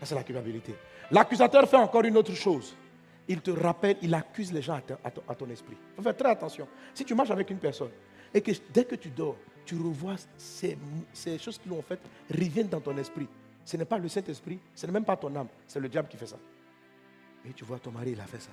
Ça 0.00 0.06
c'est 0.06 0.14
la 0.14 0.22
culpabilité. 0.22 0.74
L'accusateur 1.10 1.68
fait 1.68 1.76
encore 1.76 2.04
une 2.04 2.16
autre 2.18 2.34
chose. 2.34 2.76
Il 3.28 3.40
te 3.40 3.50
rappelle, 3.50 3.96
il 4.00 4.14
accuse 4.14 4.52
les 4.52 4.62
gens 4.62 4.80
à, 5.04 5.34
ton, 5.34 5.50
esprit. 5.50 5.76
Il 5.92 5.96
faut 5.96 6.02
faire 6.02 6.16
très 6.16 6.30
attention. 6.30 6.66
Si 6.94 7.04
tu 7.04 7.14
marches 7.14 7.30
avec 7.30 7.50
une 7.50 7.58
personne 7.58 7.90
et 8.32 8.40
que 8.40 8.52
dès 8.72 8.84
que 8.84 8.94
tu 8.94 9.10
dors, 9.10 9.36
tu 9.66 9.76
revois 9.76 10.16
ces, 10.38 10.78
choses 11.38 11.58
qui 11.58 11.68
l'ont 11.68 11.82
fait 11.82 12.00
reviennent 12.30 12.68
dans 12.68 12.80
ton 12.80 12.96
esprit. 12.96 13.28
Ce 13.64 13.76
n'est 13.76 13.84
pas 13.84 13.98
le 13.98 14.08
Saint-Esprit, 14.08 14.58
ce 14.74 14.86
n'est 14.86 14.92
même 14.92 15.04
pas 15.04 15.16
ton 15.16 15.34
âme, 15.36 15.48
c'est 15.66 15.78
le 15.78 15.90
diable 15.90 16.08
qui 16.08 16.16
fait 16.16 16.26
ça. 16.26 16.38
Et 17.46 17.52
tu 17.52 17.64
vois 17.64 17.78
ton 17.78 17.90
mari, 17.90 18.12
il 18.12 18.20
a 18.20 18.24
fait 18.24 18.40
ça. 18.40 18.50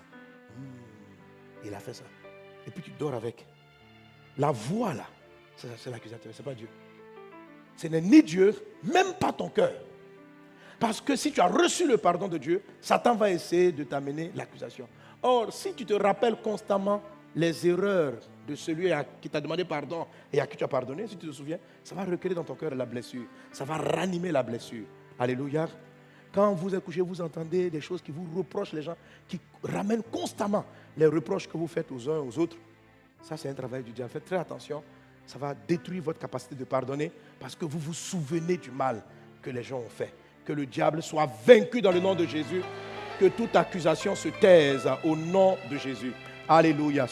Hmm, 0.58 1.66
il 1.66 1.74
a 1.74 1.80
fait 1.80 1.94
ça. 1.94 2.04
Et 2.68 2.72
puis 2.72 2.84
tu 2.84 2.92
dors 3.00 3.14
avec. 3.14 3.46
La 4.38 4.52
voix 4.52 4.94
là, 4.94 5.06
c'est 5.56 5.90
l'accusateur, 5.90 6.34
ce 6.34 6.42
n'est 6.42 6.46
pas 6.46 6.54
Dieu. 6.54 6.68
Ce 7.78 7.88
n'est 7.88 8.02
ni 8.02 8.22
Dieu, 8.22 8.54
même 8.84 9.14
pas 9.14 9.32
ton 9.32 9.50
cœur. 9.50 9.72
Parce 10.80 11.02
que 11.02 11.16
si 11.16 11.32
tu 11.32 11.40
as 11.42 11.48
reçu 11.48 11.88
le 11.88 11.98
pardon 11.98 12.28
de 12.28 12.38
Dieu, 12.38 12.62
Satan 12.82 13.16
va 13.16 13.32
essayer 13.32 13.72
de 13.72 13.84
t'amener 13.84 14.32
l'accusation. 14.36 14.88
Or, 15.24 15.52
si 15.52 15.74
tu 15.74 15.86
te 15.86 15.94
rappelles 15.94 16.36
constamment 16.38 17.02
les 17.36 17.68
erreurs 17.68 18.14
de 18.48 18.56
celui 18.56 18.92
qui 19.22 19.30
t'a 19.30 19.42
demandé 19.42 19.66
pardon 19.66 20.06
et 20.32 20.40
à 20.40 20.48
qui 20.48 20.56
tu 20.56 20.64
as 20.64 20.68
pardonné, 20.68 21.08
si 21.08 21.18
tu 21.18 21.28
te 21.28 21.32
souviens, 21.32 21.58
ça 21.84 21.96
va 21.96 22.04
recréer 22.04 22.34
dans 22.34 22.44
ton 22.44 22.56
cœur 22.56 22.76
la 22.76 22.86
blessure. 22.86 23.26
Ça 23.52 23.66
va 23.66 23.78
ranimer 23.78 24.32
la 24.32 24.44
blessure. 24.44 24.86
Alléluia. 25.18 25.68
Quand 26.34 26.54
vous 26.54 26.76
êtes 26.76 26.84
couché, 26.84 27.02
vous 27.02 27.22
entendez 27.22 27.70
des 27.70 27.82
choses 27.82 28.02
qui 28.02 28.12
vous 28.12 28.28
reprochent, 28.38 28.74
les 28.74 28.82
gens 28.82 28.98
qui 29.28 29.40
ramènent 29.64 30.04
constamment 30.04 30.66
les 30.98 31.06
reproches 31.06 31.48
que 31.48 31.58
vous 31.58 31.68
faites 31.68 31.92
aux 31.92 32.10
uns 32.10 32.20
aux 32.20 32.38
autres. 32.38 32.58
Ça, 33.22 33.38
c'est 33.38 33.50
un 33.50 33.54
travail 33.54 33.84
du 33.84 33.92
diable. 33.92 34.12
Faites 34.12 34.26
très 34.26 34.38
attention. 34.38 34.84
Ça 35.26 35.40
va 35.40 35.56
détruire 35.56 36.04
votre 36.04 36.20
capacité 36.20 36.54
de 36.54 36.66
pardonner 36.66 37.12
parce 37.40 37.56
que 37.56 37.66
vous 37.66 37.80
vous 37.80 37.94
souvenez 37.94 38.58
du 38.58 38.70
mal 38.70 39.02
que 39.42 39.50
les 39.50 39.64
gens 39.64 39.80
ont 39.80 39.90
fait. 39.90 40.14
Que 40.46 40.54
le 40.54 40.66
diable 40.66 41.02
soit 41.02 41.30
vaincu 41.46 41.82
dans 41.82 41.92
le 41.92 42.00
nom 42.00 42.16
de 42.16 42.26
Jésus. 42.26 42.62
Que 43.20 43.26
toute 43.26 43.56
accusation 43.56 44.16
se 44.16 44.30
taise 44.30 44.88
au 45.04 45.16
nom 45.16 45.58
de 45.72 45.78
Jésus. 45.78 46.14
Alléluia. 46.48 47.04